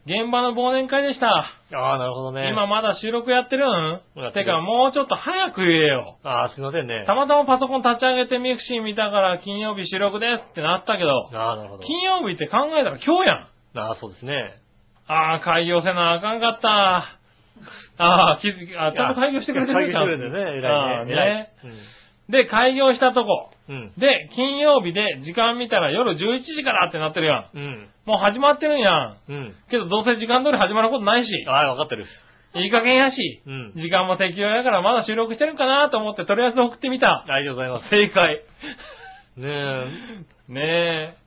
[0.05, 1.27] 現場の忘年会でした。
[1.29, 2.49] ああ、なるほどね。
[2.49, 4.01] 今まだ収録やってるん？
[4.33, 6.17] てか、もうちょっと早く言えよ。
[6.23, 7.05] ああ、すいませんね。
[7.07, 11.83] たまたまパソコン立ち上げて mixi 見たから金曜日収録ですってなったけど、ああ、なるほど。
[11.83, 13.47] 金曜日って考えたら今日やん。
[13.79, 14.59] ああ、そうですね。
[15.07, 16.69] ああ、改行せなあかんかった。
[17.97, 20.67] ああ、気づき、あちゃんと改行してくれてる改行してくれてね、偉いね。
[20.67, 21.53] ああね。
[22.27, 23.51] で、改行したとこ。
[23.69, 23.93] うん。
[23.97, 27.57] で、金曜日で時間見たら夜11時からってなってるやん。
[27.57, 27.89] うん。
[28.05, 29.17] もう始まってるんやん。
[29.29, 29.55] うん。
[29.69, 32.05] けどどうせ時間通り始まることないし、はい、わかってる。
[32.55, 33.73] いい加減やし、うん。
[33.75, 37.23] 時間も適用やからまだ収録してるかなと思ってとりあえず送ってみた。
[37.27, 37.89] ありがとうございます。
[37.89, 38.41] 正解。
[39.37, 40.51] ねえ。
[40.51, 41.23] ねえ。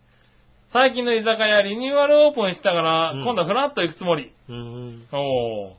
[0.72, 4.30] 最近の居酒屋リニューアルオープンしたから、うん今度はフラッと行くつもり。
[4.48, 5.06] うん。
[5.10, 5.72] おー。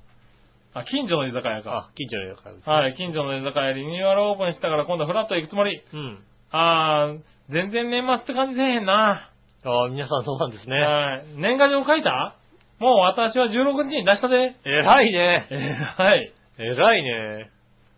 [0.73, 1.89] あ、近所の居酒屋か。
[1.89, 2.73] あ、近所のやから。
[2.73, 5.81] はい、近所の居酒屋リニューアルオープンしたから今度はフラッと行くつもり。
[5.93, 6.19] うん。
[6.51, 7.19] あー、
[7.49, 9.29] 全然年末って感じせえへんな。
[9.65, 10.75] ああ、皆さんそうなんですね。
[10.79, 11.25] はい。
[11.35, 12.35] 年賀状書いた？
[12.79, 14.55] もう私は16日に出したで。
[14.65, 15.47] 偉いね。
[15.49, 16.33] えはい。
[16.59, 17.49] 偉いね。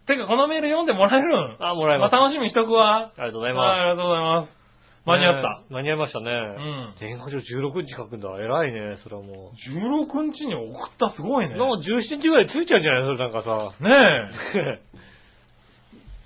[0.07, 1.57] てか、このメール読んでもらえるん？
[1.59, 2.13] あ、もらいます。
[2.13, 3.11] まあ、楽しみにしとくわ。
[3.11, 4.59] ありがとうございはい、まありがとうございます。
[5.05, 5.49] 間に合った。
[5.49, 6.31] ねえ間に合いましたね。
[6.31, 6.93] うん。
[6.99, 8.29] 年賀状16日書くんだ。
[8.39, 11.09] 偉いね、それはも16日に送った？
[11.15, 11.55] すごいね。
[11.55, 11.57] う。
[11.57, 13.03] なんか17日ぐらいついちゃうんじゃない？
[13.03, 13.71] それなんかさ。
[13.79, 14.79] ね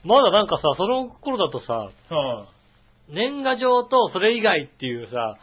[0.04, 1.90] まだなんかさ、その頃だとさ。
[3.10, 5.38] 年賀状とそれ以外っていうさ、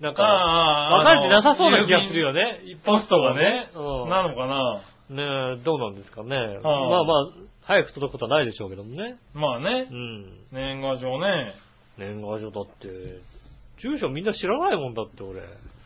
[0.00, 2.60] なんか、ああ分かれてなさそうな気がするよね。
[2.84, 3.70] ポストがね。
[3.74, 4.82] うんなのかな。
[5.10, 6.36] ねえ、どうなんですかね。
[6.62, 7.26] まあまあ、
[7.62, 9.16] 早く届くことはないでしょうけどもね。
[9.34, 9.94] まあねう。
[9.94, 10.26] ん。
[10.52, 11.54] 年賀状ね。
[11.96, 12.88] 年賀状だって、
[13.82, 15.42] 住所みんな知らないもんだって俺。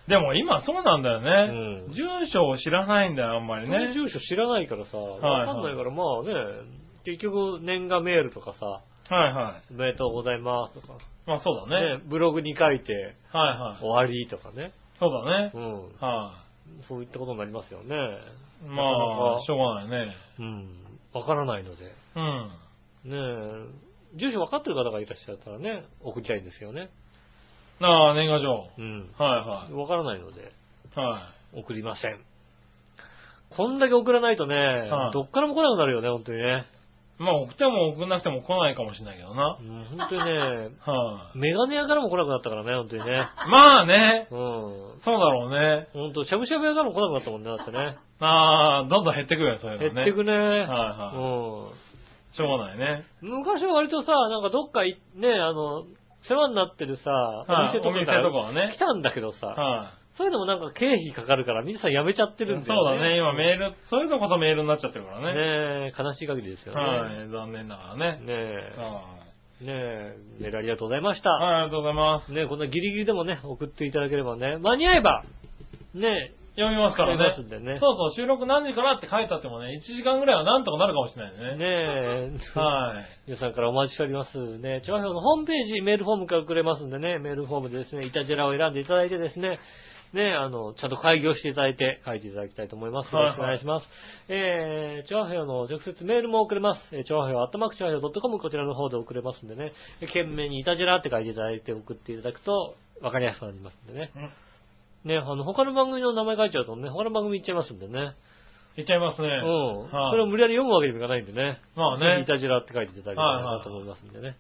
[0.09, 1.87] でも今そうなんだよね。
[1.87, 2.03] うん住
[2.33, 3.93] 所を知らないんだよ、あんまりね。
[3.95, 6.35] 住所知らないからさ、わかんないから、まあね、
[7.05, 8.67] 結局年賀メールとかさ、
[9.15, 9.75] はいはい。
[9.75, 10.95] おめでとうございますとか、
[11.27, 11.99] まあそうだね。
[11.99, 12.93] ね、ブログに書いて
[13.33, 13.83] はいはい。
[13.83, 15.59] 終わりとかね、そうだねう。
[15.59, 16.45] ん、は
[16.89, 17.95] そういったことになりますよね。
[17.95, 18.65] い。
[18.65, 20.15] まなかなあ、かしょうがないね。
[20.39, 20.77] うん、
[21.13, 21.85] わからないので、
[22.17, 22.51] うん。
[23.05, 23.17] ね
[24.15, 26.91] え、住所分かってる方がいらっしゃったらね、送りたいんですよね。
[27.81, 28.69] ああ、年賀状。
[28.79, 29.11] うん。
[29.19, 30.45] は分からないので、い
[30.99, 31.11] はい。
[31.11, 31.19] は
[31.55, 31.61] い。
[31.61, 32.21] 送りません。
[33.57, 36.65] こんだけ送らないとね、はいどっからも来なくなるよね、本当にね。
[37.19, 39.63] まあ送っても送んなくても来ないかもしれないけどなう。
[39.63, 40.33] ん、本当にね、
[40.85, 41.39] はい。
[41.39, 43.29] メガネ屋からも来なくなったからね、本当にね。
[43.49, 44.29] まあね。
[44.31, 44.39] うん。
[45.05, 45.89] そうだろうね。
[45.93, 47.97] 本当しゃぶしゃぶ屋からも来なくなったもんね、だってね。
[48.21, 49.95] ああ、どんどん減ってくるよ、そういうのね。
[49.95, 50.33] 減ってくね。
[50.33, 53.05] はいはうしょうがないね。
[53.23, 53.27] ん。
[53.27, 55.85] 昔は割とさ、なんかどっかい、ね、あの、
[56.29, 57.45] 世話になってるさ、は
[57.75, 62.47] いお店とかお店とかはね来たんだけどさ、はそういうのもなんか経費かかるから皆さんやめちゃってい。
[62.47, 62.85] るんだそう。
[62.85, 65.89] だね、今メール、そういうのこそメールになっちゃってるからね。
[65.89, 66.81] ねえ、悲しい限りですよね。
[66.81, 68.21] はい、残念ながらね。
[68.25, 69.03] ねえ、は
[69.61, 71.31] ねえ、メールありがとうございました。
[71.31, 71.33] い。
[71.33, 72.33] はい、ありがとうございます。
[72.33, 75.25] ねえ、こんなギリギリでもね、送っていただければね、間に合えば、
[75.93, 77.25] ね読みますからね。
[77.61, 81.57] ねそうそう、収録何時からって書いてあってもね、1時間ぐらいはなんとかなるかもしれないえ、ね。
[81.57, 83.07] ねえ、はい。
[83.27, 84.37] 皆さんからお待ちしております。
[84.59, 89.61] ね、調和表のホームページ、メールフォームから送れますんでね、メールフォームでですね、イタジェラを選んでいただいてですね、
[90.13, 93.13] ね、あの、ちゃんと開業していただいて、書いていただきたいと思います。
[93.13, 93.87] よろしくお願いします。
[94.29, 96.81] えー、調和表の直接メールも送れます。
[96.93, 104.11] えー、調和表、アットマーク調和表 .com こちらの方で送れますんでね、えー懸命にイタジェラって書いていただいて送っていただくと、わかりやすくなりますんでね。
[104.15, 104.31] うん
[105.05, 108.15] ね、あの、他の番組の名前書いちゃうとね、他の番組行っちゃいますんでね。
[108.77, 109.29] いっちゃいますね。
[109.29, 109.91] うん。
[109.91, 111.59] はいそれを無理やり読むわけにもいかないんでね。
[111.77, 114.37] まあねイタジラって書いていただけたらなと思いますんでね。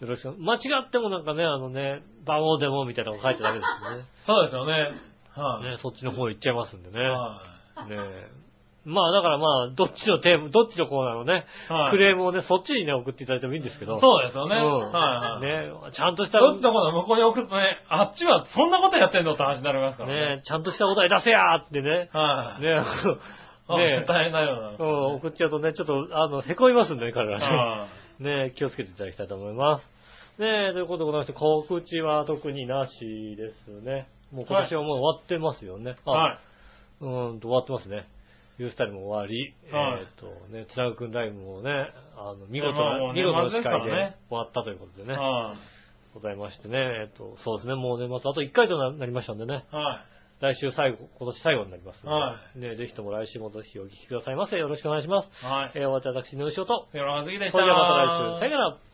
[0.00, 0.32] よろしく。
[0.38, 3.70] 間違ってもなんかね、あのね、バオでもみたいなの書いてダメです
[4.26, 4.90] そうですよね。
[5.34, 5.64] はい。
[5.64, 5.70] ね。
[5.72, 7.08] ね、そっちの方行っちゃいますんでね。
[7.08, 7.40] は
[7.88, 7.96] ね
[8.86, 11.72] まあだからまあ、どっちのテーマ、どっちのコーナーのね、い。
[11.72, 11.90] はい。
[11.90, 13.98] クレームをね、そっちにね、送っていただいてもいいんですけど。
[13.98, 14.54] そうですよね。
[14.54, 15.68] うんはいはい。
[15.68, 20.36] ね、ちゃんとした、どっちのこと向こうに送るとね、あっちはそんなことやってんのって話になりますからね。
[20.36, 22.10] ね、ちゃんとしたお題出せやーってね。
[22.12, 22.62] はい。
[22.62, 24.86] ね、ねね、大変なような。
[24.86, 27.88] うん送っちゃうとね、ちょっと、あの、凹みますんでね、彼らね。
[28.24, 30.40] はね気をつけていただきたいと思います。
[30.40, 34.08] ねということでございまして、告知は特になしですね。
[34.32, 35.90] もう今年はもう終わってますよね。
[35.90, 36.10] い。
[36.10, 36.40] は
[37.00, 37.04] い。
[37.04, 38.06] うーんと終わってますね。
[38.58, 41.70] ユースタイルも終わり、はいえっ、とね、つなぐくんライブもね、
[42.16, 45.54] あの、見事な、ね見事な司会で終わったということでね、は
[46.14, 49.76] ございましてね、えっ、と、そうですね、もう年末あと1回となりましたんでね、い。
[49.76, 50.15] はい。
[50.40, 52.12] 来週最後、今年最後になりますの
[52.60, 54.56] で、はね、ぜひとも来週もぜひお聞きくださいませ。
[54.58, 55.28] よろしくお願いします。
[55.44, 55.72] はい。
[55.74, 57.52] えー、おわた私の後ろと、よろしくでした。
[57.52, 58.85] それではまた来週、さよなら。